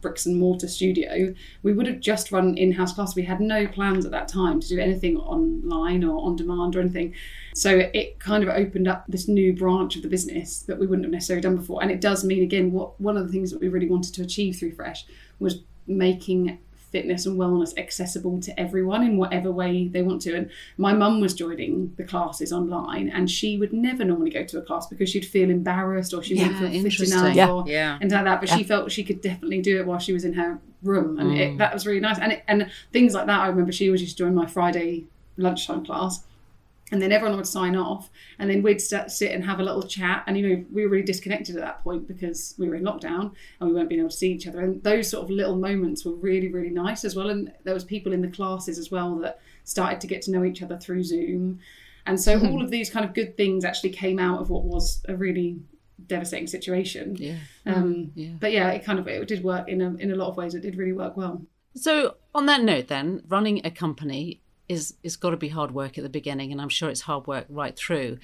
bricks 0.06 0.28
and 0.28 0.40
mortar 0.40 0.68
studio. 0.68 1.34
We 1.64 1.74
would 1.74 1.88
have 1.88 2.00
just 2.00 2.32
run 2.32 2.56
in-house 2.60 2.94
class. 2.94 3.16
We 3.16 3.24
had 3.24 3.42
no 3.42 3.66
plans 3.66 4.06
at 4.06 4.12
that 4.12 4.28
time 4.28 4.60
to 4.60 4.68
do 4.68 4.80
anything 4.80 5.18
online 5.18 6.04
or 6.04 6.24
on 6.24 6.36
demand 6.36 6.76
or 6.76 6.82
anything. 6.82 7.16
So 7.56 7.90
it 7.92 8.20
kind 8.20 8.44
of 8.44 8.50
opened 8.50 8.88
up 8.88 9.04
this 9.08 9.28
new 9.28 9.54
branch 9.54 9.96
of 9.96 10.04
the 10.04 10.08
business 10.08 10.60
that 10.60 10.78
we 10.78 10.86
wouldn't 10.86 11.06
have 11.06 11.12
necessarily 11.12 11.42
done 11.42 11.56
before. 11.56 11.82
And 11.82 11.90
it 11.90 12.02
does 12.02 12.24
mean 12.24 12.44
again 12.44 12.72
what 12.72 13.02
one 13.02 13.18
of 13.18 13.26
the 13.26 13.34
things 13.34 13.50
that 13.50 13.60
we 13.60 13.68
really 13.68 13.90
wanted 13.90 14.14
to 14.14 14.22
achieve 14.22 14.58
through 14.58 14.76
Fresh 14.76 15.08
was 15.40 15.64
making 15.88 16.60
fitness 16.96 17.26
and 17.26 17.38
wellness 17.38 17.78
accessible 17.78 18.40
to 18.40 18.58
everyone 18.58 19.04
in 19.04 19.18
whatever 19.18 19.52
way 19.52 19.90
they 19.90 20.02
want 20.02 20.22
to. 20.22 20.34
And 20.34 20.50
my 20.78 20.94
mum 20.94 21.20
was 21.20 21.34
joining 21.34 21.94
the 21.98 22.06
classes 22.06 22.54
online 22.54 23.10
and 23.10 23.30
she 23.30 23.58
would 23.58 23.74
never 23.74 24.06
normally 24.06 24.30
go 24.30 24.46
to 24.46 24.60
a 24.60 24.62
class 24.62 24.88
because 24.88 25.10
she'd 25.10 25.26
feel 25.26 25.50
embarrassed 25.50 26.14
or 26.14 26.24
she 26.24 26.36
wouldn't 26.36 26.54
Yeah, 26.54 26.70
feel 26.72 26.90
fit 26.90 27.12
enough 27.12 27.36
Yeah. 27.36 27.52
or 27.52 27.66
Yeah. 27.68 27.98
and 28.00 28.10
like 28.10 28.24
that. 28.24 28.40
But 28.40 28.50
she 28.50 28.64
felt 28.64 28.90
she 28.94 29.04
could 29.04 29.20
definitely 29.20 29.62
do 29.62 29.78
it 29.78 29.86
while 29.86 30.00
she 30.00 30.14
was 30.14 30.24
in 30.24 30.34
her 30.34 30.60
room, 30.84 31.20
and 31.20 31.38
it, 31.38 31.52
mm. 31.54 31.58
that 31.58 31.74
was 31.74 31.86
really 31.86 32.00
nice. 32.00 32.18
And 32.20 32.32
it, 32.32 32.44
and 32.48 32.70
things 32.94 33.14
like 33.14 33.26
that, 33.26 33.42
I 33.42 33.48
remember 33.48 33.74
she 33.74 33.90
was 33.90 34.02
used 34.02 34.18
to 34.18 34.24
join 34.24 34.34
my 34.34 34.46
Friday 34.46 35.06
lunchtime 35.36 35.86
class, 35.86 36.24
and 36.92 37.02
then 37.02 37.12
everyone 37.12 37.36
would 37.38 37.48
sign 37.48 37.76
off, 37.76 38.12
and 38.38 38.50
then 38.50 38.62
we'd 38.62 38.80
sit, 38.80 39.10
sit 39.10 39.32
and 39.32 39.44
have 39.44 39.60
a 39.60 39.64
little 39.64 39.82
chat. 39.84 40.24
And 40.28 40.38
you 40.38 40.48
know, 40.48 40.66
we 40.72 40.84
were 40.84 40.90
really 40.90 41.04
disconnected 41.04 41.56
at 41.56 41.62
that 41.62 41.84
point 41.84 42.08
because 42.08 42.54
we 42.60 42.70
were 42.70 42.76
in 42.76 42.84
lockdown 42.84 43.32
and 43.60 43.70
we 43.70 43.76
weren't 43.76 43.90
being 43.90 44.02
able 44.02 44.12
to 44.12 44.16
see 44.16 44.32
each 44.32 44.48
other. 44.48 44.62
And 44.62 44.84
those 44.84 45.10
sort 45.10 45.24
of 45.24 45.32
little 45.32 45.56
moments 45.56 46.06
were 46.06 46.14
really, 46.14 46.48
really 46.48 46.70
nice 46.70 47.04
as 47.04 47.16
well. 47.16 47.30
And 47.30 47.52
there 47.64 47.74
was 47.74 47.84
people 47.84 48.14
in 48.14 48.22
the 48.22 48.28
classes 48.28 48.78
as 48.78 48.92
well 48.92 49.16
that 49.20 49.40
started 49.64 50.00
to 50.02 50.08
get 50.08 50.22
to 50.24 50.32
know 50.32 50.44
each 50.44 50.62
other 50.62 50.78
through 50.78 51.04
Zoom. 51.04 51.60
And 52.06 52.22
so 52.22 52.40
all 52.40 52.62
of 52.62 52.70
these 52.70 52.92
kind 52.92 53.04
of 53.04 53.16
good 53.16 53.36
things 53.36 53.66
actually 53.66 53.90
came 53.90 54.20
out 54.20 54.40
of 54.40 54.52
what 54.52 54.64
was 54.64 55.04
a 55.08 55.16
really 55.16 55.58
devastating 56.06 56.46
situation. 56.48 57.16
Yeah. 57.16 57.38
Um, 57.66 58.12
Yeah. 58.14 58.34
But 58.40 58.52
yeah, 58.52 58.70
it 58.70 58.86
kind 58.86 59.00
of 59.00 59.08
it 59.08 59.28
did 59.28 59.44
work 59.44 59.68
in 59.68 59.82
a 59.82 59.96
in 59.96 60.12
a 60.12 60.16
lot 60.16 60.28
of 60.28 60.38
ways. 60.38 60.54
It 60.54 60.62
did 60.62 60.78
really 60.78 60.94
work 60.94 61.18
well. 61.18 61.42
So 61.76 62.18
on 62.34 62.46
that 62.46 62.62
note, 62.62 62.88
then 62.88 63.24
running 63.28 63.66
a 63.66 63.72
company 63.72 64.42
is 64.68 64.96
is 65.04 65.16
got 65.16 65.32
to 65.32 65.38
be 65.38 65.50
hard 65.50 65.72
work 65.72 65.98
at 65.98 66.04
the 66.04 66.10
beginning, 66.10 66.52
and 66.52 66.62
I'm 66.62 66.70
sure 66.70 66.90
it's 66.90 67.02
hard 67.02 67.28
work 67.28 67.46
right 67.50 67.76
through. 67.76 68.18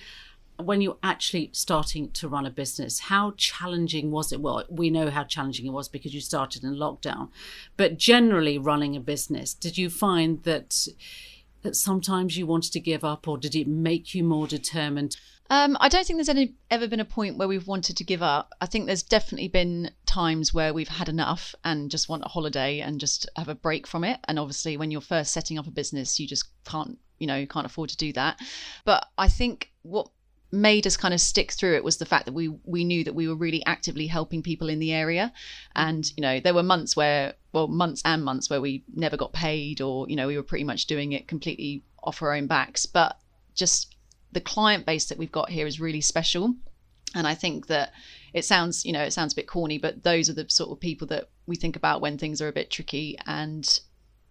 When 0.57 0.81
you're 0.81 0.97
actually 1.01 1.49
starting 1.53 2.11
to 2.11 2.27
run 2.27 2.45
a 2.45 2.51
business, 2.51 2.99
how 2.99 3.33
challenging 3.35 4.11
was 4.11 4.31
it? 4.31 4.41
Well, 4.41 4.63
we 4.69 4.91
know 4.91 5.09
how 5.09 5.23
challenging 5.23 5.65
it 5.65 5.71
was 5.71 5.89
because 5.89 6.13
you 6.13 6.21
started 6.21 6.63
in 6.63 6.75
lockdown, 6.75 7.29
but 7.77 7.97
generally 7.97 8.59
running 8.59 8.95
a 8.95 8.99
business, 8.99 9.53
did 9.53 9.77
you 9.77 9.89
find 9.89 10.43
that 10.43 10.87
that 11.63 11.75
sometimes 11.75 12.37
you 12.37 12.45
wanted 12.45 12.73
to 12.73 12.79
give 12.79 13.03
up, 13.03 13.27
or 13.27 13.37
did 13.37 13.55
it 13.55 13.67
make 13.67 14.13
you 14.13 14.23
more 14.23 14.47
determined? 14.47 15.17
Um, 15.51 15.75
I 15.81 15.89
don't 15.89 16.07
think 16.07 16.17
there's 16.17 16.29
any, 16.29 16.53
ever 16.69 16.87
been 16.87 17.01
a 17.01 17.05
point 17.05 17.37
where 17.37 17.47
we've 17.47 17.67
wanted 17.67 17.97
to 17.97 18.05
give 18.05 18.23
up. 18.23 18.53
I 18.61 18.65
think 18.65 18.85
there's 18.85 19.03
definitely 19.03 19.49
been 19.49 19.91
times 20.11 20.53
where 20.53 20.73
we've 20.73 20.89
had 20.89 21.07
enough 21.07 21.55
and 21.63 21.89
just 21.89 22.09
want 22.09 22.25
a 22.25 22.27
holiday 22.27 22.81
and 22.81 22.99
just 22.99 23.29
have 23.37 23.47
a 23.47 23.55
break 23.55 23.87
from 23.87 24.03
it. 24.03 24.19
And 24.25 24.37
obviously, 24.37 24.75
when 24.75 24.91
you're 24.91 25.01
first 25.01 25.31
setting 25.31 25.57
up 25.57 25.67
a 25.67 25.71
business, 25.71 26.19
you 26.19 26.27
just 26.27 26.45
can't, 26.65 26.97
you 27.17 27.27
know, 27.27 27.37
you 27.37 27.47
can't 27.47 27.65
afford 27.65 27.89
to 27.89 27.97
do 27.97 28.11
that. 28.13 28.39
But 28.83 29.07
I 29.17 29.29
think 29.29 29.71
what 29.83 30.09
made 30.51 30.85
us 30.85 30.97
kind 30.97 31.13
of 31.13 31.21
stick 31.21 31.53
through 31.53 31.75
it 31.75 31.83
was 31.83 31.97
the 31.97 32.05
fact 32.05 32.25
that 32.25 32.33
we 32.33 32.49
we 32.65 32.83
knew 32.83 33.05
that 33.05 33.15
we 33.15 33.25
were 33.25 33.35
really 33.35 33.65
actively 33.65 34.05
helping 34.05 34.43
people 34.43 34.67
in 34.67 34.79
the 34.79 34.91
area 34.91 35.31
and 35.75 36.11
you 36.17 36.21
know 36.21 36.41
there 36.41 36.53
were 36.53 36.61
months 36.61 36.93
where 36.93 37.33
well 37.53 37.69
months 37.69 38.01
and 38.03 38.21
months 38.21 38.49
where 38.49 38.59
we 38.59 38.83
never 38.93 39.15
got 39.15 39.31
paid 39.31 39.79
or 39.79 40.09
you 40.09 40.15
know 40.17 40.27
we 40.27 40.35
were 40.35 40.43
pretty 40.43 40.65
much 40.65 40.87
doing 40.87 41.13
it 41.13 41.25
completely 41.25 41.83
off 42.03 42.21
our 42.21 42.33
own 42.33 42.47
backs 42.47 42.85
but 42.85 43.17
just 43.55 43.95
the 44.33 44.41
client 44.41 44.85
base 44.85 45.05
that 45.05 45.17
we've 45.17 45.31
got 45.31 45.49
here 45.49 45.65
is 45.65 45.79
really 45.79 46.01
special 46.01 46.53
and 47.15 47.25
i 47.25 47.33
think 47.33 47.67
that 47.67 47.93
it 48.33 48.45
sounds 48.45 48.85
you 48.85 48.93
know 48.93 49.01
it 49.01 49.11
sounds 49.11 49.33
a 49.33 49.35
bit 49.35 49.47
corny 49.47 49.77
but 49.77 50.03
those 50.03 50.29
are 50.29 50.33
the 50.33 50.45
sort 50.49 50.71
of 50.71 50.79
people 50.79 51.07
that 51.07 51.29
we 51.51 51.55
think 51.55 51.75
about 51.75 52.01
when 52.01 52.17
things 52.17 52.41
are 52.41 52.47
a 52.47 52.53
bit 52.53 52.71
tricky. 52.71 53.17
And 53.27 53.79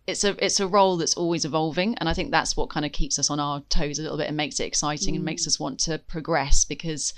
it's 0.07 0.24
a 0.24 0.44
it's 0.44 0.59
a 0.59 0.66
role 0.66 0.96
that's 0.96 1.14
always 1.14 1.44
evolving. 1.44 1.94
And 1.98 2.09
i 2.09 2.14
think 2.14 2.30
that's 2.30 2.57
what 2.57 2.70
kind 2.70 2.86
of 2.86 2.92
keeps 2.92 3.18
us 3.18 3.30
on 3.30 3.38
our 3.38 3.61
toes 3.68 3.98
a 3.98 4.03
little 4.03 4.18
bit 4.18 4.26
and 4.26 4.36
makes 4.36 4.59
it 4.59 4.64
exciting 4.64 5.14
and 5.14 5.24
makes 5.24 5.46
us 5.46 5.61
want 5.61 5.78
to 5.80 5.98
progress 5.98 6.64
because 6.64 7.14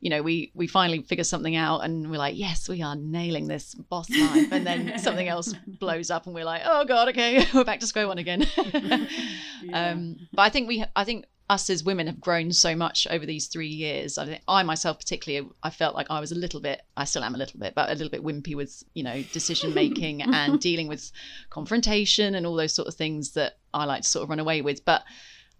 you 0.00 0.10
know 0.10 0.22
we 0.22 0.52
we 0.54 0.66
finally 0.66 1.00
figure 1.02 1.24
something 1.24 1.56
out 1.56 1.80
and 1.80 2.10
we're 2.10 2.18
like 2.18 2.36
yes 2.36 2.68
we 2.68 2.82
are 2.82 2.94
nailing 2.94 3.48
this 3.48 3.74
boss 3.74 4.10
life. 4.10 4.52
And 4.52 4.66
then 4.66 4.98
something 5.06 5.26
else 5.26 5.54
blows 5.66 6.10
up 6.10 6.26
and 6.26 6.34
we're 6.34 6.44
like 6.44 6.62
oh 6.64 6.84
god 6.84 7.08
okay 7.08 7.46
we're 7.54 7.64
back 7.64 7.80
to 7.80 7.86
square 7.86 8.06
one 8.06 8.18
again. 8.18 8.46
Um 9.72 10.16
but 10.32 10.42
i 10.42 10.50
think 10.50 10.68
we 10.68 10.84
i 10.94 11.02
think 11.02 11.24
us 11.48 11.70
as 11.70 11.84
women 11.84 12.06
have 12.06 12.20
grown 12.20 12.52
so 12.52 12.74
much 12.74 13.06
over 13.08 13.24
these 13.24 13.46
three 13.46 13.68
years. 13.68 14.18
I 14.18 14.26
think 14.26 14.42
I 14.48 14.62
myself 14.64 14.98
particularly, 14.98 15.48
I 15.62 15.70
felt 15.70 15.94
like 15.94 16.08
I 16.10 16.18
was 16.18 16.32
a 16.32 16.36
little 16.36 16.60
bit, 16.60 16.82
I 16.96 17.04
still 17.04 17.22
am 17.22 17.34
a 17.34 17.38
little 17.38 17.60
bit, 17.60 17.74
but 17.74 17.88
a 17.88 17.94
little 17.94 18.10
bit 18.10 18.24
wimpy 18.24 18.56
with 18.56 18.82
you 18.94 19.04
know 19.04 19.22
decision 19.32 19.72
making 19.72 20.22
and 20.34 20.60
dealing 20.60 20.88
with 20.88 21.12
confrontation 21.50 22.34
and 22.34 22.46
all 22.46 22.56
those 22.56 22.74
sort 22.74 22.88
of 22.88 22.94
things 22.94 23.32
that 23.32 23.58
I 23.72 23.84
like 23.84 24.02
to 24.02 24.08
sort 24.08 24.24
of 24.24 24.30
run 24.30 24.40
away 24.40 24.60
with. 24.60 24.84
But 24.84 25.04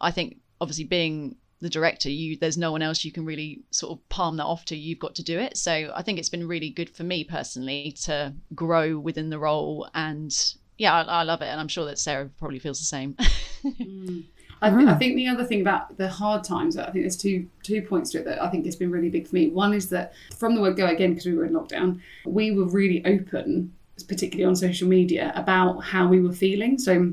I 0.01 0.11
think 0.11 0.39
obviously 0.61 0.85
being 0.85 1.37
the 1.61 1.71
director, 1.71 2.11
you 2.11 2.37
there's 2.37 2.59
no 2.59 2.73
one 2.73 2.83
else 2.83 3.05
you 3.05 3.13
can 3.13 3.25
really 3.25 3.63
sort 3.71 3.93
of 3.93 4.09
palm 4.09 4.39
that 4.39 4.45
off 4.45 4.65
to. 4.67 4.77
You've 4.77 4.99
got 4.99 5.15
to 5.17 5.23
do 5.23 5.39
it. 5.39 5.57
So 5.57 5.93
I 5.95 6.03
think 6.03 6.19
it's 6.19 6.29
been 6.29 6.49
really 6.49 6.71
good 6.71 6.91
for 6.91 7.05
me 7.05 7.23
personally 7.23 7.95
to 8.03 8.35
grow 8.55 8.99
within 8.99 9.31
the 9.31 9.39
role 9.39 9.89
and. 9.95 10.35
Yeah, 10.79 10.93
I, 10.93 11.01
I 11.05 11.23
love 11.23 11.41
it, 11.41 11.47
and 11.47 11.59
I'm 11.59 11.69
sure 11.69 11.87
that 11.87 11.99
Sarah 11.99 12.29
probably 12.39 12.59
feels 12.59 12.79
the 12.79 12.85
same. 12.85 13.17
Mm. 13.67 14.27
I, 14.63 14.71
th- 14.71 14.89
I 14.89 14.93
ah. 14.93 14.99
think 14.99 15.17
the 15.17 15.29
other 15.29 15.45
thing 15.45 15.61
about 15.61 15.97
the 15.99 16.09
hard 16.09 16.45
times, 16.45 16.77
I 16.77 16.91
think 16.91 17.05
there's 17.05 17.17
two 17.17 17.47
two 17.63 17.83
points 17.83 18.11
to 18.13 18.19
it 18.19 18.25
that 18.25 18.43
I 18.43 18.49
think 18.49 18.65
has 18.65 18.77
been 18.77 18.91
really 18.91 19.11
big 19.11 19.29
for 19.29 19.35
me. 19.35 19.49
One 19.49 19.75
is 19.75 19.89
that 19.91 20.15
from 20.37 20.55
the 20.55 20.61
word 20.61 20.77
go 20.77 20.87
again, 20.87 21.11
because 21.11 21.27
we 21.27 21.35
were 21.35 21.45
in 21.45 21.53
lockdown, 21.53 22.01
we 22.25 22.51
were 22.53 22.65
really 22.65 23.05
open, 23.05 23.73
particularly 24.09 24.45
on 24.45 24.57
social 24.57 24.89
media, 24.89 25.33
about 25.35 25.81
how 25.81 26.09
we 26.09 26.21
were 26.21 26.33
feeling. 26.33 26.79
So 26.79 27.13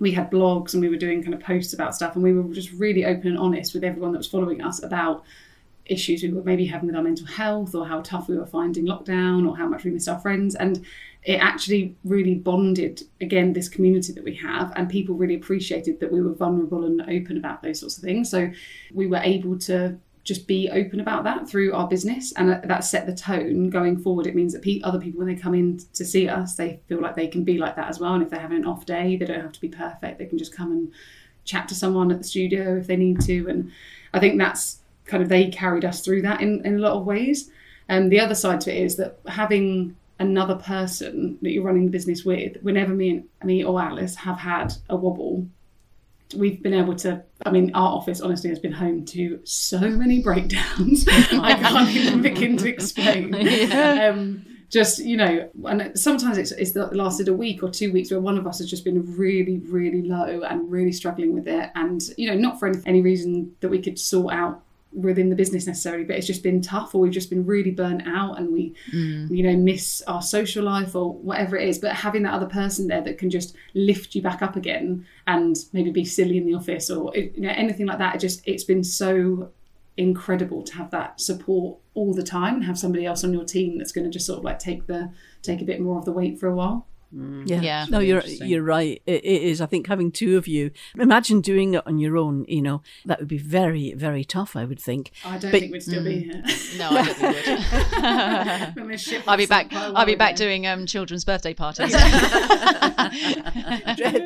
we 0.00 0.12
had 0.12 0.30
blogs 0.30 0.74
and 0.74 0.82
we 0.82 0.88
were 0.88 0.96
doing 0.96 1.22
kind 1.22 1.34
of 1.34 1.40
posts 1.40 1.72
about 1.72 1.94
stuff, 1.94 2.14
and 2.14 2.22
we 2.22 2.32
were 2.32 2.52
just 2.54 2.72
really 2.72 3.04
open 3.06 3.28
and 3.28 3.38
honest 3.38 3.72
with 3.74 3.84
everyone 3.84 4.12
that 4.12 4.18
was 4.18 4.28
following 4.28 4.60
us 4.60 4.82
about 4.82 5.24
issues 5.86 6.22
we 6.22 6.32
were 6.32 6.42
maybe 6.42 6.64
having 6.64 6.86
with 6.86 6.96
our 6.96 7.02
mental 7.02 7.26
health 7.26 7.74
or 7.74 7.86
how 7.86 8.00
tough 8.00 8.28
we 8.28 8.38
were 8.38 8.46
finding 8.46 8.86
lockdown 8.86 9.46
or 9.46 9.56
how 9.56 9.66
much 9.66 9.84
we 9.84 9.90
missed 9.90 10.08
our 10.08 10.18
friends 10.18 10.54
and 10.54 10.84
it 11.24 11.36
actually 11.36 11.96
really 12.04 12.34
bonded 12.34 13.02
again 13.20 13.54
this 13.54 13.68
community 13.68 14.12
that 14.12 14.24
we 14.24 14.34
have 14.34 14.72
and 14.76 14.90
people 14.90 15.14
really 15.14 15.34
appreciated 15.34 15.98
that 16.00 16.12
we 16.12 16.20
were 16.20 16.34
vulnerable 16.34 16.84
and 16.84 17.00
open 17.02 17.38
about 17.38 17.62
those 17.62 17.80
sorts 17.80 17.96
of 17.96 18.04
things. 18.04 18.30
So 18.30 18.50
we 18.92 19.06
were 19.06 19.20
able 19.22 19.58
to 19.60 19.98
just 20.22 20.46
be 20.46 20.70
open 20.70 21.00
about 21.00 21.24
that 21.24 21.48
through 21.48 21.72
our 21.74 21.86
business 21.86 22.32
and 22.32 22.48
that 22.64 22.84
set 22.84 23.06
the 23.06 23.14
tone. 23.14 23.70
Going 23.70 23.96
forward 23.96 24.26
it 24.26 24.34
means 24.34 24.52
that 24.52 24.80
other 24.84 25.00
people 25.00 25.18
when 25.18 25.28
they 25.28 25.40
come 25.40 25.54
in 25.54 25.80
to 25.94 26.04
see 26.04 26.28
us 26.28 26.56
they 26.56 26.80
feel 26.88 27.00
like 27.00 27.16
they 27.16 27.28
can 27.28 27.42
be 27.42 27.56
like 27.56 27.76
that 27.76 27.88
as 27.88 27.98
well. 27.98 28.14
And 28.14 28.22
if 28.22 28.28
they're 28.28 28.40
having 28.40 28.58
an 28.58 28.66
off 28.66 28.84
day 28.84 29.16
they 29.16 29.24
don't 29.24 29.40
have 29.40 29.52
to 29.52 29.60
be 29.60 29.68
perfect. 29.68 30.18
They 30.18 30.26
can 30.26 30.38
just 30.38 30.54
come 30.54 30.72
and 30.72 30.92
chat 31.46 31.68
to 31.68 31.74
someone 31.74 32.10
at 32.10 32.18
the 32.18 32.24
studio 32.24 32.76
if 32.76 32.86
they 32.86 32.96
need 32.96 33.20
to. 33.22 33.48
And 33.48 33.70
i 34.12 34.20
think 34.20 34.38
that's 34.38 34.80
kind 35.06 35.22
of 35.22 35.28
they 35.28 35.48
carried 35.48 35.84
us 35.84 36.00
through 36.00 36.22
that 36.22 36.40
in, 36.42 36.64
in 36.66 36.76
a 36.76 36.80
lot 36.80 36.92
of 36.92 37.06
ways. 37.06 37.50
And 37.88 38.12
the 38.12 38.20
other 38.20 38.34
side 38.34 38.60
to 38.62 38.74
it 38.74 38.82
is 38.82 38.96
that 38.96 39.18
having 39.26 39.96
another 40.24 40.56
person 40.56 41.38
that 41.42 41.50
you're 41.50 41.64
running 41.64 41.86
the 41.86 41.90
business 41.90 42.24
with, 42.24 42.56
whenever 42.62 42.94
me 42.94 43.10
and 43.10 43.24
me 43.44 43.64
or 43.64 43.80
Alice 43.80 44.16
have 44.16 44.38
had 44.38 44.72
a 44.88 44.96
wobble, 44.96 45.46
we've 46.34 46.62
been 46.62 46.74
able 46.74 46.94
to. 46.96 47.22
I 47.46 47.50
mean, 47.50 47.70
our 47.74 47.96
office 47.96 48.20
honestly 48.20 48.50
has 48.50 48.58
been 48.58 48.72
home 48.72 49.04
to 49.06 49.40
so 49.44 49.80
many 49.80 50.22
breakdowns. 50.28 51.06
I 51.08 51.54
can't 51.54 51.90
even 51.90 52.22
begin 52.22 52.56
to 52.58 52.68
explain. 52.68 53.34
Um, 53.74 54.46
just 54.70 54.98
you 54.98 55.16
know, 55.16 55.48
and 55.66 55.98
sometimes 55.98 56.36
it's 56.36 56.50
it's 56.52 56.74
lasted 56.74 57.28
a 57.28 57.34
week 57.34 57.62
or 57.62 57.70
two 57.70 57.92
weeks 57.92 58.10
where 58.10 58.18
one 58.18 58.36
of 58.36 58.46
us 58.46 58.58
has 58.58 58.68
just 58.68 58.84
been 58.84 59.16
really, 59.16 59.58
really 59.58 60.02
low 60.02 60.42
and 60.42 60.70
really 60.70 60.90
struggling 60.90 61.32
with 61.32 61.46
it, 61.46 61.70
and 61.76 62.02
you 62.16 62.28
know, 62.28 62.36
not 62.36 62.58
for 62.58 62.66
any, 62.66 62.80
any 62.86 63.00
reason 63.00 63.54
that 63.60 63.68
we 63.68 63.80
could 63.80 63.98
sort 63.98 64.34
out 64.34 64.63
within 64.94 65.28
the 65.28 65.36
business 65.36 65.66
necessarily 65.66 66.04
but 66.04 66.16
it's 66.16 66.26
just 66.26 66.42
been 66.42 66.62
tough 66.62 66.94
or 66.94 67.00
we've 67.00 67.12
just 67.12 67.30
been 67.30 67.44
really 67.44 67.70
burnt 67.70 68.02
out 68.06 68.38
and 68.38 68.52
we 68.52 68.74
mm. 68.92 69.28
you 69.28 69.42
know 69.42 69.56
miss 69.56 70.02
our 70.06 70.22
social 70.22 70.64
life 70.64 70.94
or 70.94 71.12
whatever 71.14 71.56
it 71.56 71.68
is 71.68 71.78
but 71.78 71.92
having 71.92 72.22
that 72.22 72.32
other 72.32 72.46
person 72.46 72.86
there 72.86 73.00
that 73.00 73.18
can 73.18 73.28
just 73.28 73.56
lift 73.74 74.14
you 74.14 74.22
back 74.22 74.40
up 74.40 74.56
again 74.56 75.04
and 75.26 75.56
maybe 75.72 75.90
be 75.90 76.04
silly 76.04 76.38
in 76.38 76.46
the 76.46 76.54
office 76.54 76.90
or 76.90 77.14
you 77.16 77.32
know 77.40 77.52
anything 77.56 77.86
like 77.86 77.98
that 77.98 78.14
it 78.14 78.18
just 78.18 78.40
it's 78.46 78.64
been 78.64 78.84
so 78.84 79.50
incredible 79.96 80.62
to 80.62 80.74
have 80.74 80.90
that 80.90 81.20
support 81.20 81.78
all 81.94 82.12
the 82.12 82.22
time 82.22 82.54
and 82.54 82.64
have 82.64 82.78
somebody 82.78 83.06
else 83.06 83.22
on 83.22 83.32
your 83.32 83.44
team 83.44 83.78
that's 83.78 83.92
going 83.92 84.04
to 84.04 84.10
just 84.10 84.26
sort 84.26 84.38
of 84.38 84.44
like 84.44 84.58
take 84.58 84.86
the 84.86 85.10
take 85.42 85.60
a 85.60 85.64
bit 85.64 85.80
more 85.80 85.98
of 85.98 86.04
the 86.04 86.12
weight 86.12 86.38
for 86.38 86.48
a 86.48 86.54
while 86.54 86.86
Mm. 87.14 87.48
Yeah. 87.48 87.60
yeah. 87.60 87.86
No, 87.88 88.00
you're 88.00 88.24
you're 88.24 88.62
right. 88.62 89.00
It, 89.06 89.24
it 89.24 89.42
is. 89.42 89.60
I 89.60 89.66
think 89.66 89.86
having 89.86 90.10
two 90.10 90.36
of 90.36 90.48
you. 90.48 90.72
Imagine 90.98 91.40
doing 91.40 91.74
it 91.74 91.86
on 91.86 91.98
your 91.98 92.16
own. 92.16 92.44
You 92.48 92.62
know 92.62 92.82
that 93.04 93.20
would 93.20 93.28
be 93.28 93.38
very 93.38 93.92
very 93.94 94.24
tough. 94.24 94.56
I 94.56 94.64
would 94.64 94.80
think. 94.80 95.12
I 95.24 95.38
don't 95.38 95.52
but, 95.52 95.60
think 95.60 95.72
we'd 95.72 95.82
still 95.82 96.02
mm. 96.02 96.06
be 96.06 96.20
here. 96.24 96.42
No, 96.76 96.88
I 96.90 97.04
don't 97.04 97.14
think 97.14 98.76
we 98.76 98.82
would. 98.82 99.22
I'll 99.28 99.36
be 99.36 99.46
back. 99.46 99.72
I'll 99.72 100.06
be 100.06 100.16
back 100.16 100.34
doing 100.34 100.66
um, 100.66 100.86
children's 100.86 101.24
birthday 101.24 101.54
parties. 101.54 101.92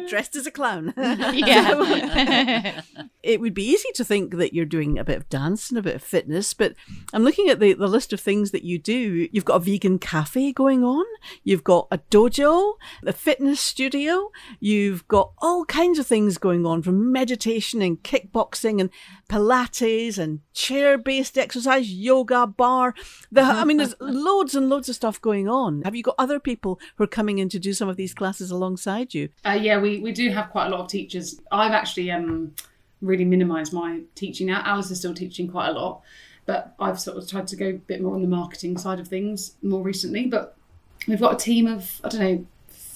Dressed 0.09 0.37
as 0.37 0.47
a 0.47 0.51
clown. 0.51 0.95
yeah. 0.97 2.81
it 3.23 3.41
would 3.41 3.53
be 3.55 3.65
easy 3.65 3.89
to 3.97 4.05
think 4.05 4.37
that 4.37 4.55
you're 4.55 4.65
doing 4.65 4.99
a 4.99 5.05
bit 5.05 5.19
of 5.19 5.29
dance 5.29 5.69
and 5.69 5.79
a 5.79 5.83
bit 5.83 5.97
of 5.97 6.03
fitness, 6.03 6.55
but 6.55 6.75
I'm 7.13 7.23
looking 7.23 7.51
at 7.51 7.61
the, 7.61 7.75
the 7.75 7.87
list 7.87 8.15
of 8.15 8.21
things 8.21 8.51
that 8.53 8.65
you 8.65 8.79
do. 8.79 9.29
You've 9.31 9.45
got 9.45 9.57
a 9.57 9.61
vegan 9.61 9.99
cafe 9.99 10.53
going 10.53 10.85
on. 10.85 11.05
You've 11.45 11.65
got 11.65 11.89
a 11.91 11.99
dojo 11.99 12.78
the 13.03 13.13
fitness 13.13 13.61
studio. 13.61 14.31
You've 14.61 15.07
got 15.09 15.33
all 15.39 15.65
kinds 15.65 15.99
of 15.99 16.07
things 16.07 16.39
going 16.39 16.67
on 16.67 16.83
from 16.83 17.13
meditation 17.13 17.83
and 17.83 18.03
kickboxing 18.03 18.81
and 18.81 18.91
Pilates 19.29 20.19
and 20.19 20.41
chair 20.53 20.99
based 20.99 21.37
exercise, 21.37 21.93
yoga, 21.93 22.47
bar. 22.47 22.95
The, 23.31 23.43
I 23.43 23.65
mean, 23.65 23.77
there's 23.77 23.95
loads 24.01 24.55
and 24.55 24.69
loads 24.69 24.89
of 24.89 24.95
stuff 24.95 25.21
going 25.21 25.49
on. 25.49 25.83
Have 25.83 25.95
you 25.95 26.03
got 26.03 26.15
other 26.19 26.41
people 26.41 26.81
who 26.97 27.05
are 27.05 27.09
coming 27.09 27.39
in 27.39 27.49
to 27.51 27.59
do 27.59 27.73
some 27.73 27.89
of 27.89 27.97
these 27.97 28.15
classes 28.15 28.51
alongside 28.51 29.15
you? 29.15 29.29
Uh, 29.45 29.59
yeah, 29.61 29.79
we, 29.79 29.99
we 29.99 30.13
do 30.13 30.31
have 30.31 30.51
quite 30.51 30.67
a 30.67 30.71
lot 30.71 30.81
of 30.81 30.89
teachers. 30.89 31.41
I've 31.53 31.73
actually 31.73 32.11
um, 32.11 32.55
really 33.01 33.25
minimised 33.25 33.73
my 33.73 34.01
teaching 34.15 34.47
now. 34.47 34.63
Alice 34.65 34.91
is 34.91 34.99
still 34.99 35.15
teaching 35.15 35.49
quite 35.49 35.69
a 35.69 35.73
lot 35.73 36.03
but 36.49 36.75
I've 36.81 36.99
sort 36.99 37.19
of 37.19 37.29
tried 37.29 37.47
to 37.49 37.57
go 37.57 37.67
a 37.67 37.73
bit 37.75 38.01
more 38.01 38.15
on 38.15 38.23
the 38.23 38.27
marketing 38.27 38.79
side 38.79 38.99
of 38.99 39.07
things 39.07 39.57
more 39.63 39.83
recently. 39.83 40.29
But 40.29 40.57
we've 41.07 41.21
got 41.21 41.35
a 41.35 41.37
team 41.37 41.67
of 41.67 42.01
I 42.03 42.09
don't 42.09 42.21
know 42.21 42.47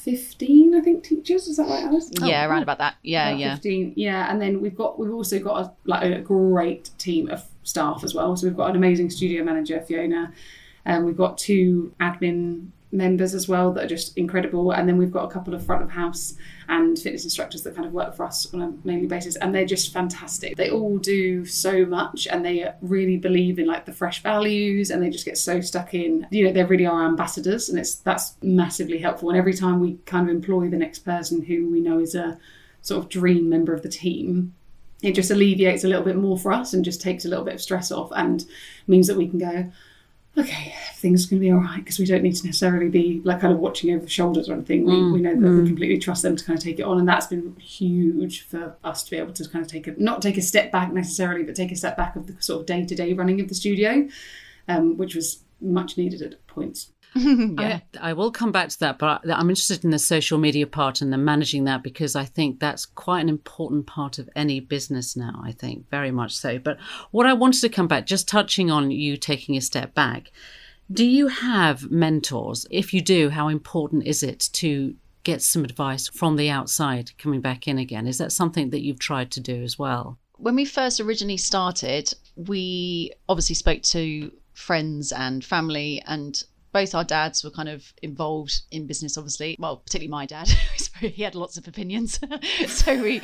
15 0.02 0.74
i 0.74 0.80
think 0.80 1.04
teachers 1.04 1.46
is 1.46 1.56
that 1.56 1.68
right 1.68 1.84
alice? 1.84 2.10
Oh, 2.20 2.26
yeah 2.26 2.44
oh, 2.44 2.50
around 2.50 2.62
about 2.62 2.78
that. 2.78 2.96
Yeah 3.02 3.28
about 3.28 3.40
yeah. 3.40 3.54
15 3.54 3.94
yeah 3.96 4.30
and 4.30 4.42
then 4.42 4.60
we've 4.60 4.76
got 4.76 4.98
we've 4.98 5.12
also 5.12 5.38
got 5.38 5.64
a, 5.64 5.72
like 5.84 6.02
a 6.04 6.20
great 6.20 6.90
team 6.98 7.28
of 7.28 7.44
staff 7.62 8.02
as 8.04 8.14
well. 8.14 8.36
So 8.36 8.46
we've 8.46 8.56
got 8.56 8.70
an 8.70 8.76
amazing 8.76 9.10
studio 9.10 9.44
manager 9.44 9.80
fiona. 9.80 10.32
And 10.84 11.04
we've 11.04 11.16
got 11.16 11.38
two 11.38 11.94
admin 12.00 12.68
members 12.92 13.34
as 13.34 13.48
well 13.48 13.72
that 13.72 13.84
are 13.84 13.88
just 13.88 14.16
incredible. 14.18 14.70
And 14.70 14.86
then 14.86 14.98
we've 14.98 15.10
got 15.10 15.24
a 15.24 15.30
couple 15.30 15.54
of 15.54 15.64
front 15.64 15.82
of 15.82 15.90
house 15.90 16.34
and 16.68 16.98
fitness 16.98 17.24
instructors 17.24 17.62
that 17.62 17.74
kind 17.74 17.86
of 17.86 17.92
work 17.92 18.14
for 18.14 18.24
us 18.24 18.52
on 18.52 18.62
a 18.62 18.72
mainly 18.84 19.06
basis, 19.06 19.36
and 19.36 19.54
they're 19.54 19.64
just 19.64 19.92
fantastic. 19.92 20.56
They 20.56 20.70
all 20.70 20.98
do 20.98 21.44
so 21.44 21.84
much, 21.86 22.28
and 22.30 22.44
they 22.44 22.70
really 22.82 23.16
believe 23.16 23.58
in 23.58 23.66
like 23.66 23.86
the 23.86 23.92
fresh 23.92 24.22
values, 24.22 24.90
and 24.90 25.02
they 25.02 25.10
just 25.10 25.24
get 25.24 25.38
so 25.38 25.60
stuck 25.60 25.94
in. 25.94 26.26
You 26.30 26.46
know, 26.46 26.52
they 26.52 26.64
really 26.64 26.86
are 26.86 27.04
ambassadors, 27.06 27.68
and 27.68 27.78
it's 27.78 27.96
that's 27.96 28.36
massively 28.42 28.98
helpful. 28.98 29.30
And 29.30 29.38
every 29.38 29.54
time 29.54 29.80
we 29.80 29.94
kind 30.06 30.28
of 30.28 30.34
employ 30.34 30.68
the 30.68 30.76
next 30.76 31.00
person 31.00 31.42
who 31.42 31.70
we 31.70 31.80
know 31.80 31.98
is 31.98 32.14
a 32.14 32.38
sort 32.82 33.02
of 33.02 33.10
dream 33.10 33.48
member 33.48 33.72
of 33.72 33.82
the 33.82 33.88
team, 33.88 34.54
it 35.02 35.14
just 35.14 35.30
alleviates 35.30 35.84
a 35.84 35.88
little 35.88 36.04
bit 36.04 36.16
more 36.16 36.38
for 36.38 36.52
us 36.52 36.72
and 36.72 36.84
just 36.84 37.00
takes 37.00 37.24
a 37.24 37.28
little 37.28 37.44
bit 37.44 37.54
of 37.54 37.60
stress 37.60 37.90
off 37.90 38.10
and 38.14 38.44
means 38.86 39.06
that 39.06 39.16
we 39.16 39.28
can 39.28 39.38
go 39.38 39.70
okay, 40.36 40.74
everything's 40.88 41.26
going 41.26 41.40
to 41.40 41.46
be 41.46 41.50
all 41.50 41.58
right 41.58 41.78
because 41.78 41.98
we 41.98 42.06
don't 42.06 42.22
need 42.22 42.34
to 42.36 42.46
necessarily 42.46 42.88
be 42.88 43.20
like 43.24 43.40
kind 43.40 43.52
of 43.52 43.58
watching 43.58 43.92
over 43.94 44.04
the 44.04 44.10
shoulders 44.10 44.48
or 44.48 44.54
anything. 44.54 44.84
We, 44.84 44.92
mm. 44.92 45.12
we 45.12 45.20
know 45.20 45.34
that 45.34 45.40
mm. 45.40 45.62
we 45.62 45.68
completely 45.68 45.98
trust 45.98 46.22
them 46.22 46.36
to 46.36 46.44
kind 46.44 46.58
of 46.58 46.64
take 46.64 46.78
it 46.78 46.84
on, 46.84 46.98
and 46.98 47.08
that's 47.08 47.26
been 47.26 47.54
huge 47.56 48.46
for 48.46 48.76
us 48.82 49.02
to 49.04 49.10
be 49.10 49.18
able 49.18 49.32
to 49.34 49.48
kind 49.48 49.64
of 49.64 49.70
take 49.70 49.86
a 49.86 49.94
not 50.02 50.22
take 50.22 50.38
a 50.38 50.42
step 50.42 50.72
back 50.72 50.92
necessarily, 50.92 51.42
but 51.42 51.54
take 51.54 51.72
a 51.72 51.76
step 51.76 51.96
back 51.96 52.16
of 52.16 52.26
the 52.26 52.42
sort 52.42 52.60
of 52.60 52.66
day 52.66 52.84
to 52.84 52.94
day 52.94 53.12
running 53.12 53.40
of 53.40 53.48
the 53.48 53.54
studio, 53.54 54.08
um, 54.68 54.96
which 54.96 55.14
was 55.14 55.42
much 55.60 55.96
needed 55.96 56.22
at 56.22 56.46
points. 56.46 56.90
yeah. 57.14 57.80
I, 58.00 58.10
I, 58.10 58.12
will 58.14 58.30
come 58.30 58.52
back 58.52 58.70
to 58.70 58.80
that, 58.80 58.98
but 58.98 59.20
I'm 59.28 59.50
interested 59.50 59.84
in 59.84 59.90
the 59.90 59.98
social 59.98 60.38
media 60.38 60.66
part 60.66 61.02
and 61.02 61.12
the 61.12 61.18
managing 61.18 61.64
that 61.64 61.82
because 61.82 62.16
I 62.16 62.24
think 62.24 62.58
that's 62.58 62.86
quite 62.86 63.20
an 63.20 63.28
important 63.28 63.86
part 63.86 64.18
of 64.18 64.30
any 64.34 64.60
business 64.60 65.14
now, 65.14 65.42
I 65.44 65.52
think, 65.52 65.90
very 65.90 66.10
much 66.10 66.34
so. 66.36 66.58
But 66.58 66.78
what 67.10 67.26
I 67.26 67.34
wanted 67.34 67.60
to 67.60 67.68
come 67.68 67.86
back, 67.86 68.06
just 68.06 68.28
touching 68.28 68.70
on 68.70 68.90
you 68.90 69.18
taking 69.18 69.56
a 69.56 69.60
step 69.60 69.94
back, 69.94 70.30
do 70.90 71.04
you 71.04 71.28
have 71.28 71.90
mentors? 71.90 72.66
If 72.70 72.94
you 72.94 73.02
do, 73.02 73.28
how 73.30 73.48
important 73.48 74.06
is 74.06 74.22
it 74.22 74.48
to 74.54 74.94
get 75.24 75.42
some 75.42 75.64
advice 75.64 76.08
from 76.08 76.36
the 76.36 76.50
outside 76.50 77.16
coming 77.18 77.40
back 77.40 77.68
in 77.68 77.78
again? 77.78 78.06
Is 78.06 78.18
that 78.18 78.32
something 78.32 78.70
that 78.70 78.82
you've 78.82 78.98
tried 78.98 79.30
to 79.32 79.40
do 79.40 79.62
as 79.62 79.78
well? 79.78 80.18
When 80.38 80.56
we 80.56 80.64
first 80.64 80.98
originally 80.98 81.36
started, 81.36 82.12
we 82.36 83.12
obviously 83.28 83.54
spoke 83.54 83.82
to 83.82 84.32
friends 84.54 85.12
and 85.12 85.44
family 85.44 86.02
and 86.06 86.42
both 86.72 86.94
our 86.94 87.04
dads 87.04 87.44
were 87.44 87.50
kind 87.50 87.68
of 87.68 87.92
involved 88.02 88.62
in 88.70 88.86
business, 88.86 89.18
obviously. 89.18 89.56
Well, 89.58 89.76
particularly 89.76 90.10
my 90.10 90.26
dad, 90.26 90.48
he 91.00 91.22
had 91.22 91.34
lots 91.34 91.56
of 91.56 91.68
opinions, 91.68 92.18
so 92.66 93.00
we 93.02 93.20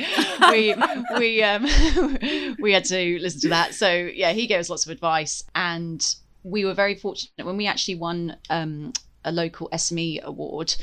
we 0.51 0.75
we 1.19 1.43
um, 1.43 1.65
we 2.61 2.73
had 2.73 2.85
to 2.87 3.19
listen 3.21 3.41
to 3.43 3.49
that. 3.49 3.75
So 3.75 3.91
yeah, 3.91 4.33
he 4.33 4.47
gave 4.47 4.61
us 4.61 4.71
lots 4.71 4.85
of 4.85 4.93
advice, 4.93 5.43
and 5.55 6.15
we 6.43 6.65
were 6.65 6.75
very 6.75 6.95
fortunate 6.95 7.45
when 7.45 7.57
we 7.57 7.67
actually 7.67 7.97
won 7.97 8.37
um, 8.51 8.93
a 9.25 9.33
local 9.33 9.69
SME 9.73 10.23
award 10.23 10.75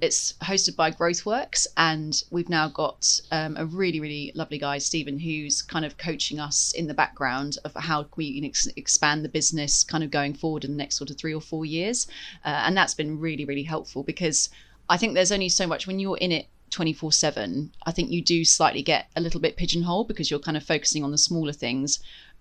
it's 0.00 0.34
hosted 0.42 0.76
by 0.76 0.90
growthworks 0.90 1.66
and 1.76 2.22
we've 2.30 2.48
now 2.48 2.68
got 2.68 3.20
um, 3.32 3.56
a 3.56 3.64
really 3.64 4.00
really 4.00 4.32
lovely 4.34 4.58
guy 4.58 4.78
stephen 4.78 5.18
who's 5.18 5.62
kind 5.62 5.84
of 5.84 5.96
coaching 5.96 6.38
us 6.38 6.72
in 6.72 6.86
the 6.86 6.94
background 6.94 7.58
of 7.64 7.74
how 7.74 8.06
we 8.16 8.34
can 8.34 8.44
ex- 8.44 8.68
expand 8.76 9.24
the 9.24 9.28
business 9.28 9.84
kind 9.84 10.04
of 10.04 10.10
going 10.10 10.34
forward 10.34 10.64
in 10.64 10.72
the 10.72 10.76
next 10.76 10.96
sort 10.96 11.10
of 11.10 11.16
three 11.16 11.34
or 11.34 11.40
four 11.40 11.64
years. 11.64 12.06
Uh, 12.44 12.62
and 12.66 12.76
that's 12.76 12.94
been 12.94 13.18
really 13.18 13.44
really 13.44 13.62
helpful 13.62 14.02
because 14.02 14.48
i 14.88 14.96
think 14.96 15.14
there's 15.14 15.32
only 15.32 15.48
so 15.48 15.66
much 15.66 15.86
when 15.86 15.98
you're 15.98 16.18
in 16.18 16.32
it 16.32 16.46
24 16.70 17.12
7 17.12 17.70
i 17.84 17.92
think 17.92 18.10
you 18.10 18.22
do 18.22 18.44
slightly 18.44 18.82
get 18.82 19.08
a 19.16 19.20
little 19.20 19.40
bit 19.40 19.56
pigeonholed 19.56 20.08
because 20.08 20.30
you're 20.30 20.40
kind 20.40 20.56
of 20.56 20.62
focusing 20.62 21.04
on 21.04 21.10
the 21.10 21.18
smaller 21.18 21.52
things 21.52 22.00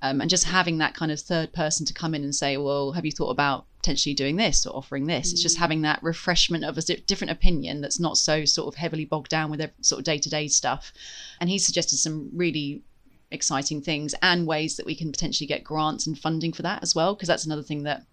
um, 0.10 0.22
and 0.22 0.30
just 0.30 0.46
having 0.46 0.78
that 0.78 0.94
kind 0.94 1.12
of 1.12 1.20
third 1.20 1.54
person 1.54 1.86
to 1.86 1.94
come 1.94 2.14
in 2.14 2.24
and 2.24 2.36
say 2.36 2.58
well 2.58 2.92
have 2.92 3.06
you 3.06 3.12
thought 3.12 3.32
about 3.32 3.66
potentially 3.86 4.16
doing 4.16 4.36
this 4.36 4.66
or 4.66 4.76
offering 4.76 5.06
this. 5.06 5.30
Mm. 5.30 5.34
It's 5.34 5.44
just 5.44 5.58
mm. 5.58 5.60
having 5.60 5.82
that 5.84 6.02
refreshment 6.02 6.64
of 6.64 6.76
a 6.78 6.82
different 6.82 7.32
opinion 7.32 7.82
that's 7.82 8.00
not 8.00 8.18
so 8.18 8.44
sort 8.44 8.68
of 8.68 8.80
heavily 8.80 9.06
bogged 9.06 9.30
down 9.30 9.52
with 9.52 9.62
sort 9.82 10.00
of 10.00 10.06
day 10.06 10.18
to 10.18 10.30
day 10.30 10.48
stuff. 10.48 10.92
And 11.40 11.52
he 11.52 11.60
suggested 11.60 11.98
some 11.98 12.32
really 12.34 12.82
exciting 13.30 13.82
things 13.82 14.16
and 14.24 14.48
ways 14.48 14.78
that 14.78 14.88
we 14.88 14.96
can 14.96 15.12
potentially 15.12 15.46
get 15.46 15.64
grants 15.64 16.08
and 16.08 16.18
funding 16.18 16.52
for 16.52 16.64
that 16.64 16.82
as 16.82 16.96
well, 16.96 17.14
because 17.14 17.28
that's 17.28 17.46
another 17.46 17.62
thing 17.62 17.84
that 17.84 18.06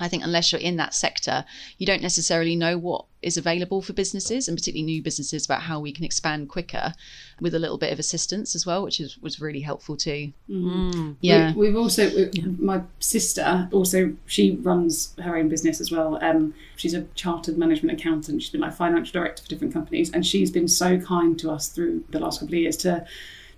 I 0.00 0.08
think 0.08 0.24
unless 0.24 0.52
you're 0.52 0.60
in 0.60 0.76
that 0.76 0.94
sector, 0.94 1.44
you 1.78 1.86
don't 1.86 2.02
necessarily 2.02 2.56
know 2.56 2.76
what 2.78 3.04
is 3.22 3.36
available 3.36 3.80
for 3.80 3.92
businesses 3.92 4.48
and 4.48 4.56
particularly 4.56 4.84
new 4.84 5.02
businesses 5.02 5.46
about 5.46 5.62
how 5.62 5.80
we 5.80 5.92
can 5.92 6.04
expand 6.04 6.48
quicker 6.48 6.92
with 7.40 7.54
a 7.54 7.58
little 7.58 7.78
bit 7.78 7.92
of 7.92 7.98
assistance 7.98 8.54
as 8.54 8.66
well, 8.66 8.82
which 8.82 9.00
is, 9.00 9.18
was 9.18 9.40
really 9.40 9.60
helpful 9.60 9.96
too. 9.96 10.32
Mm. 10.50 11.16
Yeah. 11.20 11.54
We, 11.54 11.66
have 11.66 11.76
also, 11.76 12.08
we, 12.10 12.30
yeah. 12.32 12.44
my 12.58 12.82
sister 12.98 13.68
also, 13.72 14.14
she 14.26 14.56
runs 14.56 15.14
her 15.22 15.36
own 15.36 15.48
business 15.48 15.80
as 15.80 15.90
well. 15.90 16.18
Um, 16.22 16.54
she's 16.76 16.94
a 16.94 17.02
chartered 17.14 17.56
management 17.56 17.98
accountant. 17.98 18.42
She's 18.42 18.50
been 18.50 18.60
like 18.60 18.74
financial 18.74 19.12
director 19.12 19.42
for 19.42 19.48
different 19.48 19.72
companies. 19.72 20.10
And 20.12 20.26
she's 20.26 20.50
been 20.50 20.68
so 20.68 20.98
kind 20.98 21.38
to 21.38 21.50
us 21.50 21.68
through 21.68 22.04
the 22.10 22.18
last 22.18 22.40
couple 22.40 22.54
of 22.54 22.60
years 22.60 22.76
to 22.78 23.06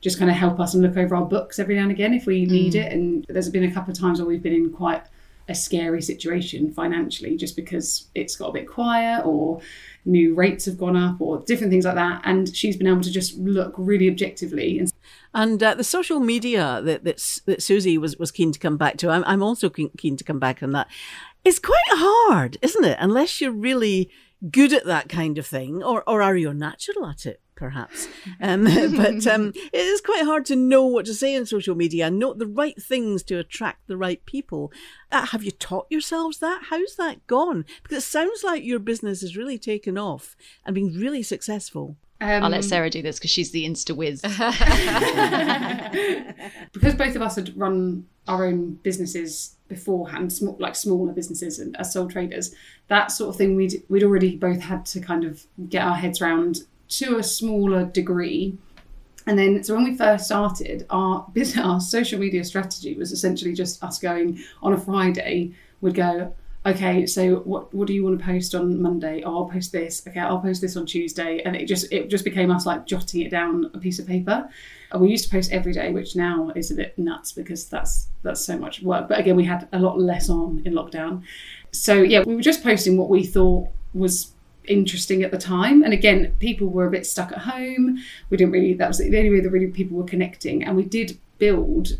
just 0.01 0.18
kind 0.18 0.30
of 0.30 0.37
help 0.37 0.61
us 0.61 0.74
and 0.74 0.82
look 0.82 0.97
over 0.97 1.16
our 1.16 1.24
books 1.24 1.59
every 1.59 1.74
now 1.74 1.82
and 1.82 1.91
again 1.91 2.14
if 2.14 2.26
we 2.26 2.45
need 2.45 2.74
mm. 2.74 2.84
it. 2.84 2.93
And 2.93 3.24
there's 3.28 3.49
been 3.49 3.64
a 3.64 3.72
couple 3.72 3.91
of 3.91 3.99
times 3.99 4.20
where 4.20 4.28
we've 4.28 4.43
been 4.43 4.53
in 4.53 4.70
quite 4.72 5.03
a 5.49 5.55
scary 5.55 6.03
situation 6.03 6.72
financially 6.72 7.36
just 7.36 7.55
because 7.55 8.09
it's 8.14 8.36
got 8.36 8.49
a 8.49 8.53
bit 8.53 8.68
quiet 8.68 9.24
or 9.24 9.61
new 10.05 10.34
rates 10.34 10.64
have 10.64 10.76
gone 10.76 10.97
up 10.97 11.20
or 11.20 11.38
different 11.40 11.70
things 11.70 11.84
like 11.84 11.94
that. 11.94 12.20
And 12.24 12.55
she's 12.55 12.76
been 12.76 12.86
able 12.86 13.03
to 13.03 13.12
just 13.12 13.38
look 13.38 13.74
really 13.76 14.09
objectively 14.09 14.78
and 14.78 14.92
and 15.34 15.62
uh, 15.62 15.74
the 15.74 15.84
social 15.84 16.18
media 16.18 16.80
that, 16.82 17.05
that 17.05 17.40
that 17.44 17.62
Susie 17.62 17.99
was 17.99 18.16
was 18.16 18.30
keen 18.30 18.53
to 18.53 18.59
come 18.59 18.78
back 18.78 18.97
to, 18.99 19.11
I'm 19.11 19.22
I'm 19.24 19.42
also 19.42 19.68
keen, 19.68 19.90
keen 19.99 20.16
to 20.16 20.24
come 20.24 20.38
back 20.38 20.62
on 20.62 20.72
that. 20.72 20.88
It's 21.44 21.59
quite 21.59 21.76
hard, 21.88 22.57
isn't 22.62 22.84
it? 22.84 22.97
Unless 22.99 23.40
you're 23.40 23.53
really 23.53 24.11
good 24.51 24.72
at 24.72 24.86
that 24.86 25.11
kind 25.11 25.36
of 25.36 25.47
thing, 25.47 25.82
or 25.82 26.03
or 26.09 26.22
are 26.22 26.36
you 26.36 26.55
natural 26.55 27.05
at 27.07 27.26
it? 27.26 27.42
Perhaps. 27.57 28.09
Um, 28.38 28.64
but 28.64 29.26
um, 29.26 29.52
it 29.72 29.80
is 29.80 30.02
quite 30.02 30.24
hard 30.24 30.44
to 30.46 30.57
know 30.57 30.84
what 30.84 31.07
to 31.07 31.14
say 31.14 31.36
on 31.36 31.46
social 31.46 31.74
media 31.74 32.07
and 32.07 32.18
note 32.18 32.38
the 32.38 32.46
right 32.46 32.80
things 32.80 33.22
to 33.24 33.38
attract 33.38 33.86
the 33.86 33.96
right 33.96 34.24
people. 34.26 34.70
Uh, 35.11 35.26
have 35.26 35.42
you 35.42 35.50
taught 35.50 35.86
yourselves 35.88 36.38
that? 36.40 36.64
How's 36.68 36.96
that 36.96 37.26
gone? 37.26 37.64
Because 37.82 37.98
it 37.98 38.07
sounds 38.07 38.44
like 38.44 38.62
your 38.62 38.78
business 38.78 39.22
has 39.22 39.36
really 39.36 39.59
taken 39.59 39.96
off 39.96 40.36
and 40.64 40.74
been 40.74 40.98
really 40.98 41.22
successful. 41.22 41.96
Um, 42.20 42.44
I'll 42.44 42.50
let 42.50 42.64
Sarah 42.64 42.90
do 42.90 43.02
this 43.02 43.18
because 43.18 43.30
she's 43.30 43.50
the 43.50 43.66
insta 43.66 43.94
whiz. 43.94 44.22
because 46.72 46.94
both 46.94 47.14
of 47.14 47.22
us 47.22 47.36
had 47.36 47.57
run 47.57 48.07
our 48.26 48.46
own 48.46 48.74
businesses 48.82 49.57
beforehand, 49.68 50.32
small, 50.32 50.57
like 50.59 50.74
smaller 50.74 51.12
businesses 51.12 51.59
and 51.59 51.76
as 51.76 51.92
sole 51.92 52.09
traders, 52.09 52.54
that 52.88 53.12
sort 53.12 53.30
of 53.30 53.36
thing 53.36 53.54
we'd 53.54 53.82
we'd 53.88 54.02
already 54.02 54.36
both 54.36 54.61
had 54.61 54.86
to 54.86 55.00
kind 55.00 55.24
of 55.24 55.46
get 55.68 55.84
our 55.84 55.96
heads 55.96 56.22
around 56.22 56.61
to 56.89 57.18
a 57.18 57.22
smaller 57.22 57.84
degree. 57.84 58.57
And 59.26 59.39
then, 59.39 59.62
so 59.64 59.74
when 59.74 59.84
we 59.84 59.97
first 59.97 60.26
started, 60.26 60.87
our 60.91 61.26
our 61.61 61.80
social 61.80 62.18
media 62.18 62.45
strategy 62.45 62.95
was 62.95 63.12
essentially 63.12 63.53
just 63.53 63.82
us 63.82 63.99
going 63.99 64.41
on 64.62 64.72
a 64.72 64.78
Friday. 64.78 65.55
We'd 65.80 65.95
go, 65.95 66.34
okay, 66.66 67.07
so 67.07 67.37
what 67.37 67.72
what 67.72 67.87
do 67.87 67.95
you 67.95 68.05
want 68.05 68.18
to 68.18 68.24
post 68.24 68.55
on 68.55 68.80
Monday? 68.80 69.22
Oh, 69.24 69.39
I'll 69.39 69.49
post 69.49 69.72
this. 69.72 70.07
Okay, 70.07 70.20
I'll 70.20 70.41
post 70.41 70.61
this 70.61 70.76
on 70.76 70.87
Tuesday, 70.87 71.41
and 71.45 71.57
it 71.57 71.66
just 71.66 71.93
it 71.93 72.09
just 72.09 72.24
became 72.24 72.51
us 72.51 72.66
like 72.66 72.87
jotting 72.87 73.22
it 73.22 73.30
down 73.30 73.70
a 73.74 73.78
piece 73.78 73.99
of 73.99 74.07
paper. 74.07 74.49
And 74.93 75.03
we 75.03 75.09
used 75.09 75.24
to 75.24 75.30
post 75.30 75.53
every 75.53 75.72
day, 75.72 75.91
which 75.93 76.14
now 76.14 76.53
is 76.55 76.70
a 76.70 76.74
bit 76.74 76.99
nuts 76.99 77.32
because 77.32 77.66
that's 77.66 78.09
that's 78.22 78.45
so 78.45 78.59
much 78.59 78.82
work. 78.82 79.09
But 79.09 79.18
again, 79.18 79.37
we 79.37 79.45
had 79.45 79.68
a 79.72 79.78
lot 79.78 79.99
less 79.99 80.28
on 80.28 80.62
in 80.64 80.74
lockdown. 80.74 81.22
So 81.72 81.95
yeah, 81.95 82.22
we 82.24 82.34
were 82.34 82.43
just 82.43 82.62
posting 82.62 82.97
what 82.97 83.09
we 83.09 83.24
thought 83.24 83.68
was 83.95 84.32
interesting 84.68 85.22
at 85.22 85.30
the 85.30 85.38
time. 85.38 85.82
And 85.82 85.92
again, 85.92 86.34
people 86.38 86.68
were 86.68 86.86
a 86.86 86.90
bit 86.90 87.06
stuck 87.06 87.32
at 87.32 87.38
home. 87.38 87.98
We 88.30 88.36
didn't 88.36 88.52
really, 88.52 88.74
that 88.74 88.88
was 88.88 88.98
the 88.98 89.16
only 89.16 89.30
way 89.30 89.40
that 89.40 89.50
really 89.50 89.68
people 89.68 89.96
were 89.96 90.04
connecting. 90.04 90.64
And 90.64 90.76
we 90.76 90.84
did 90.84 91.18
build 91.38 91.98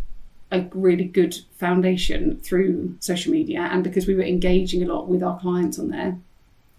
a 0.52 0.66
really 0.72 1.04
good 1.04 1.36
foundation 1.58 2.38
through 2.40 2.96
social 3.00 3.32
media. 3.32 3.60
And 3.60 3.82
because 3.82 4.06
we 4.06 4.14
were 4.14 4.22
engaging 4.22 4.82
a 4.82 4.86
lot 4.86 5.08
with 5.08 5.22
our 5.22 5.38
clients 5.40 5.78
on 5.78 5.88
there, 5.88 6.18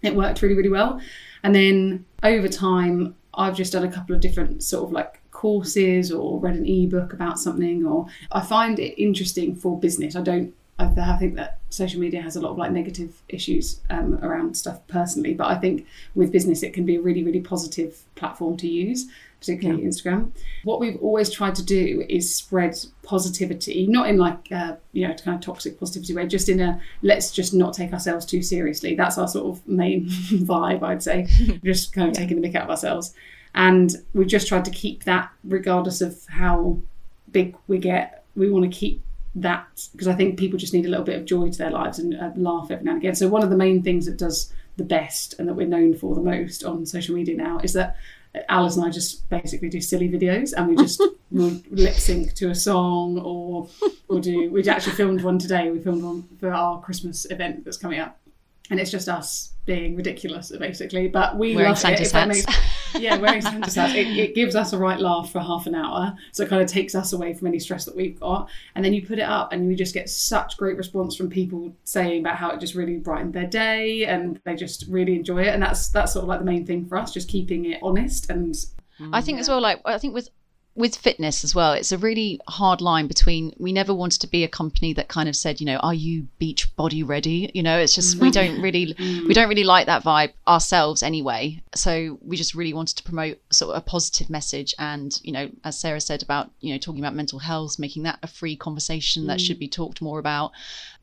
it 0.02 0.14
worked 0.14 0.42
really, 0.42 0.54
really 0.54 0.68
well. 0.68 1.00
And 1.42 1.54
then 1.54 2.04
over 2.22 2.48
time, 2.48 3.14
I've 3.34 3.56
just 3.56 3.72
done 3.72 3.84
a 3.84 3.92
couple 3.92 4.14
of 4.14 4.20
different 4.20 4.62
sort 4.62 4.84
of 4.84 4.92
like 4.92 5.20
courses 5.30 6.10
or 6.10 6.40
read 6.40 6.56
an 6.56 6.66
ebook 6.66 7.12
about 7.12 7.38
something, 7.38 7.86
or 7.86 8.06
I 8.32 8.40
find 8.40 8.78
it 8.78 9.00
interesting 9.00 9.54
for 9.54 9.78
business. 9.78 10.16
I 10.16 10.22
don't 10.22 10.54
I, 10.78 11.16
think 11.16 11.34
that 11.34 11.58
social 11.70 12.00
media 12.00 12.22
has 12.22 12.36
a 12.36 12.40
lot 12.40 12.50
of 12.52 12.58
like 12.58 12.70
negative 12.70 13.22
issues 13.28 13.80
um, 13.90 14.18
around 14.22 14.56
stuff 14.56 14.86
personally, 14.86 15.34
but 15.34 15.48
I 15.48 15.56
think 15.56 15.86
with 16.14 16.30
business 16.30 16.62
it 16.62 16.72
can 16.72 16.86
be 16.86 16.96
a 16.96 17.00
really 17.00 17.24
really 17.24 17.40
positive 17.40 18.02
platform 18.14 18.56
to 18.58 18.68
use, 18.68 19.06
particularly 19.40 19.82
yeah. 19.82 19.88
Instagram. 19.88 20.30
What 20.62 20.78
we've 20.78 20.96
always 21.02 21.30
tried 21.30 21.56
to 21.56 21.64
do 21.64 22.04
is 22.08 22.32
spread 22.32 22.78
positivity, 23.02 23.88
not 23.88 24.08
in 24.08 24.18
like 24.18 24.52
uh, 24.52 24.76
you 24.92 25.08
know 25.08 25.14
kind 25.14 25.34
of 25.34 25.40
toxic 25.40 25.80
positivity 25.80 26.14
way, 26.14 26.26
just 26.26 26.48
in 26.48 26.60
a 26.60 26.80
let's 27.02 27.32
just 27.32 27.54
not 27.54 27.74
take 27.74 27.92
ourselves 27.92 28.24
too 28.24 28.42
seriously. 28.42 28.94
That's 28.94 29.18
our 29.18 29.28
sort 29.28 29.46
of 29.56 29.66
main 29.66 30.06
vibe, 30.08 30.82
I'd 30.82 31.02
say. 31.02 31.26
just 31.64 31.92
kind 31.92 32.08
of 32.08 32.14
yeah. 32.14 32.20
taking 32.20 32.40
the 32.40 32.48
mick 32.48 32.54
out 32.54 32.64
of 32.64 32.70
ourselves, 32.70 33.14
and 33.54 33.96
we've 34.14 34.28
just 34.28 34.46
tried 34.46 34.64
to 34.66 34.70
keep 34.70 35.04
that 35.04 35.30
regardless 35.42 36.00
of 36.00 36.24
how 36.28 36.78
big 37.32 37.56
we 37.66 37.78
get. 37.78 38.24
We 38.36 38.48
want 38.48 38.72
to 38.72 38.78
keep 38.78 39.02
that 39.34 39.88
because 39.92 40.08
I 40.08 40.14
think 40.14 40.38
people 40.38 40.58
just 40.58 40.74
need 40.74 40.86
a 40.86 40.88
little 40.88 41.04
bit 41.04 41.16
of 41.16 41.24
joy 41.24 41.50
to 41.50 41.58
their 41.58 41.70
lives 41.70 41.98
and 41.98 42.14
uh, 42.14 42.30
laugh 42.36 42.70
every 42.70 42.84
now 42.84 42.92
and 42.92 43.00
again. 43.00 43.14
So 43.14 43.28
one 43.28 43.42
of 43.42 43.50
the 43.50 43.56
main 43.56 43.82
things 43.82 44.06
that 44.06 44.16
does 44.16 44.52
the 44.76 44.84
best 44.84 45.34
and 45.38 45.48
that 45.48 45.54
we're 45.54 45.66
known 45.66 45.94
for 45.94 46.14
the 46.14 46.20
most 46.20 46.64
on 46.64 46.86
social 46.86 47.14
media 47.14 47.36
now 47.36 47.58
is 47.62 47.72
that 47.74 47.96
Alice 48.48 48.76
and 48.76 48.84
I 48.84 48.90
just 48.90 49.28
basically 49.28 49.68
do 49.68 49.80
silly 49.80 50.08
videos 50.08 50.52
and 50.56 50.68
we 50.68 50.76
just 50.76 51.02
lip 51.30 51.94
sync 51.94 52.34
to 52.34 52.50
a 52.50 52.54
song 52.54 53.18
or 53.18 53.68
or 54.08 54.20
do 54.20 54.50
we 54.50 54.66
actually 54.68 54.92
filmed 54.92 55.22
one 55.22 55.38
today. 55.38 55.70
We 55.70 55.80
filmed 55.80 56.02
one 56.02 56.28
for 56.38 56.52
our 56.52 56.80
Christmas 56.80 57.26
event 57.30 57.64
that's 57.64 57.76
coming 57.76 58.00
up 58.00 58.18
and 58.70 58.78
it's 58.78 58.90
just 58.90 59.08
us 59.08 59.52
being 59.66 59.96
ridiculous 59.96 60.52
basically 60.58 61.08
but 61.08 61.36
we 61.36 61.54
wearing 61.54 61.70
love 61.70 61.78
Santa's 61.78 62.10
it, 62.10 62.12
hats. 62.12 62.46
Makes, 62.46 62.58
yeah 62.94 63.16
wearing 63.16 63.42
it, 63.44 64.18
it, 64.18 64.34
gives 64.34 64.54
us 64.54 64.72
a 64.72 64.78
right 64.78 65.00
laugh 65.00 65.30
for 65.30 65.40
half 65.40 65.66
an 65.66 65.74
hour. 65.74 66.16
So 66.32 66.42
it 66.42 66.48
kind 66.48 66.62
of 66.62 66.68
takes 66.68 66.94
us 66.94 67.12
away 67.12 67.34
from 67.34 67.48
any 67.48 67.58
stress 67.58 67.84
that 67.84 67.96
we've 67.96 68.18
got. 68.18 68.48
And 68.74 68.84
then 68.84 68.92
you 68.92 69.06
put 69.06 69.18
it 69.18 69.22
up 69.22 69.52
and 69.52 69.70
you 69.70 69.76
just 69.76 69.94
get 69.94 70.08
such 70.08 70.56
great 70.56 70.76
response 70.76 71.16
from 71.16 71.28
people 71.28 71.74
saying 71.84 72.20
about 72.20 72.36
how 72.36 72.50
it 72.50 72.60
just 72.60 72.74
really 72.74 72.96
brightened 72.96 73.34
their 73.34 73.46
day 73.46 74.04
and 74.04 74.40
they 74.44 74.54
just 74.54 74.86
really 74.88 75.16
enjoy 75.16 75.42
it. 75.42 75.48
And 75.48 75.62
that's 75.62 75.88
that's 75.88 76.12
sort 76.12 76.24
of 76.24 76.28
like 76.28 76.40
the 76.40 76.46
main 76.46 76.66
thing 76.66 76.86
for 76.86 76.96
us 76.98 77.12
just 77.12 77.28
keeping 77.28 77.66
it 77.66 77.80
honest 77.82 78.30
and 78.30 78.54
I 79.12 79.20
think 79.20 79.38
as 79.38 79.48
well 79.48 79.60
like 79.60 79.80
I 79.84 79.98
think 79.98 80.14
with 80.14 80.28
with 80.78 80.94
fitness 80.94 81.42
as 81.42 81.56
well, 81.56 81.72
it's 81.72 81.90
a 81.90 81.98
really 81.98 82.40
hard 82.46 82.80
line 82.80 83.08
between 83.08 83.52
we 83.58 83.72
never 83.72 83.92
wanted 83.92 84.20
to 84.20 84.28
be 84.28 84.44
a 84.44 84.48
company 84.48 84.92
that 84.92 85.08
kind 85.08 85.28
of 85.28 85.34
said, 85.34 85.60
you 85.60 85.66
know, 85.66 85.78
are 85.78 85.92
you 85.92 86.28
beach 86.38 86.74
body 86.76 87.02
ready? 87.02 87.50
You 87.52 87.64
know, 87.64 87.80
it's 87.80 87.96
just 87.96 88.18
we 88.18 88.30
don't 88.30 88.62
really 88.62 88.94
we 88.98 89.34
don't 89.34 89.48
really 89.48 89.64
like 89.64 89.86
that 89.86 90.04
vibe 90.04 90.32
ourselves 90.46 91.02
anyway. 91.02 91.60
So 91.74 92.18
we 92.22 92.36
just 92.36 92.54
really 92.54 92.72
wanted 92.72 92.96
to 92.98 93.02
promote 93.02 93.40
sort 93.50 93.74
of 93.74 93.78
a 93.78 93.84
positive 93.84 94.30
message 94.30 94.72
and, 94.78 95.20
you 95.24 95.32
know, 95.32 95.50
as 95.64 95.80
Sarah 95.80 96.00
said 96.00 96.22
about, 96.22 96.52
you 96.60 96.72
know, 96.72 96.78
talking 96.78 97.00
about 97.00 97.14
mental 97.14 97.40
health, 97.40 97.80
making 97.80 98.04
that 98.04 98.20
a 98.22 98.28
free 98.28 98.54
conversation 98.54 99.26
that 99.26 99.40
should 99.40 99.56
mm. 99.56 99.60
be 99.60 99.68
talked 99.68 100.00
more 100.00 100.20
about 100.20 100.52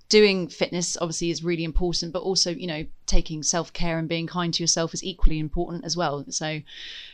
doing 0.08 0.48
fitness 0.48 0.96
obviously 1.02 1.32
is 1.32 1.44
really 1.44 1.64
important 1.64 2.14
but 2.14 2.22
also 2.22 2.52
you 2.52 2.68
know 2.68 2.86
taking 3.08 3.42
self-care 3.42 3.98
and 3.98 4.08
being 4.08 4.28
kind 4.28 4.54
to 4.54 4.62
yourself 4.62 4.94
is 4.94 5.04
equally 5.04 5.40
important 5.40 5.84
as 5.84 5.98
well 5.98 6.24
so 6.30 6.62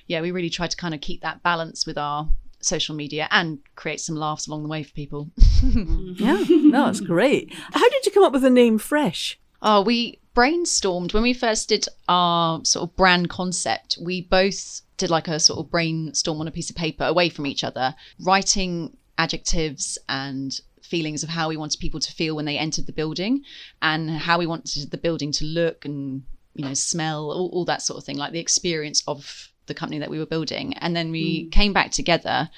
yeah 0.08 0.20
we 0.20 0.30
really 0.30 0.50
try 0.50 0.68
to 0.68 0.76
kind 0.76 0.94
of 0.94 1.00
keep 1.00 1.22
that 1.22 1.42
balance 1.42 1.86
with 1.86 1.98
our 1.98 2.28
social 2.62 2.96
media 2.96 3.28
and 3.32 3.60
create 3.76 4.00
some 4.00 4.16
laughs 4.16 4.48
along 4.48 4.64
the 4.64 4.70
way 4.70 4.84
for 4.84 4.92
people. 4.94 5.32
yeah, 5.64 6.44
no, 6.50 6.90
it's 6.90 7.02
great. 7.02 7.54
How 7.54 7.90
did 7.90 8.06
you 8.06 8.12
come 8.12 8.24
up 8.24 8.34
with 8.34 8.44
the 8.44 8.50
name 8.50 8.78
Fresh? 8.78 9.40
Oh, 9.62 9.82
we 9.82 10.20
brainstormed 10.36 11.14
when 11.14 11.24
we 11.24 11.34
first 11.34 11.70
did 11.70 11.86
our 12.08 12.64
sort 12.64 12.90
of 12.90 12.96
brand 12.96 13.30
concept. 13.30 13.98
We 14.02 14.22
both 14.22 14.82
did 14.98 15.10
like 15.10 15.28
a 15.28 15.40
sort 15.40 15.60
of 15.60 15.72
brainstorm 15.72 16.40
on 16.40 16.48
a 16.48 16.52
piece 16.52 16.70
of 16.70 16.76
paper 16.76 17.04
away 17.04 17.30
from 17.30 17.46
each 17.46 17.64
other, 17.64 17.96
writing 18.20 18.98
adjectives 19.18 19.98
and 20.10 20.60
feelings 20.82 21.24
of 21.24 21.30
how 21.30 21.50
we 21.50 21.58
wanted 21.58 21.80
people 21.80 22.00
to 22.00 22.12
feel 22.12 22.36
when 22.36 22.46
they 22.46 22.58
entered 22.58 22.86
the 22.86 22.92
building 22.92 23.44
and 23.82 24.10
how 24.10 24.38
we 24.38 24.46
wanted 24.46 24.90
the 24.92 24.98
building 24.98 25.32
to 25.32 25.46
look 25.46 25.86
and 25.86 26.24
you 26.54 26.66
know 26.66 26.74
smell 26.74 27.32
all, 27.32 27.50
all 27.54 27.66
that 27.66 27.82
sort 27.82 27.98
of 27.98 28.04
thing 28.04 28.18
like 28.18 28.34
the 28.34 28.40
experience 28.40 29.04
of 29.08 29.51
the 29.68 29.74
company 29.74 30.00
that 30.00 30.10
we 30.10 30.20
were 30.20 30.26
building. 30.26 30.74
And 30.76 30.96
then 30.96 31.12
we 31.12 31.44
hmm. 31.44 31.50
came 31.50 31.74
back 31.74 31.92
together 31.92 32.50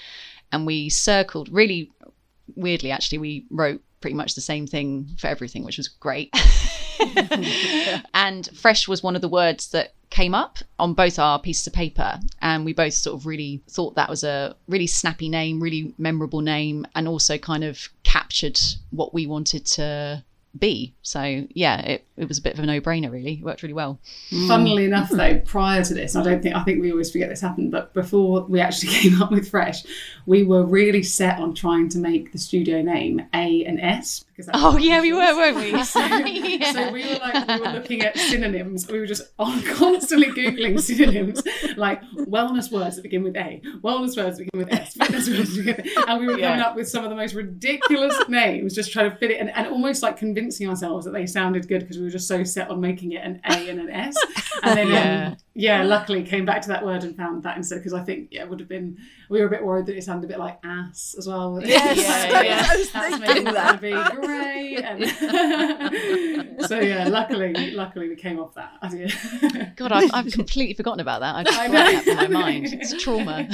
and 0.52 0.66
we 0.66 0.90
circled 0.90 1.50
really 1.50 1.92
weirdly 2.56 2.92
actually 2.92 3.18
we 3.18 3.46
wrote 3.50 3.82
pretty 4.02 4.16
much 4.16 4.36
the 4.36 4.42
same 4.42 4.68
thing 4.68 5.08
for 5.18 5.28
everything 5.28 5.64
which 5.64 5.78
was 5.78 5.88
great. 5.88 6.34
And 8.14 8.48
fresh 8.56 8.88
was 8.88 9.04
one 9.04 9.16
of 9.16 9.22
the 9.22 9.30
words 9.30 9.70
that 9.70 9.94
came 10.10 10.36
up 10.36 10.60
on 10.78 10.94
both 10.94 11.18
our 11.18 11.40
pieces 11.40 11.68
of 11.68 11.74
paper. 11.74 12.20
And 12.42 12.66
we 12.66 12.74
both 12.74 12.94
sort 12.94 13.20
of 13.20 13.26
really 13.26 13.62
thought 13.70 13.96
that 13.96 14.10
was 14.10 14.24
a 14.24 14.56
really 14.68 14.88
snappy 14.88 15.28
name 15.28 15.60
really 15.62 15.94
memorable 15.98 16.42
name 16.42 16.86
and 16.96 17.08
also 17.08 17.38
kind 17.38 17.64
of 17.64 17.90
captured 18.04 18.60
what 18.92 19.14
we 19.14 19.26
wanted 19.26 19.66
to 19.66 20.24
be. 20.58 20.94
So 21.02 21.48
yeah 21.54 21.82
it, 21.82 22.06
it 22.16 22.28
was 22.28 22.38
a 22.38 22.42
bit 22.42 22.54
of 22.54 22.60
a 22.60 22.66
no-brainer 22.66 23.12
really. 23.12 23.34
It 23.34 23.44
worked 23.44 23.64
really 23.64 23.74
well. 23.74 24.00
Mm. 24.32 24.48
Funnily 24.48 24.86
enough, 24.86 25.10
though, 25.10 25.40
prior 25.40 25.84
to 25.84 25.94
this, 25.94 26.16
I 26.16 26.24
don't 26.24 26.42
think 26.42 26.56
I 26.56 26.64
think 26.64 26.82
we 26.82 26.92
always 26.92 27.12
forget 27.12 27.30
this 27.30 27.42
happened, 27.42 27.72
but 27.72 27.94
before 27.94 28.44
we 28.44 28.60
actually 28.60 28.92
came 28.94 29.22
up 29.22 29.32
with 29.32 29.50
Fresh, 29.50 29.84
we 30.26 30.44
were 30.44 30.64
really 30.64 31.04
set 31.04 31.40
on 31.40 31.56
trying 31.56 31.90
to 31.90 31.98
make 31.98 32.32
the 32.32 32.38
studio 32.38 32.82
name 32.82 33.22
A 33.34 33.66
and 33.66 33.80
S 33.80 34.26
because 34.28 34.48
that's 34.48 34.58
oh 34.62 34.78
yeah 34.78 35.02
we 35.02 35.12
were 35.12 35.20
weren't 35.36 35.58
we? 35.58 35.74
So, 35.84 36.00
so 36.72 36.92
we 36.92 37.04
were 37.04 37.20
like 37.20 37.48
we 37.48 37.60
were 37.60 37.74
looking 37.74 38.02
at 38.02 38.18
synonyms. 38.18 38.88
We 38.88 39.00
were 39.00 39.06
just 39.06 39.24
on 39.40 39.62
constantly 39.64 40.28
googling 40.28 40.80
synonyms 40.80 41.42
like 41.78 42.02
wellness 42.16 42.72
words 42.72 42.96
that 42.96 43.02
begin 43.02 43.24
with 43.24 43.36
A, 43.36 43.62
wellness 43.84 44.16
words 44.18 44.38
that 44.38 44.46
begin 44.46 44.66
with 44.66 44.72
S, 44.72 44.94
fitness 44.94 45.28
words 45.30 45.56
that 45.56 45.66
begin 45.66 45.76
with- 45.84 46.10
and 46.10 46.20
we 46.20 46.28
were 46.28 46.38
coming 46.38 46.62
up 46.62 46.76
with 46.76 46.88
some 46.88 47.04
of 47.04 47.10
the 47.10 47.16
most 47.16 47.34
ridiculous 47.34 48.16
names, 48.28 48.76
just 48.76 48.92
trying 48.92 49.10
to 49.10 49.18
fit 49.18 49.32
it 49.32 49.40
and, 49.40 49.50
and 49.52 49.68
almost 49.68 50.04
like 50.04 50.18
convincing 50.18 50.43
ourselves 50.68 51.06
that 51.06 51.12
they 51.12 51.26
sounded 51.26 51.68
good 51.68 51.82
because 51.82 51.98
we 51.98 52.04
were 52.04 52.10
just 52.10 52.28
so 52.28 52.44
set 52.44 52.70
on 52.70 52.80
making 52.80 53.12
it 53.14 53.24
an 53.24 53.42
A 53.46 53.70
and 53.70 53.80
an 53.80 53.90
S. 53.90 54.16
And 54.64 54.78
then 54.78 54.88
yeah, 54.92 55.28
um, 55.28 55.38
yeah 55.54 55.84
luckily 55.84 56.24
came 56.24 56.46
back 56.46 56.62
to 56.64 56.68
that 56.70 56.86
word 56.86 57.04
and 57.04 57.16
found 57.16 57.44
that 57.44 57.58
instead 57.58 57.78
because 57.78 57.94
I 57.94 58.04
think 58.04 58.30
yeah 58.32 58.44
it 58.44 58.50
would 58.50 58.60
have 58.60 58.70
been 58.70 58.98
we 59.30 59.40
were 59.42 59.48
a 59.48 59.50
bit 59.50 59.64
worried 59.64 59.86
that 59.88 59.98
it 59.98 60.04
sounded 60.04 60.26
a 60.26 60.28
bit 60.30 60.40
like 60.40 60.60
ass 60.64 61.16
as 61.18 61.28
well. 61.28 61.60
Yes, 61.66 61.98
Yeah, 61.98 62.42
yeah. 62.42 62.68
I 62.70 62.76
was 62.78 62.92
That's 62.92 63.18
thinking 63.18 63.44
that. 63.46 63.82
going 63.82 63.94
be 64.16 64.26
great. 64.26 64.78
And 64.84 66.66
so 66.68 66.80
yeah, 66.80 67.08
luckily, 67.08 67.72
luckily 67.72 68.10
we 68.10 68.16
came 68.16 68.40
off 68.40 68.54
that. 68.56 69.74
God, 69.76 69.92
I've, 69.92 70.10
I've 70.14 70.32
completely 70.32 70.74
forgotten 70.76 71.00
about 71.00 71.22
that. 71.22 71.36
I've 71.36 71.48
I 71.48 71.66
I 71.66 71.68
that 71.70 72.04
from 72.06 72.16
my 72.18 72.28
mind. 72.28 72.68
It's 72.74 73.02
trauma. 73.04 73.48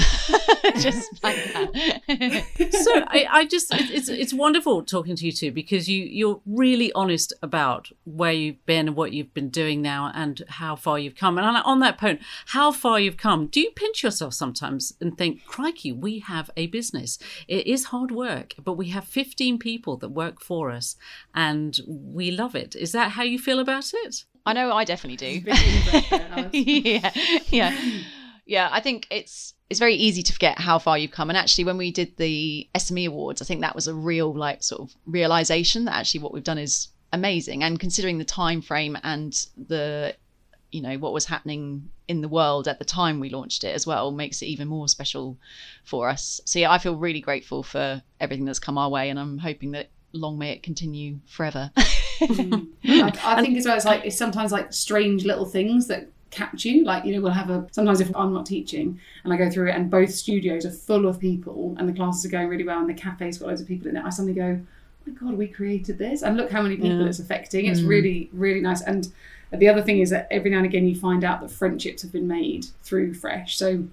Just 0.80 1.24
like 1.24 1.36
that. 1.53 2.70
so 2.84 2.91
I, 3.07 3.28
I 3.30 3.45
just 3.45 3.74
it- 3.74 3.89
it's 3.91 4.09
it's 4.09 4.34
wonderful 4.34 4.84
talking 4.84 5.15
to 5.15 5.26
you 5.26 5.32
two 5.32 5.51
because 5.51 5.88
you 5.88 6.03
you're 6.03 6.41
really 6.45 6.91
honest 6.93 7.34
about 7.41 7.89
where 8.05 8.32
you've 8.32 8.65
been 8.65 8.88
and 8.89 8.95
what 8.95 9.13
you've 9.13 9.34
been 9.34 9.49
doing 9.49 9.82
now 9.82 10.11
and 10.13 10.41
how 10.47 10.76
far 10.76 10.97
you've 10.99 11.15
come. 11.15 11.38
And 11.38 11.45
on, 11.47 11.55
on 11.57 11.80
that 11.80 11.97
point, 11.97 12.22
how 12.47 12.72
far 12.72 12.99
you've 12.99 13.17
come. 13.17 13.47
Do 13.47 13.59
you 13.59 13.72
pinch 13.72 14.03
yourself 14.03 14.34
sometimes 14.34 14.93
and 15.01 15.17
think, 15.17 15.41
"Crikey, 15.70 15.91
we 15.91 16.20
have 16.20 16.49
a 16.57 16.67
business. 16.67 17.20
It 17.47 17.67
is 17.67 17.86
hard 17.86 18.11
work, 18.11 18.55
but 18.63 18.74
we 18.74 18.89
have 18.89 19.05
15 19.05 19.59
people 19.59 19.97
that 19.97 20.09
work 20.09 20.41
for 20.41 20.72
us, 20.72 20.95
and 21.36 21.80
we 21.88 22.32
love 22.32 22.55
it. 22.55 22.76
Is 22.76 22.91
that 22.93 23.11
how 23.11 23.24
you 23.24 23.38
feel 23.38 23.59
about 23.59 23.91
it? 23.93 24.26
I 24.45 24.53
know 24.53 24.74
I 24.74 24.84
definitely 24.84 25.17
do. 25.17 25.41
Bit 25.41 25.59
in-breath 25.59 26.09
there, 26.09 26.28
Alice. 26.32 26.49
yeah, 26.53 27.11
yeah, 27.49 28.01
yeah. 28.45 28.70
I 28.72 28.80
think 28.80 29.05
it's 29.11 29.53
it's 29.70 29.80
very 29.80 29.93
easy 29.93 30.24
to 30.24 30.34
forget 30.34 30.57
how 30.57 30.80
far 30.80 30.97
you've 30.97 31.11
come. 31.11 31.30
And 31.30 31.38
actually, 31.38 31.65
when 31.65 31.78
we 31.78 31.91
did 31.91 32.17
the 32.17 32.67
SME 32.74 33.07
Awards, 33.07 33.41
I 33.41 33.45
think 33.45 33.61
that 33.61 33.76
was 33.76 33.88
a 33.88 33.93
real 33.93 34.34
like 34.34 34.63
sort 34.63 34.82
of 34.82 34.95
realization 35.05 35.86
that 35.86 35.95
actually 35.95 36.22
what 36.22 36.34
we've 36.34 36.43
done 36.43 36.57
is 36.57 36.88
amazing. 37.13 37.63
And 37.63 37.80
considering 37.80 38.17
the 38.17 38.26
time 38.26 38.61
frame 38.61 38.97
and 39.03 39.34
the 39.55 40.15
you 40.72 40.82
know 40.82 40.97
what 40.97 41.13
was 41.13 41.26
happening 41.26 41.89
in 42.07 42.22
the 42.22 42.28
world 42.28 42.67
at 42.67 42.80
the 42.80 42.86
time 42.86 43.20
we 43.20 43.30
launched 43.30 43.63
it 43.63 43.74
as 43.74 43.88
well 43.88 44.11
makes 44.11 44.41
it 44.41 44.45
even 44.45 44.67
more 44.67 44.88
special 44.88 45.38
for 45.84 46.09
us. 46.09 46.41
So 46.45 46.59
yeah, 46.59 46.72
I 46.72 46.78
feel 46.78 46.95
really 46.95 47.22
grateful 47.22 47.63
for 47.63 48.01
everything 48.20 48.45
that's 48.45 48.59
come 48.59 48.78
our 48.78 48.89
way, 48.89 49.09
and 49.09 49.20
I'm 49.20 49.38
hoping 49.38 49.72
that 49.72 49.89
long 50.11 50.38
may 50.38 50.51
it 50.51 50.63
continue 50.63 51.20
forever. 51.28 51.72
Mm-hmm. 52.20 53.03
I, 53.03 53.38
I 53.38 53.41
think 53.41 53.57
as 53.57 53.65
well, 53.65 53.78
it's 53.78 53.86
like 53.86 54.03
it's 54.03 54.17
sometimes 54.17 54.51
like 54.51 54.74
strange 54.74 55.24
little 55.24 55.45
things 55.45 55.88
that 55.88 56.09
catch 56.32 56.65
you. 56.65 56.84
Like 56.84 57.05
you 57.05 57.15
know, 57.15 57.22
we'll 57.22 57.32
have 57.32 57.49
a 57.49 57.65
sometimes 57.72 58.01
if 58.01 58.13
I'm 58.13 58.34
not 58.34 58.45
teaching 58.45 58.99
and 59.24 59.32
I 59.32 59.38
go 59.38 59.49
through 59.49 59.70
it, 59.70 59.76
and 59.76 59.89
both 59.89 60.11
studios 60.11 60.65
are 60.65 60.72
full 60.72 61.07
of 61.07 61.17
people, 61.20 61.76
and 61.80 61.88
the 61.88 61.93
classes 61.93 62.26
are 62.26 62.30
going 62.30 62.49
really 62.49 62.65
well, 62.65 62.80
and 62.80 62.89
the 62.89 62.93
cafe's 62.93 63.38
got 63.38 63.47
loads 63.47 63.61
of 63.61 63.67
people 63.67 63.88
in 63.88 63.95
it. 63.95 64.03
I 64.03 64.09
suddenly 64.09 64.34
go, 64.34 64.59
oh 65.08 65.12
my 65.12 65.14
god, 65.14 65.38
we 65.38 65.47
created 65.47 65.97
this, 65.97 66.22
and 66.22 66.38
look 66.38 66.52
how 66.52 66.62
many 66.62 66.76
people 66.76 67.08
it's 67.08 67.20
affecting. 67.20 67.66
It's 67.66 67.82
mm. 67.82 67.88
really 67.88 68.30
really 68.34 68.62
nice. 68.62 68.82
And 68.82 69.12
the 69.52 69.68
other 69.68 69.82
thing 69.82 70.00
is 70.00 70.10
that 70.12 70.28
every 70.30 70.52
now 70.52 70.58
and 70.58 70.66
again 70.66 70.88
you 70.88 70.95
find 70.95 71.24
out 71.24 71.41
that 71.41 71.52
friendships 71.52 72.02
have 72.02 72.12
been 72.12 72.28
made 72.28 72.68
through 72.84 73.14
Fresh. 73.16 73.58
So 73.58 73.86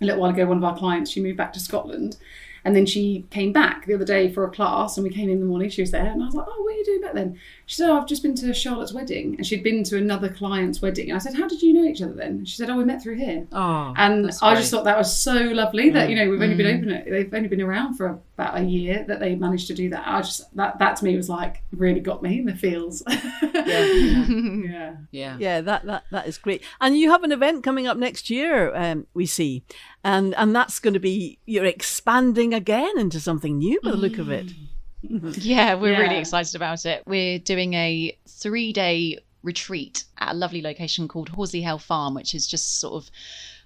a 0.00 0.04
little 0.04 0.20
while 0.20 0.30
ago, 0.30 0.46
one 0.46 0.58
of 0.58 0.64
our 0.64 0.76
clients, 0.76 1.10
she 1.10 1.20
moved 1.20 1.36
back 1.36 1.52
to 1.54 1.60
Scotland. 1.60 2.16
And 2.64 2.74
then 2.74 2.86
she 2.86 3.24
came 3.30 3.52
back 3.52 3.86
the 3.86 3.94
other 3.94 4.04
day 4.04 4.30
for 4.30 4.44
a 4.44 4.50
class, 4.50 4.96
and 4.96 5.04
we 5.04 5.14
came 5.14 5.30
in 5.30 5.40
the 5.40 5.46
morning. 5.46 5.70
She 5.70 5.80
was 5.80 5.92
there, 5.92 6.06
and 6.06 6.22
I 6.22 6.26
was 6.26 6.34
like, 6.34 6.46
"Oh, 6.48 6.62
what 6.62 6.74
are 6.74 6.76
you 6.76 6.84
doing 6.84 7.00
back 7.00 7.14
then?" 7.14 7.38
She 7.68 7.76
said, 7.76 7.90
"Oh, 7.90 7.98
I've 7.98 8.06
just 8.06 8.22
been 8.22 8.34
to 8.36 8.54
Charlotte's 8.54 8.94
wedding," 8.94 9.34
and 9.36 9.46
she'd 9.46 9.62
been 9.62 9.84
to 9.84 9.98
another 9.98 10.30
client's 10.30 10.80
wedding. 10.80 11.10
And 11.10 11.16
I 11.16 11.18
said, 11.18 11.34
"How 11.34 11.46
did 11.46 11.60
you 11.60 11.74
know 11.74 11.84
each 11.84 12.00
other 12.00 12.14
then?" 12.14 12.46
She 12.46 12.56
said, 12.56 12.70
"Oh, 12.70 12.78
we 12.78 12.84
met 12.86 13.02
through 13.02 13.16
here." 13.16 13.46
Oh, 13.52 13.92
And 13.94 14.30
I 14.40 14.54
great. 14.54 14.60
just 14.60 14.70
thought 14.70 14.84
that 14.84 14.96
was 14.96 15.14
so 15.14 15.34
lovely 15.34 15.90
that 15.90 16.08
you 16.08 16.16
mm, 16.16 16.24
know 16.24 16.30
we've 16.30 16.40
only 16.40 16.54
been 16.54 16.66
mm. 16.66 16.78
open 16.78 16.90
it. 16.90 17.10
They've 17.10 17.34
only 17.34 17.48
been 17.48 17.60
around 17.60 17.96
for 17.96 18.18
about 18.38 18.56
a 18.56 18.62
year 18.62 19.04
that 19.06 19.20
they 19.20 19.34
managed 19.34 19.66
to 19.66 19.74
do 19.74 19.90
that. 19.90 20.02
I 20.06 20.22
just 20.22 20.56
that 20.56 20.78
that 20.78 20.96
to 20.96 21.04
me 21.04 21.14
was 21.14 21.28
like 21.28 21.62
really 21.70 22.00
got 22.00 22.22
me 22.22 22.38
in 22.38 22.46
the 22.46 22.56
feels. 22.56 23.02
yeah. 23.06 24.94
yeah. 25.10 25.36
Yeah, 25.38 25.60
that, 25.60 25.84
that 25.84 26.04
that 26.10 26.26
is 26.26 26.38
great. 26.38 26.62
And 26.80 26.96
you 26.96 27.10
have 27.10 27.22
an 27.22 27.32
event 27.32 27.64
coming 27.64 27.86
up 27.86 27.98
next 27.98 28.30
year, 28.30 28.74
um, 28.74 29.06
we 29.12 29.26
see, 29.26 29.62
and 30.02 30.34
and 30.36 30.56
that's 30.56 30.78
going 30.78 30.94
to 30.94 31.00
be 31.00 31.38
you're 31.44 31.66
expanding 31.66 32.54
again 32.54 32.98
into 32.98 33.20
something 33.20 33.58
new 33.58 33.78
by 33.82 33.90
the 33.90 33.98
look 33.98 34.16
of 34.16 34.30
it. 34.30 34.46
Mm. 34.46 34.67
Yeah, 35.02 35.74
we're 35.74 35.98
really 35.98 36.18
excited 36.18 36.54
about 36.54 36.84
it. 36.84 37.02
We're 37.06 37.38
doing 37.38 37.74
a 37.74 38.16
three 38.26 38.72
day 38.72 39.18
retreat 39.42 40.04
at 40.18 40.32
a 40.32 40.34
lovely 40.34 40.62
location 40.62 41.08
called 41.08 41.28
Horsley 41.28 41.62
Hill 41.62 41.78
Farm, 41.78 42.14
which 42.14 42.34
is 42.34 42.46
just 42.46 42.80
sort 42.80 42.94
of 42.94 43.10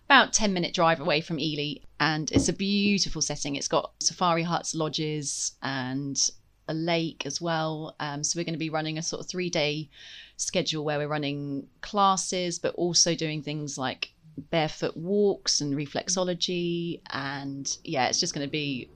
about 0.06 0.32
10 0.32 0.52
minute 0.52 0.74
drive 0.74 1.00
away 1.00 1.20
from 1.20 1.38
Ely. 1.38 1.80
And 1.98 2.30
it's 2.32 2.48
a 2.48 2.52
beautiful 2.52 3.22
setting. 3.22 3.56
It's 3.56 3.68
got 3.68 3.92
safari 4.00 4.42
huts, 4.42 4.74
lodges, 4.74 5.52
and 5.62 6.20
a 6.68 6.74
lake 6.74 7.24
as 7.24 7.40
well. 7.40 7.96
Um, 7.98 8.22
so 8.22 8.38
we're 8.38 8.44
going 8.44 8.54
to 8.54 8.58
be 8.58 8.70
running 8.70 8.98
a 8.98 9.02
sort 9.02 9.20
of 9.20 9.28
three 9.28 9.50
day 9.50 9.88
schedule 10.36 10.84
where 10.84 10.98
we're 10.98 11.08
running 11.08 11.66
classes, 11.80 12.58
but 12.58 12.74
also 12.74 13.14
doing 13.14 13.42
things 13.42 13.78
like 13.78 14.12
barefoot 14.50 14.96
walks 14.96 15.60
and 15.60 15.74
reflexology. 15.74 17.00
And 17.10 17.74
yeah, 17.84 18.08
it's 18.08 18.20
just 18.20 18.34
going 18.34 18.46
to 18.46 18.50
be 18.50 18.90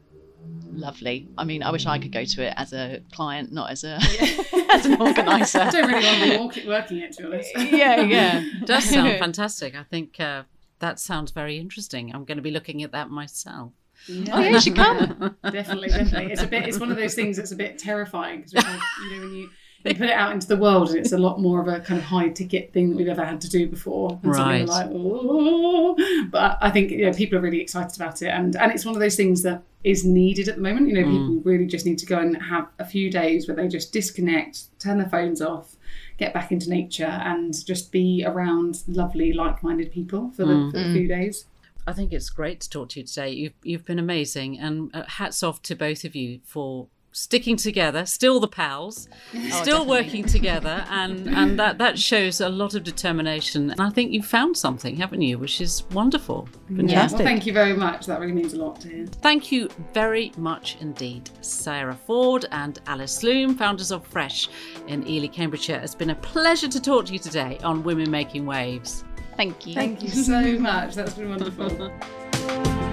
lovely. 0.72 1.28
I 1.38 1.44
mean, 1.44 1.62
I 1.62 1.70
wish 1.70 1.86
I 1.86 1.99
could 1.99 2.12
go 2.12 2.24
to 2.24 2.42
it 2.44 2.55
as 2.57 2.72
a 2.72 3.01
client, 3.12 3.53
not 3.53 3.70
as 3.70 3.84
a 3.84 3.97
as 4.72 4.86
an 4.86 5.01
organizer. 5.01 5.61
I 5.61 5.70
don't 5.70 5.88
really 5.90 6.36
want 6.38 6.53
to 6.55 6.61
be 6.62 6.68
working 6.68 6.99
it 6.99 7.12
to 7.12 7.22
be 7.22 7.28
honest. 7.28 7.51
yeah, 7.72 8.01
yeah. 8.03 8.42
It 8.62 8.66
does 8.66 8.84
sound 8.84 9.18
fantastic. 9.18 9.74
I 9.74 9.82
think 9.84 10.20
uh, 10.20 10.42
that 10.80 10.99
sounds 11.01 11.30
very 11.30 11.59
interesting. 11.59 12.14
I'm 12.14 12.24
going 12.24 12.38
to 12.38 12.42
be 12.42 12.51
looking 12.51 12.82
at 12.82 12.92
that 12.92 13.11
myself. 13.11 13.72
Oh 14.11 14.12
yeah, 14.40 14.49
you 14.51 14.61
should 14.61 14.76
come. 14.76 15.36
definitely, 15.51 15.88
definitely. 15.88 16.32
It's 16.32 16.42
a 16.42 16.47
bit. 16.47 16.66
It's 16.68 16.78
one 16.78 16.90
of 16.90 16.97
those 16.97 17.14
things 17.14 17.36
that's 17.36 17.53
a 17.53 17.57
bit 17.57 17.78
terrifying 17.78 18.42
because 18.42 18.53
you 18.55 19.16
know 19.16 19.20
when 19.22 19.34
you. 19.34 19.51
You 19.84 19.94
put 19.94 20.09
it 20.09 20.14
out 20.14 20.32
into 20.32 20.49
the 20.49 20.57
world, 20.57 20.88
and 20.88 20.99
it's 20.99 21.12
a 21.12 21.18
lot 21.18 21.40
more 21.40 21.61
of 21.61 21.68
a 21.68 21.78
kind 21.78 21.97
of 22.01 22.05
high 22.05 22.28
ticket 22.30 22.72
thing 22.72 22.90
that 22.90 22.97
we've 22.97 23.07
ever 23.07 23.24
had 23.24 23.40
to 23.42 23.49
do 23.49 23.68
before. 23.68 24.18
And 24.24 24.34
suddenly 24.34 24.64
we're 24.64 24.66
Right. 24.66 24.68
like, 24.68 24.90
"Oh." 24.92 26.26
But 26.28 26.59
I 26.61 26.70
think 26.70 26.90
you 26.90 27.07
know, 27.07 27.12
people 27.12 27.38
are 27.38 27.40
really 27.40 27.61
excited 27.61 27.94
about 27.94 28.20
it, 28.20 28.26
and 28.28 28.57
and 28.57 28.72
it's 28.72 28.84
one 28.84 28.97
of 28.97 29.01
those 29.01 29.14
things 29.14 29.42
that 29.44 29.62
is 29.87 30.05
needed 30.05 30.49
at 30.49 30.57
the 30.57 30.61
moment. 30.61 30.89
You 30.89 30.95
know, 30.95 31.05
mm. 31.05 31.12
people 31.12 31.51
really 31.51 31.66
just 31.66 31.87
need 31.87 31.99
to 31.99 32.07
go 32.07 32.18
and 32.18 32.37
have 32.43 32.66
a 32.80 32.84
few 32.84 33.09
days 33.09 33.47
where 33.47 33.57
they 33.57 33.68
just 33.68 33.93
disconnect, 33.93 34.78
turn 34.80 34.99
their 34.99 35.09
phones 35.09 35.41
off, 35.41 35.76
get 36.18 36.34
back 36.34 36.51
into 36.51 36.68
nature, 36.68 37.05
and 37.05 37.55
just 37.64 37.93
be 37.93 38.24
around 38.26 38.82
lovely, 38.89 39.32
like-minded 39.32 39.93
people 39.93 40.32
for 40.32 40.45
the, 40.45 40.55
mm. 40.55 40.70
for 40.72 40.78
the 40.78 40.93
few 40.93 41.07
mm. 41.07 41.09
days. 41.09 41.47
I 41.87 41.93
think 41.93 42.12
it's 42.12 42.30
great 42.30 42.61
to 42.62 42.68
talk 42.68 42.89
to 42.91 43.01
you 43.01 43.07
today. 43.07 43.30
You've 43.30 43.53
you've 43.62 43.84
been 43.84 44.01
amazing, 44.01 44.59
and 44.59 44.91
uh, 44.93 45.05
hats 45.07 45.45
off 45.45 45.62
to 45.62 45.76
both 45.76 46.03
of 46.03 46.16
you 46.16 46.41
for 46.45 46.89
sticking 47.16 47.56
together, 47.56 48.04
still 48.04 48.38
the 48.40 48.46
pals, 48.48 49.08
Oh, 49.34 49.62
still 49.62 49.86
working 49.86 50.24
together, 50.24 50.84
and 50.90 51.28
and 51.28 51.58
that 51.58 51.78
that 51.78 51.98
shows 51.98 52.40
a 52.40 52.48
lot 52.48 52.74
of 52.74 52.84
determination. 52.84 53.70
And 53.70 53.80
I 53.80 53.88
think 53.90 54.12
you 54.12 54.22
found 54.22 54.56
something, 54.56 54.96
haven't 54.96 55.22
you? 55.22 55.38
Which 55.38 55.60
is 55.60 55.84
wonderful, 55.92 56.48
Yeah, 56.68 56.76
fantastic. 56.76 57.18
well, 57.18 57.26
thank 57.26 57.46
you 57.46 57.52
very 57.52 57.72
much. 57.74 58.06
That 58.06 58.20
really 58.20 58.32
means 58.32 58.52
a 58.52 58.58
lot 58.58 58.80
to 58.82 58.88
hear. 58.88 59.06
Thank 59.06 59.50
you 59.50 59.68
very 59.94 60.30
much 60.36 60.76
indeed, 60.80 61.30
Sarah 61.40 61.98
Ford 62.06 62.44
and 62.52 62.78
Alice 62.86 63.22
Loom, 63.22 63.56
founders 63.56 63.90
of 63.90 64.06
Fresh 64.06 64.48
in 64.86 65.06
Ely, 65.08 65.28
Cambridgeshire. 65.28 65.80
It's 65.82 65.94
been 65.94 66.10
a 66.10 66.14
pleasure 66.16 66.68
to 66.68 66.80
talk 66.80 67.06
to 67.06 67.12
you 67.14 67.18
today 67.18 67.58
on 67.64 67.82
Women 67.82 68.10
Making 68.10 68.44
Waves. 68.46 69.04
Thank 69.36 69.66
you. 69.66 69.74
Thank 69.74 70.02
you 70.02 70.08
so 70.10 70.58
much. 70.58 70.94
That's 70.94 71.14
been 71.14 71.28
wonderful. 71.30 71.90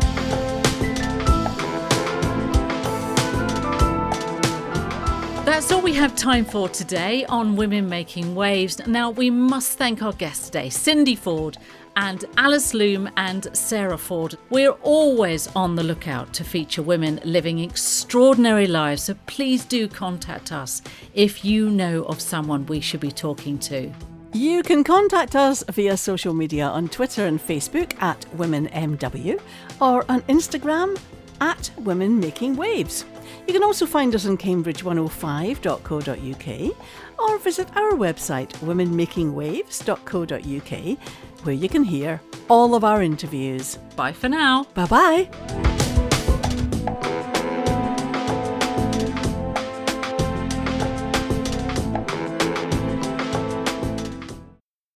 That's 5.51 5.69
all 5.73 5.81
we 5.81 5.93
have 5.95 6.15
time 6.15 6.45
for 6.45 6.69
today 6.69 7.25
on 7.25 7.57
Women 7.57 7.89
Making 7.89 8.35
Waves. 8.35 8.79
Now, 8.87 9.09
we 9.09 9.29
must 9.29 9.77
thank 9.77 10.01
our 10.01 10.13
guests 10.13 10.45
today, 10.45 10.69
Cindy 10.69 11.13
Forde 11.13 11.57
and 11.97 12.23
Alice 12.37 12.73
Loom 12.73 13.09
and 13.17 13.49
Sarah 13.51 13.97
Ford. 13.97 14.37
We're 14.49 14.71
always 14.81 15.47
on 15.53 15.75
the 15.75 15.83
lookout 15.83 16.33
to 16.35 16.45
feature 16.45 16.81
women 16.81 17.19
living 17.25 17.59
extraordinary 17.59 18.65
lives, 18.65 19.03
so 19.03 19.15
please 19.25 19.65
do 19.65 19.89
contact 19.89 20.53
us 20.53 20.81
if 21.13 21.43
you 21.43 21.69
know 21.69 22.03
of 22.03 22.21
someone 22.21 22.65
we 22.67 22.79
should 22.79 23.01
be 23.01 23.11
talking 23.11 23.59
to. 23.59 23.91
You 24.31 24.63
can 24.63 24.85
contact 24.85 25.35
us 25.35 25.65
via 25.69 25.97
social 25.97 26.33
media 26.33 26.67
on 26.67 26.87
Twitter 26.87 27.25
and 27.25 27.41
Facebook 27.41 28.01
at 28.01 28.21
WomenMW 28.37 29.41
or 29.81 30.09
on 30.09 30.21
Instagram 30.21 30.97
at 31.41 31.71
Women 31.77 32.21
Making 32.21 32.55
Waves. 32.55 33.03
You 33.47 33.53
can 33.53 33.63
also 33.63 33.85
find 33.85 34.15
us 34.15 34.25
on 34.25 34.37
cambridge105.co.uk 34.37 36.77
or 37.19 37.37
visit 37.39 37.67
our 37.75 37.91
website 37.91 38.49
womenmakingwaves.co.uk 38.59 40.97
where 41.43 41.55
you 41.55 41.69
can 41.69 41.83
hear 41.83 42.21
all 42.49 42.75
of 42.75 42.83
our 42.83 43.01
interviews. 43.01 43.77
Bye 43.95 44.13
for 44.13 44.29
now. 44.29 44.65
Bye 44.75 44.85
bye. 44.85 45.27